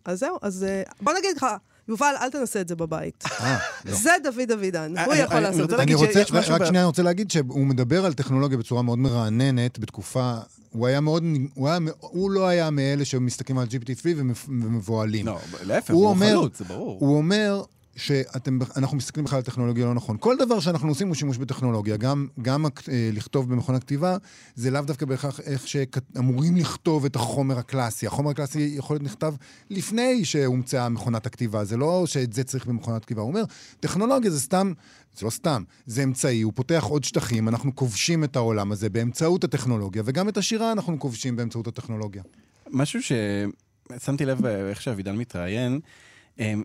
אז 0.04 0.18
זהו. 0.20 0.36
אז 0.42 0.64
אה, 0.64 0.82
בוא 1.00 1.12
נגיד 1.18 1.36
לך, 1.36 1.46
יובל, 1.88 2.14
אל 2.20 2.30
תנסה 2.30 2.60
את 2.60 2.68
זה 2.68 2.76
בבית. 2.76 3.24
אה, 3.40 3.58
לא. 3.84 3.94
זה 3.94 4.10
דוד 4.24 4.50
אבידן, 4.50 4.94
הוא 4.98 5.12
אני- 5.12 5.20
יכול 5.22 5.36
אני 5.36 5.44
לעשות 5.44 5.64
את 5.64 5.70
זה. 5.70 5.82
אני 5.82 5.94
רוצה, 5.94 6.20
רק 6.54 6.64
שנייה, 6.64 6.82
אני 6.82 6.86
רוצה 6.86 7.02
להגיד 7.02 7.30
שהוא 7.30 7.66
מדבר 7.66 8.06
על 8.06 8.12
טכנולוגיה 8.14 8.58
בצורה 8.58 8.82
מאוד 8.82 8.98
מרעננת, 8.98 9.78
בתקופה... 9.78 10.38
הוא 10.72 10.86
היה 10.86 11.00
מאוד... 11.00 11.24
הוא, 11.54 11.68
היה, 11.68 11.78
הוא 12.00 12.30
לא 12.30 12.46
היה 12.46 12.70
מאלה 12.70 13.04
שמסתכלים 13.04 13.58
על 13.58 13.66
GPT-3 13.66 13.80
ומפ- 14.04 14.48
ומבוהלים. 14.48 15.26
לא, 15.26 15.38
להפך, 15.62 15.90
הוא 15.94 16.00
הוא 16.02 16.08
אומר- 16.10 16.26
חלוץ, 16.30 16.58
זה 16.58 16.64
ברור. 16.64 16.96
הוא 17.00 17.16
אומר 17.16 17.62
שאנחנו 18.00 18.96
מסתכלים 18.96 19.24
בכלל 19.24 19.36
על 19.36 19.42
טכנולוגיה 19.42 19.86
לא 19.86 19.94
נכון. 19.94 20.16
כל 20.20 20.36
דבר 20.36 20.60
שאנחנו 20.60 20.88
עושים 20.88 21.06
הוא 21.06 21.14
שימוש 21.14 21.38
בטכנולוגיה. 21.38 21.96
גם, 21.96 22.26
גם 22.42 22.66
אה, 22.66 23.10
לכתוב 23.12 23.50
במכונת 23.50 23.84
כתיבה, 23.84 24.16
זה 24.54 24.70
לאו 24.70 24.82
דווקא 24.82 25.06
בהכרח 25.06 25.40
איך 25.40 25.68
שאמורים 25.68 26.56
לכתוב 26.56 27.04
את 27.04 27.16
החומר 27.16 27.58
הקלאסי. 27.58 28.06
החומר 28.06 28.30
הקלאסי 28.30 28.74
יכול 28.76 28.94
להיות 28.94 29.04
נכתב 29.04 29.34
לפני 29.70 30.24
שהומצאה 30.24 30.88
מכונת 30.88 31.26
הכתיבה. 31.26 31.64
זה 31.64 31.76
לא 31.76 32.06
שאת 32.06 32.32
זה 32.32 32.44
צריך 32.44 32.66
במכונת 32.66 33.04
כתיבה. 33.04 33.22
הוא 33.22 33.28
אומר, 33.28 33.44
טכנולוגיה 33.80 34.30
זה 34.30 34.40
סתם, 34.40 34.72
זה 35.18 35.26
לא 35.26 35.30
סתם, 35.30 35.62
זה 35.86 36.02
אמצעי, 36.02 36.42
הוא 36.42 36.52
פותח 36.56 36.84
עוד 36.88 37.04
שטחים, 37.04 37.48
אנחנו 37.48 37.76
כובשים 37.76 38.24
את 38.24 38.36
העולם 38.36 38.72
הזה 38.72 38.88
באמצעות 38.90 39.44
הטכנולוגיה, 39.44 40.02
וגם 40.06 40.28
את 40.28 40.36
השירה 40.36 40.72
אנחנו 40.72 40.98
כובשים 40.98 41.36
באמצעות 41.36 41.66
הטכנולוגיה. 41.66 42.22
משהו 42.70 43.00
ששמתי 43.02 44.24
לב 44.24 44.46
איך 44.46 44.82
שאבידן 44.82 45.16
מתראיין, 45.16 45.80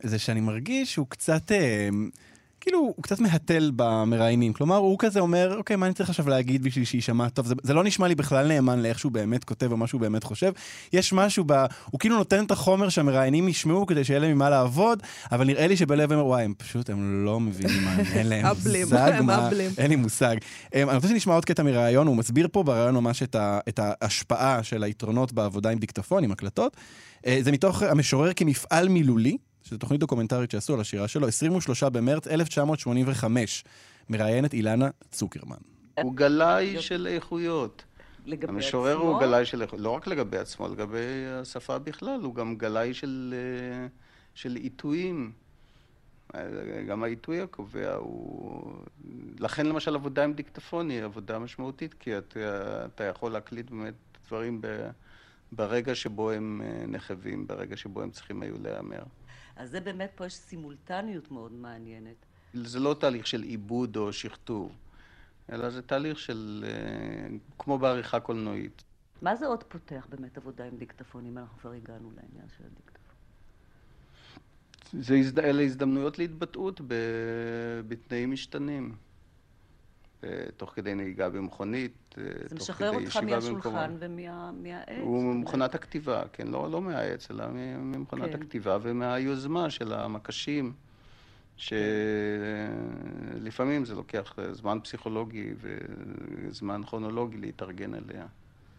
זה 0.04 0.20
שאני 0.20 0.42
מרגיש 0.42 0.94
שהוא 0.94 1.08
קצת, 1.10 1.52
אמ, 1.52 2.10
כאילו, 2.66 2.80
הוא 2.80 3.04
קצת 3.04 3.20
מהתל 3.20 3.72
במראיינים. 3.76 4.54
כלומר, 4.54 4.76
הוא 4.76 4.96
כזה 5.00 5.20
אומר, 5.20 5.56
אוקיי, 5.58 5.76
מה 5.76 5.86
אני 5.86 5.94
צריך 5.94 6.10
עכשיו 6.10 6.30
להגיד 6.30 6.64
בשביל 6.64 6.86
שיישמע 6.86 7.30
טוב? 7.30 7.46
זה, 7.46 7.56
זה 7.64 7.74
לא 7.74 7.84
נשמע 7.84 8.08
לי 8.08 8.16
בכלל 8.16 8.48
נאמן 8.48 8.80
לאיך 8.80 9.00
שהוא 9.00 9.12
באמת 9.12 9.44
כותב 9.44 9.72
או 9.72 9.78
מה 9.78 9.88
שהוא 9.88 10.02
באמת 10.02 10.24
חושב. 10.24 10.52
יש 10.94 11.14
משהו 11.14 11.44
ב... 11.48 11.66
הוא 11.92 12.00
כאילו 12.00 12.18
נותן 12.18 12.46
את 12.46 12.52
החומר 12.52 12.90
שהמראיינים 12.90 13.48
ישמעו 13.48 13.86
כדי 13.86 14.04
שיהיה 14.04 14.20
להם 14.20 14.32
ממה 14.32 14.50
לעבוד, 14.50 15.04
אבל 15.32 15.46
נראה 15.48 15.68
לי 15.68 15.78
שבלב 15.78 16.12
הם, 16.12 16.20
וואי, 16.20 16.44
הם 16.44 16.54
פשוט, 16.58 16.90
הם 16.90 17.26
לא 17.26 17.40
מבינים 17.40 17.84
מה, 17.84 17.96
אין 18.14 18.28
להם 18.28 18.46
מושג 18.46 19.22
מה. 19.24 19.50
אין 19.78 19.90
לי 19.90 19.96
מושג. 19.96 20.36
אמ, 20.76 20.90
אני 20.90 20.96
רוצה 20.96 21.08
שנשמע 21.08 21.34
עוד 21.34 21.46
קטע 21.46 21.64
מראיון, 21.64 22.08
הוא 22.08 22.16
מסביר 22.16 22.48
פה 22.52 22.64
בראיון 22.64 22.96
ממש 22.96 23.24
את, 23.24 23.36
ה, 23.36 23.60
את 23.70 23.80
ההשפעה 23.84 24.64
של 24.64 24.84
היתרונות 24.84 25.34
בעבודה 25.34 25.70
עם 25.70 25.80
דיקטפון, 25.80 26.24
עם 26.24 26.32
הקלטות. 26.32 26.78
אה, 27.26 27.38
זה 27.42 27.52
מתוך 27.52 27.82
המשורר 27.82 28.34
כמפעל 28.34 28.90
מילולי, 28.90 29.38
שזו 29.66 29.78
תוכנית 29.78 30.00
דוקומנטרית 30.00 30.52
שעשו 30.52 30.74
על 30.74 30.82
השירה 30.82 31.08
שלו, 31.08 31.28
23 31.28 31.84
במרץ 31.84 32.28
1985, 32.28 33.64
מראיינת 34.10 34.54
אילנה 34.54 34.90
צוקרמן. 35.12 35.58
הוא 36.02 36.16
גלאי 36.16 36.82
של 36.82 37.08
איכויות. 37.08 37.84
לגבי 38.26 38.54
המשורר 38.54 38.98
עצמו? 38.98 39.10
הוא 39.10 39.20
גלאי 39.20 39.46
של 39.46 39.62
איכויות, 39.62 39.84
לא 39.84 39.90
רק 39.90 40.08
לגבי 40.08 40.38
עצמו, 40.38 40.68
לגבי 40.68 41.26
השפה 41.42 41.80
בכלל, 41.80 42.20
הוא 42.24 42.36
גם 42.36 42.56
גלאי 42.56 42.94
של, 42.94 43.34
אה, 43.38 43.88
של 44.34 44.56
עיתויים. 44.56 45.32
גם 46.88 47.04
העיתוי 47.04 47.42
הקובע 47.42 47.94
הוא... 47.94 48.74
לכן 49.40 49.66
למשל 49.66 49.96
עבודה 49.96 50.24
עם 50.24 50.34
דיקטפון 50.34 50.90
היא 50.90 51.04
עבודה 51.04 51.40
משמעותית, 51.40 51.94
כי 51.94 52.18
אתה, 52.18 52.86
אתה 52.86 53.04
יכול 53.04 53.32
להקליט 53.32 53.70
באמת 53.70 53.94
דברים 54.28 54.62
ב, 54.62 54.90
ברגע 55.52 55.96
שבו 55.96 56.32
הם 56.32 56.62
אה, 56.66 56.86
נחבים, 56.88 57.48
ברגע 57.48 57.78
שבו 57.78 58.02
הם 58.02 58.12
צריכים 58.12 58.42
היו 58.42 58.56
להיאמר. 58.64 59.04
אז 59.56 59.72
זה 59.72 59.80
באמת, 59.80 60.12
פה 60.16 60.26
יש 60.26 60.34
סימולטניות 60.34 61.32
מאוד 61.32 61.52
מעניינת. 61.52 62.26
זה 62.54 62.80
לא 62.80 62.96
תהליך 63.00 63.28
של 63.28 63.42
עיבוד 63.42 63.98
או 63.98 64.14
שכתוב, 64.14 64.76
אלא 65.52 65.70
זה 65.70 65.82
תהליך 65.82 66.20
של... 66.20 66.66
אה, 66.68 67.28
כמו 67.60 67.78
בעריכה 67.78 68.20
קולנועית. 68.20 68.84
מה 69.22 69.36
זה 69.36 69.48
עוד 69.48 69.64
פותח 69.64 70.08
באמת 70.10 70.38
עבודה 70.38 70.66
עם 70.66 70.78
דיקטפון, 70.78 71.26
אם 71.26 71.38
אנחנו 71.38 71.60
כבר 71.60 71.72
הגענו 71.72 72.12
לעניין 72.12 72.48
של 72.58 72.64
הדיקטפון? 72.64 73.16
זה, 75.02 75.16
הזד... 75.16 75.40
אלה 75.40 75.64
הזדמנויות 75.64 76.20
להתבטאות 76.20 76.82
ב... 76.82 76.94
בתנאים 77.88 78.32
משתנים. 78.32 78.96
אה, 80.24 80.30
תוך 80.58 80.72
כדי 80.76 80.96
נהיגה 80.96 81.30
במכונית, 81.30 81.92
אה, 82.18 82.24
זה 82.44 82.50
תוך 82.50 82.58
משחרר 82.58 82.90
כדי 82.94 82.98
אותך 83.06 83.16
ישיבה 83.16 83.36
מהשולחן 83.36 83.54
במקומה. 83.60 83.88
ומה- 84.00 84.52
מהעץ. 84.52 84.88
הוא 85.02 85.24
ממכונת 85.24 85.76
הכתיבה, 85.76 86.24
כן, 86.34 86.48
לא, 86.48 86.72
לא 86.72 86.82
מהעץ, 86.82 87.32
אלא 87.32 87.46
ממכונת 87.80 88.30
כן. 88.32 88.42
הכתיבה 88.42 88.78
ומהיוזמה 88.82 89.70
של 89.70 89.94
המקשים, 89.94 90.74
שלפעמים 93.34 93.86
זה 93.86 93.96
לוקח 93.96 94.34
זמן 94.52 94.78
פסיכולוגי 94.84 95.54
וזמן 95.62 96.82
כרונולוגי 96.86 97.38
להתארגן 97.38 97.94
אליה. 97.94 98.26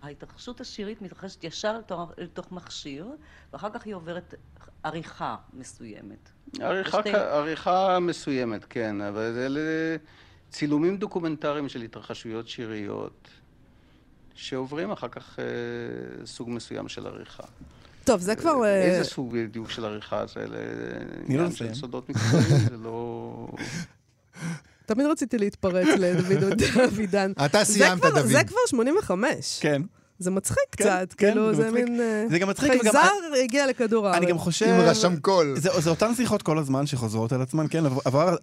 ההתרחשות 0.03 0.61
השירית 0.61 1.03
מתרחשת 1.03 1.45
ישר 1.45 1.79
לתוך- 1.79 2.13
לתוך 2.19 2.53
מכשיר, 2.53 3.07
ואחר 3.53 3.71
כך 3.71 3.85
היא 3.87 3.95
עוברת 3.95 4.35
עריכה 4.83 5.37
מסוימת. 5.53 6.31
עריכה, 6.61 6.99
בשתי- 6.99 7.15
עריכה 7.15 7.99
מסוימת, 8.01 8.65
כן, 8.65 9.01
אבל 9.01 9.23
אלה 9.37 9.97
צילומים 10.51 10.97
דוקומנטריים 10.97 11.69
של 11.69 11.83
התרחשויות 11.83 12.49
שיריות, 12.49 13.29
שעוברים 14.35 14.91
אחר 14.91 15.09
כך 15.09 15.39
אה, 15.39 16.27
סוג 16.27 16.51
מסוים 16.51 16.89
של 16.89 17.07
עריכה. 17.07 17.43
טוב, 18.05 18.21
זה 18.21 18.37
כבר... 18.37 18.65
אה, 18.65 18.83
איזה 18.83 19.11
סוג 19.11 19.33
בדיוק 19.33 19.71
של 19.71 19.85
עריכה 19.85 20.27
זה? 20.27 20.47
לו 20.47 20.57
עניין 21.29 21.53
של. 21.53 21.75
סודות 21.75 22.09
מקצועיים, 22.09 22.69
זה 22.71 22.77
לא... 22.77 23.49
תמיד 24.87 25.07
רציתי 25.07 25.39
להתפרץ 25.39 25.87
לדוד 25.99 26.63
אבידן. 26.89 27.33
אתה 27.47 27.65
סיימת, 27.65 28.03
דוד. 28.03 28.27
זה 28.27 28.45
כבר 28.45 28.59
85. 28.67 29.59
כן. 29.61 29.83
זה 30.19 30.31
מצחיק 30.31 30.59
כן, 30.73 30.85
קצת, 30.85 31.15
כן, 31.17 31.27
כאילו, 31.27 31.55
זה 31.55 31.63
זה. 31.63 31.71
מין... 31.71 32.01
אה, 32.01 32.25
זה 32.31 32.39
גם 32.39 32.49
מצחיק 32.49 32.73
וגם- 32.73 32.83
חייזר 32.83 33.11
הגיע 33.45 33.67
לכדור 33.67 34.07
הארץ. 34.07 34.17
אני 34.17 34.27
גם 34.27 34.39
חושב... 34.39 34.67
עם 34.67 34.81
רשם 34.81 35.17
קול. 35.17 35.55
זה, 35.59 35.81
זה 35.81 35.91
אותן 35.91 36.15
שיחות 36.15 36.43
כל 36.43 36.59
הזמן 36.59 36.87
שחוזרות 36.87 37.33
על 37.33 37.43
עצמן, 37.43 37.67
כן, 37.71 37.87
עבר, 37.87 38.01
עבר, 38.05 38.37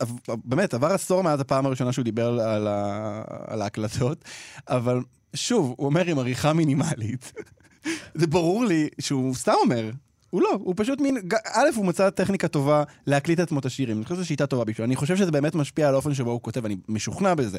באמת, 0.46 0.74
עבר 0.74 0.88
עשור 0.94 1.22
מאז 1.22 1.40
הפעם 1.40 1.66
הראשונה 1.66 1.92
שהוא 1.94 2.04
דיבר 2.04 2.28
על, 2.42 2.68
ה, 2.68 3.22
על 3.48 3.62
ההקלטות, 3.62 4.26
אבל 4.70 5.00
שוב, 5.34 5.74
הוא 5.78 5.86
אומר 5.86 6.06
עם 6.06 6.20
עריכה 6.20 6.54
מינימלית. 6.54 7.32
זה 8.16 8.28
ברור 8.28 8.66
לי 8.66 8.90
שהוא 9.00 9.36
סתם 9.36 9.54
אומר. 9.64 9.90
הוא 10.34 10.42
לא, 10.42 10.50
הוא 10.64 10.74
פשוט 10.78 11.02
מין, 11.02 11.18
א', 11.54 11.70
הוא 11.76 11.86
מצא 11.86 12.10
טכניקה 12.10 12.48
טובה 12.48 12.84
להקליט 13.08 13.40
את 13.40 13.44
עצמו 13.44 13.60
את 13.60 13.66
השירים, 13.66 13.98
אני 13.98 14.04
חושב 14.06 14.16
שזו 14.16 14.26
שיטה 14.26 14.46
טובה 14.48 14.64
בשבילו, 14.64 14.86
אני 14.86 14.96
חושב 14.96 15.18
שזה 15.18 15.32
באמת 15.32 15.56
משפיע 15.56 15.88
על 15.88 15.94
האופן 15.94 16.14
שבו 16.14 16.32
הוא 16.32 16.42
כותב, 16.42 16.66
אני 16.66 16.76
משוכנע 16.90 17.34
בזה. 17.36 17.58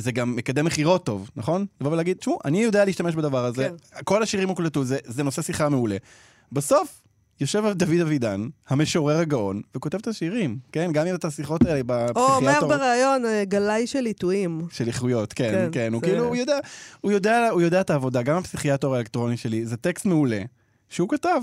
זה 0.00 0.12
גם 0.12 0.36
מקדם 0.36 0.64
מכירות 0.64 1.06
טוב, 1.06 1.30
נכון? 1.36 1.66
לבוא 1.80 1.92
ולהגיד, 1.92 2.16
תשמעו, 2.16 2.38
אני 2.44 2.62
יודע 2.62 2.84
להשתמש 2.84 3.14
בדבר 3.14 3.44
הזה, 3.44 3.68
כן. 3.92 4.02
כל 4.04 4.22
השירים 4.22 4.48
הוקלטו, 4.48 4.84
זה, 4.84 4.98
זה 5.06 5.22
נושא 5.22 5.42
שיחה 5.42 5.68
מעולה. 5.68 5.96
בסוף, 6.52 7.00
יושב 7.40 7.64
דוד 7.72 8.00
אבידן, 8.02 8.48
המשורר 8.68 9.18
הגאון, 9.18 9.62
וכותב 9.76 9.98
את 9.98 10.06
השירים, 10.08 10.58
כן? 10.72 10.90
גם 10.92 11.06
אם 11.06 11.14
את 11.14 11.24
השיחות 11.24 11.62
האלה 11.66 11.80
או 11.80 11.84
בפסיכיאטר... 11.86 12.66
אומר 12.66 12.76
בריאיון, 12.76 13.24
אה, 13.26 13.44
גלאי 13.44 13.86
של 13.86 14.04
עיתויים. 14.06 14.60
של 14.72 14.86
איכויות, 14.86 15.32
כן, 15.32 15.52
כן, 15.52 15.68
כן, 15.72 15.92
הוא 15.92 16.00
זה- 16.00 16.06
כאילו, 16.06 16.24
הוא 16.24 16.36
יודע, 16.36 16.58
הוא 17.00 17.12
יודע, 17.12 17.48
הוא 17.50 17.62
יודע 17.62 17.80
את 17.80 17.90
העבודה, 17.90 18.22
גם 18.22 18.36
הפסיכיאטר 18.36 18.94
האלקטרוני 18.94 19.36
שלי, 19.36 19.66
זה 19.66 19.76
טקסט 19.76 20.06
מעולה, 20.06 20.42
שהוא 20.88 21.08
כתב. 21.08 21.40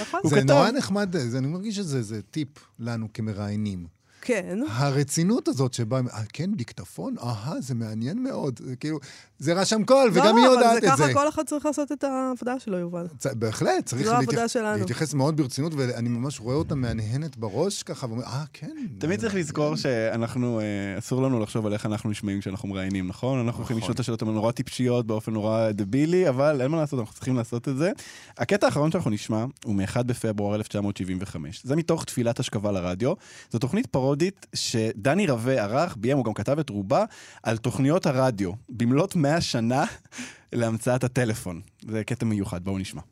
נכון? 0.00 0.20
הוא 0.22 0.30
זה 0.30 0.36
כתב. 0.36 0.50
נורא 0.50 0.70
נחמד, 0.70 1.16
זה- 1.18 1.38
אני 1.38 1.46
מרגיש 1.46 1.76
שזה 1.76 2.02
זה 2.02 2.22
טיפ 2.22 2.48
לנו 2.78 3.08
כמראיינים. 3.14 3.86
כן. 4.22 4.58
הרצינות 4.70 5.48
הזאת 5.48 5.74
שבה, 5.74 5.98
אה, 6.12 6.20
כן, 6.32 6.54
דיקטפון, 6.54 7.14
אהה, 7.22 7.60
זה 7.60 7.74
מעניין 7.74 8.22
מאוד. 8.22 8.60
זה 8.64 8.76
כאילו, 8.76 8.98
זה 9.38 9.52
רשם 9.52 9.84
קול, 9.84 10.10
וגם 10.12 10.36
היא 10.36 10.46
לא, 10.46 10.50
יודעת 10.50 10.66
אבל 10.66 10.92
את 10.92 10.96
זה 10.96 11.04
זה. 11.04 11.12
ככה 11.12 11.22
כל 11.22 11.28
אחד 11.28 11.42
צריך 11.46 11.66
לעשות 11.66 11.92
את 11.92 12.04
העבודה 12.04 12.58
שלו, 12.60 12.78
יובל. 12.78 13.06
צ- 13.18 13.26
בהחלט, 13.26 13.86
צריך 13.86 14.08
העבודה 14.08 14.42
להתייח-. 14.42 14.78
להתייחס 14.78 15.14
מאוד 15.14 15.36
ברצינות, 15.36 15.72
ואני 15.76 16.08
ממש 16.08 16.40
רואה 16.40 16.54
אותה 16.56 16.74
מהנהנת 16.74 17.36
בראש 17.36 17.82
ככה, 17.82 18.06
ואומר, 18.06 18.22
אה, 18.24 18.44
כן. 18.52 18.70
תמיד 18.98 19.20
צריך 19.20 19.34
לזכור 19.34 19.76
שאנחנו, 19.76 20.60
אה, 20.60 20.64
אסור 20.98 21.22
לנו 21.22 21.40
לחשוב 21.40 21.66
על 21.66 21.72
איך 21.72 21.86
אנחנו 21.86 22.10
נשמעים 22.10 22.40
כשאנחנו 22.40 22.68
מראיינים, 22.68 23.08
נכון? 23.08 23.38
אנחנו 23.40 23.62
יכולים 23.62 23.82
לשאול 23.82 23.94
את 23.94 24.00
השאלות 24.00 24.22
הנורא 24.22 24.52
טיפשיות 24.52 25.06
באופן 25.06 25.32
נורא 25.32 25.70
דבילי, 25.70 26.28
אבל 26.28 26.60
אין 26.62 26.70
מה 26.70 26.76
לעשות, 26.76 27.00
אנחנו 27.00 27.14
צריכים 27.14 27.36
לעשות 27.36 27.68
את 27.68 27.76
זה. 27.76 27.90
הקטע 28.38 28.66
האחרון 28.66 28.90
שאנחנו 28.90 29.10
נשמע 29.10 29.44
הוא 29.64 29.74
מ-1 29.74 30.02
בפברואר 30.02 30.54
1975. 30.54 31.60
זה 31.64 31.76
מתוך 31.76 32.04
תפילת 32.04 32.40
השכבה 32.40 32.72
לרדיו. 32.72 33.12
זו 33.50 33.58
תוכנית 33.58 33.86
פרודית 34.10 34.46
שדני 34.54 35.26
רווה 35.26 35.62
ערך, 35.62 35.96
ביים, 35.96 36.16
הוא 36.16 36.24
גם 36.24 36.34
כתב 36.34 36.58
את 36.58 36.70
רובה, 36.70 37.04
על 37.42 37.56
תוכניות 37.56 38.06
הרדיו, 38.06 38.52
במלאת 38.68 39.16
100 39.16 39.40
שנה 39.40 39.84
להמצאת 40.52 41.04
הטלפון. 41.04 41.60
זה 41.80 42.04
קטע 42.04 42.26
מיוחד, 42.26 42.64
בואו 42.64 42.78
נשמע. 42.78 43.02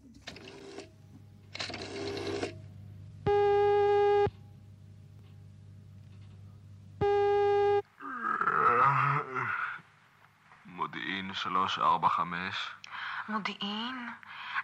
מודיעין 10.67 11.31
345. 11.35 12.55
מודיעין, 13.29 13.97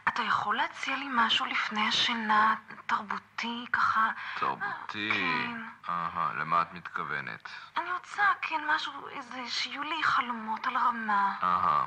אתה 0.08 0.22
יכול 0.22 0.56
להציע 0.56 0.96
לי 0.96 1.06
משהו 1.10 1.46
לפני 1.46 1.88
השינה, 1.88 2.54
תרבותי, 2.86 3.64
ככה? 3.72 4.10
תרבותי. 4.38 5.10
כן. 5.12 5.62
אהה, 5.88 6.32
למה 6.34 6.62
את 6.62 6.72
מתכוונת? 6.72 7.48
אני 7.76 7.92
רוצה, 7.92 8.22
כן, 8.42 8.60
משהו, 8.74 9.08
איזה, 9.08 9.48
שיהיו 9.48 9.82
לי 9.82 10.02
חלומות 10.02 10.66
על 10.66 10.76
רמה. 10.76 11.36
אהה. 11.42 11.86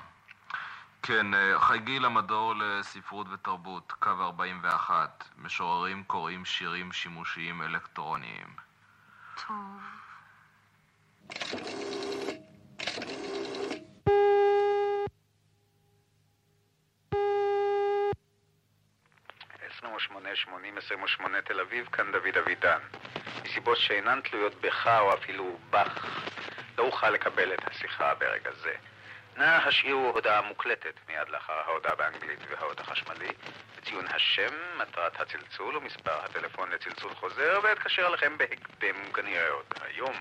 כן, 1.04 1.34
אה, 1.34 1.60
חגי 1.60 2.00
למדור 2.00 2.54
לספרות 2.56 3.28
ותרבות, 3.32 3.92
קו 4.00 4.10
41. 4.22 5.24
משוררים 5.38 6.04
קוראים 6.04 6.46
שירים 6.46 6.92
שימושיים 6.92 7.62
אלקטרוניים. 7.62 8.56
טוב. 9.48 9.82
תל 21.48 21.60
אביב, 21.60 21.88
כאן 21.92 22.12
דוד 22.12 22.38
אבידן. 22.38 22.80
מסיבות 23.44 23.78
שאינן 23.78 24.22
תלויות 24.22 24.62
בך 24.62 24.88
או 25.00 25.14
אפילו 25.14 25.58
בך, 25.70 26.06
לא 26.78 26.84
אוכל 26.84 27.10
לקבל 27.10 27.54
את 27.54 27.68
השיחה 27.68 28.14
ברגע 28.14 28.52
זה. 28.64 28.74
נא 29.38 29.44
השאירו 29.44 30.12
הודעה 30.14 30.42
מוקלטת 30.42 30.94
מיד 31.08 31.30
לאחר 31.30 31.54
ההודעה 31.54 31.96
באנגלית 31.96 32.40
והאות 32.50 32.80
החשמלי, 32.80 33.30
בציון 33.78 34.06
השם, 34.08 34.54
מטרת 34.78 35.22
הצלצול 35.22 35.78
ומספר 35.78 36.20
הטלפון 36.24 36.70
לצלצול 36.72 37.14
חוזר, 37.14 37.60
ואתקשר 37.64 38.08
אליכם 38.08 38.38
בהקדם 38.38 38.96
כנראה 39.14 39.50
עוד 39.50 39.66
היום. 39.82 40.16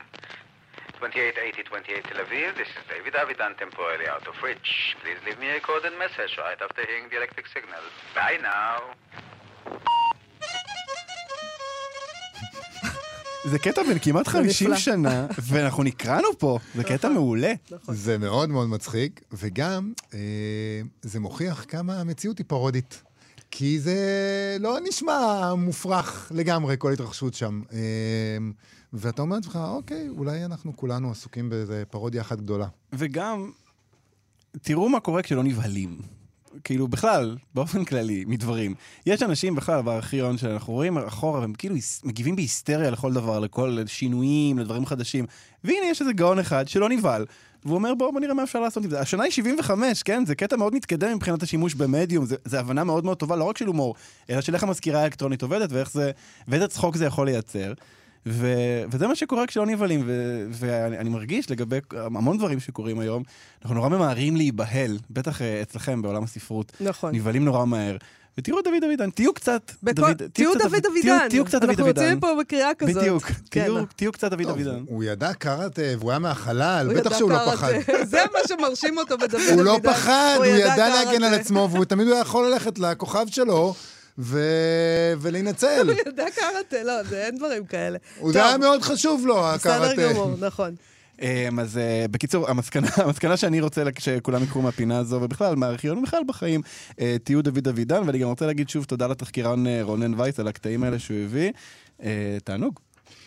2880 1.02 2.02
Tel 2.02 2.20
Aviv, 2.24 2.56
this 2.56 2.68
is 2.68 2.84
David 2.88 3.14
Avidan, 3.14 3.58
temporarily 3.58 4.08
out 4.08 4.26
of 4.26 4.42
reach. 4.42 4.96
Please 5.02 5.18
leave 5.26 5.38
me 5.38 5.48
a 5.48 5.54
recorded 5.54 5.92
message 5.98 6.38
right 6.38 6.60
after 6.62 6.86
hearing 6.86 7.08
the 7.10 7.16
electric 7.16 7.46
signal. 7.48 7.84
Bye 8.14 8.38
now. 8.40 9.25
זה 13.50 13.58
קטע 13.58 13.82
בן 13.82 13.98
כמעט 13.98 14.28
50 14.28 14.66
נפלא. 14.68 14.78
שנה, 14.80 15.26
ואנחנו 15.42 15.82
נקראנו 15.82 16.28
פה, 16.38 16.58
זה 16.74 16.84
קטע 16.84 17.08
מעולה. 17.08 17.52
זה 17.88 18.18
מאוד 18.18 18.50
מאוד 18.50 18.68
מצחיק, 18.68 19.20
וגם 19.32 19.92
אה, 20.14 20.18
זה 21.02 21.20
מוכיח 21.20 21.64
כמה 21.68 22.00
המציאות 22.00 22.38
היא 22.38 22.46
פרודית. 22.48 23.02
כי 23.50 23.80
זה 23.80 23.96
לא 24.60 24.78
נשמע 24.88 25.54
מופרך 25.54 26.32
לגמרי, 26.34 26.74
כל 26.78 26.92
התרחשות 26.92 27.34
שם. 27.34 27.62
אה, 27.72 27.78
ואתה 28.92 29.22
אומר 29.22 29.36
לעצמך, 29.36 29.58
אוקיי, 29.68 30.08
אולי 30.08 30.44
אנחנו 30.44 30.76
כולנו 30.76 31.10
עסוקים 31.10 31.50
באיזה 31.50 31.82
פרודיה 31.90 32.22
אחת 32.22 32.38
גדולה. 32.38 32.66
וגם, 32.92 33.50
תראו 34.62 34.88
מה 34.88 35.00
קורה 35.00 35.22
כשלא 35.22 35.44
נבהלים. 35.44 35.98
כאילו, 36.64 36.88
בכלל, 36.88 37.36
באופן 37.54 37.84
כללי, 37.84 38.24
מדברים. 38.26 38.74
יש 39.06 39.22
אנשים 39.22 39.54
בכלל 39.54 39.82
בארכיון 39.82 40.38
שאנחנו 40.38 40.72
רואים 40.72 40.98
אחורה, 40.98 41.40
והם 41.40 41.52
כאילו 41.52 41.74
מגיבים 42.04 42.36
בהיסטריה 42.36 42.90
לכל 42.90 43.12
דבר, 43.12 43.40
לכל 43.40 43.78
שינויים, 43.86 44.58
לדברים 44.58 44.86
חדשים. 44.86 45.26
והנה, 45.64 45.86
יש 45.90 46.00
איזה 46.00 46.12
גאון 46.12 46.38
אחד 46.38 46.68
שלא 46.68 46.88
נבהל, 46.88 47.26
והוא 47.64 47.74
אומר, 47.74 47.94
בואו 47.94 48.12
בוא 48.12 48.20
נראה 48.20 48.34
מה 48.34 48.42
אפשר 48.42 48.60
לעשות 48.60 48.84
עם 48.84 48.90
זה. 48.90 49.00
השנה 49.00 49.24
היא 49.24 49.32
75, 49.32 50.02
כן? 50.02 50.26
זה 50.26 50.34
קטע 50.34 50.56
מאוד 50.56 50.74
מתקדם 50.74 51.16
מבחינת 51.16 51.42
השימוש 51.42 51.74
במדיום, 51.74 52.24
זה 52.44 52.60
הבנה 52.60 52.84
מאוד 52.84 53.04
מאוד 53.04 53.16
טובה, 53.16 53.36
לא 53.36 53.44
רק 53.44 53.58
של 53.58 53.66
הומור, 53.66 53.94
אלא 54.30 54.40
של 54.40 54.54
איך 54.54 54.62
המזכירה 54.62 55.00
האלקטרונית 55.00 55.42
עובדת 55.42 55.72
ואיך 55.72 55.90
זה, 55.90 56.10
ואיזה 56.48 56.68
צחוק 56.68 56.96
זה 56.96 57.04
יכול 57.04 57.26
לייצר. 57.26 57.72
ו, 58.26 58.46
וזה 58.90 59.06
מה 59.06 59.14
שקורה 59.14 59.46
כשלא 59.46 59.66
נבהלים, 59.66 60.02
ו, 60.06 60.12
ואני 60.50 61.08
מרגיש 61.08 61.50
לגבי 61.50 61.78
המון 61.96 62.38
דברים 62.38 62.60
שקורים 62.60 62.98
היום, 62.98 63.22
אנחנו 63.62 63.74
נורא 63.74 63.88
ממהרים 63.88 64.36
להיבהל, 64.36 64.98
בטח 65.10 65.42
אה, 65.42 65.62
אצלכם 65.62 66.02
בעולם 66.02 66.24
הספרות. 66.24 66.72
נכון. 66.80 67.14
נבהלים 67.14 67.44
נורא 67.44 67.64
מהר. 67.64 67.96
ותראו 68.38 68.58
את 68.60 68.64
דוד 68.64 68.84
אבידן, 68.86 69.10
תהיו 69.10 69.34
קצת 69.34 69.72
בכל- 69.82 70.12
דוד, 70.12 70.22
תהיו 70.32 70.54
דוד 70.54 70.86
אבידן. 70.86 71.28
תהיו 71.30 71.44
קצת 71.44 71.60
דוד 71.60 71.70
אנחנו 71.70 71.84
אבידן. 71.84 72.02
יוצאים 72.02 72.16
מפה 72.18 72.28
בקריאה 72.40 72.74
כזאת. 72.74 72.96
בדיוק, 72.96 73.22
כן. 73.50 73.66
תהיו- 73.96 74.12
קצת 74.12 74.30
דוד 74.30 74.46
אבידן. 74.50 74.84
הוא 74.88 75.04
ידע 75.04 75.32
קראטה 75.34 75.82
והוא 75.98 76.10
היה 76.10 76.18
מהחלל, 76.18 76.90
בטח 76.96 77.18
שהוא 77.18 77.30
לא. 77.30 77.38
פחד. 77.52 77.72
זה 78.10 78.18
מה 78.32 78.38
שמרשים 78.48 78.98
אותו 78.98 79.18
בדוד 79.18 79.34
אבידן. 79.34 79.54
הוא 79.54 79.62
לא 79.62 79.80
פחד, 79.82 80.34
הוא 80.36 80.44
ידע. 80.44 80.88
להגן 80.88 81.22
על 81.24 81.34
עצמו, 81.34 81.68
והוא 81.72 81.84
תמיד 81.84 82.08
היה 82.08 82.20
יכול 82.20 82.46
ללכת 82.48 82.78
לכוכב 82.78 83.26
שלו 83.30 83.74
ו- 84.18 84.40
ולהינצל. 85.20 85.82
הוא 85.90 86.12
ידע 86.12 86.24
קראטה, 86.34 86.82
לא, 86.84 87.02
זה 87.02 87.26
אין 87.26 87.36
דברים 87.36 87.66
כאלה. 87.66 87.98
הוא- 88.18 88.32
זה 88.32 88.44
היה 88.46 88.58
מאוד 88.58 88.82
חשוב 88.82 89.26
לו, 89.26 89.46
הקראטה. 89.46 89.88
בסדר 89.92 90.12
גמור, 90.12 90.34
נכון. 90.40 90.74
אמ, 91.22 91.60
אז 91.60 91.78
אה, 91.78 92.06
בקיצור, 92.10 92.50
המסקנה, 92.50 92.88
המסקנה 92.96 93.36
שאני 93.36 93.60
רוצה 93.60 93.82
שכולם 93.98 94.42
יקחו 94.42 94.62
מהפינה 94.62 94.98
הזו, 94.98 95.18
ובכלל, 95.22 95.56
מהארכיון 95.56 95.98
ובכלל 95.98 96.20
בחיים, 96.26 96.60
אה, 97.00 97.16
תהיו 97.24 97.42
דוד 97.42 97.68
אבידן, 97.68 98.02
ואני 98.06 98.18
גם 98.18 98.28
רוצה 98.28 98.46
להגיד 98.46 98.68
שוב 98.68 98.84
תודה 98.84 99.06
לתחקירן 99.06 99.66
אה, 99.66 99.78
רונן 99.82 100.20
וייס 100.20 100.40
על 100.40 100.48
הקטעים 100.48 100.84
האלה 100.84 100.98
שהוא 100.98 101.16
הביא. 101.24 101.52
תענוג. 102.44 102.80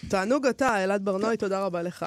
תענוג 0.08 0.46
אתה, 0.46 0.84
אלעד 0.84 1.06
ברנועי, 1.06 1.38
תודה 1.38 1.66
רבה 1.66 1.82
לך. 1.82 2.06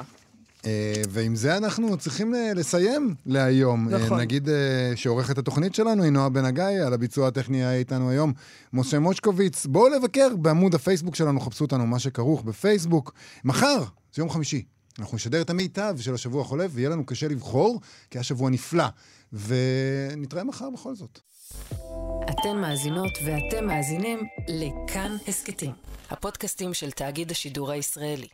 אה, 0.65 0.71
ועם 1.09 1.35
זה 1.35 1.57
אנחנו 1.57 1.97
צריכים 1.97 2.33
ל- 2.33 2.53
לסיים 2.55 3.15
להיום. 3.25 3.93
אה, 3.93 3.99
נכון. 3.99 4.19
נגיד 4.19 4.49
אה, 4.49 4.91
שעורכת 4.95 5.37
התוכנית 5.37 5.75
שלנו 5.75 6.03
היא 6.03 6.11
נועה 6.11 6.29
בן 6.29 6.45
הגיא, 6.45 6.63
על 6.63 6.93
הביצוע 6.93 7.27
הטכני 7.27 7.65
היה 7.65 7.77
איתנו 7.77 8.09
היום 8.09 8.33
משה 8.73 8.99
מושקוביץ. 8.99 9.65
בואו 9.65 9.89
לבקר 9.89 10.35
בעמוד 10.35 10.75
הפייסבוק 10.75 11.15
שלנו, 11.15 11.39
חפשו 11.39 11.65
אותנו 11.65 11.85
מה 11.87 11.99
שכרוך 11.99 12.43
בפייסבוק. 12.43 13.13
מחר, 13.43 13.83
זה 14.15 14.21
יום 14.21 14.29
חמישי. 14.29 14.63
אנחנו 14.99 15.15
נשדר 15.15 15.41
את 15.41 15.49
המיטב 15.49 15.95
של 15.99 16.13
השבוע 16.13 16.41
החולף, 16.41 16.71
ויהיה 16.73 16.89
לנו 16.89 17.05
קשה 17.05 17.27
לבחור, 17.27 17.79
כי 18.09 18.17
היה 18.17 18.23
שבוע 18.23 18.49
נפלא. 18.49 18.85
ונתראה 19.33 20.43
מחר 20.43 20.69
בכל 20.69 20.95
זאת. 20.95 21.19
אתן 22.29 22.57
מאזינות 22.61 23.11
ואתם 23.25 23.67
מאזינים 23.67 24.19
לכאן 24.47 25.17
הסכתים, 25.27 25.71
הפודקאסטים 26.09 26.73
של 26.73 26.91
תאגיד 26.91 27.31
השידור 27.31 27.71
הישראלי. 27.71 28.27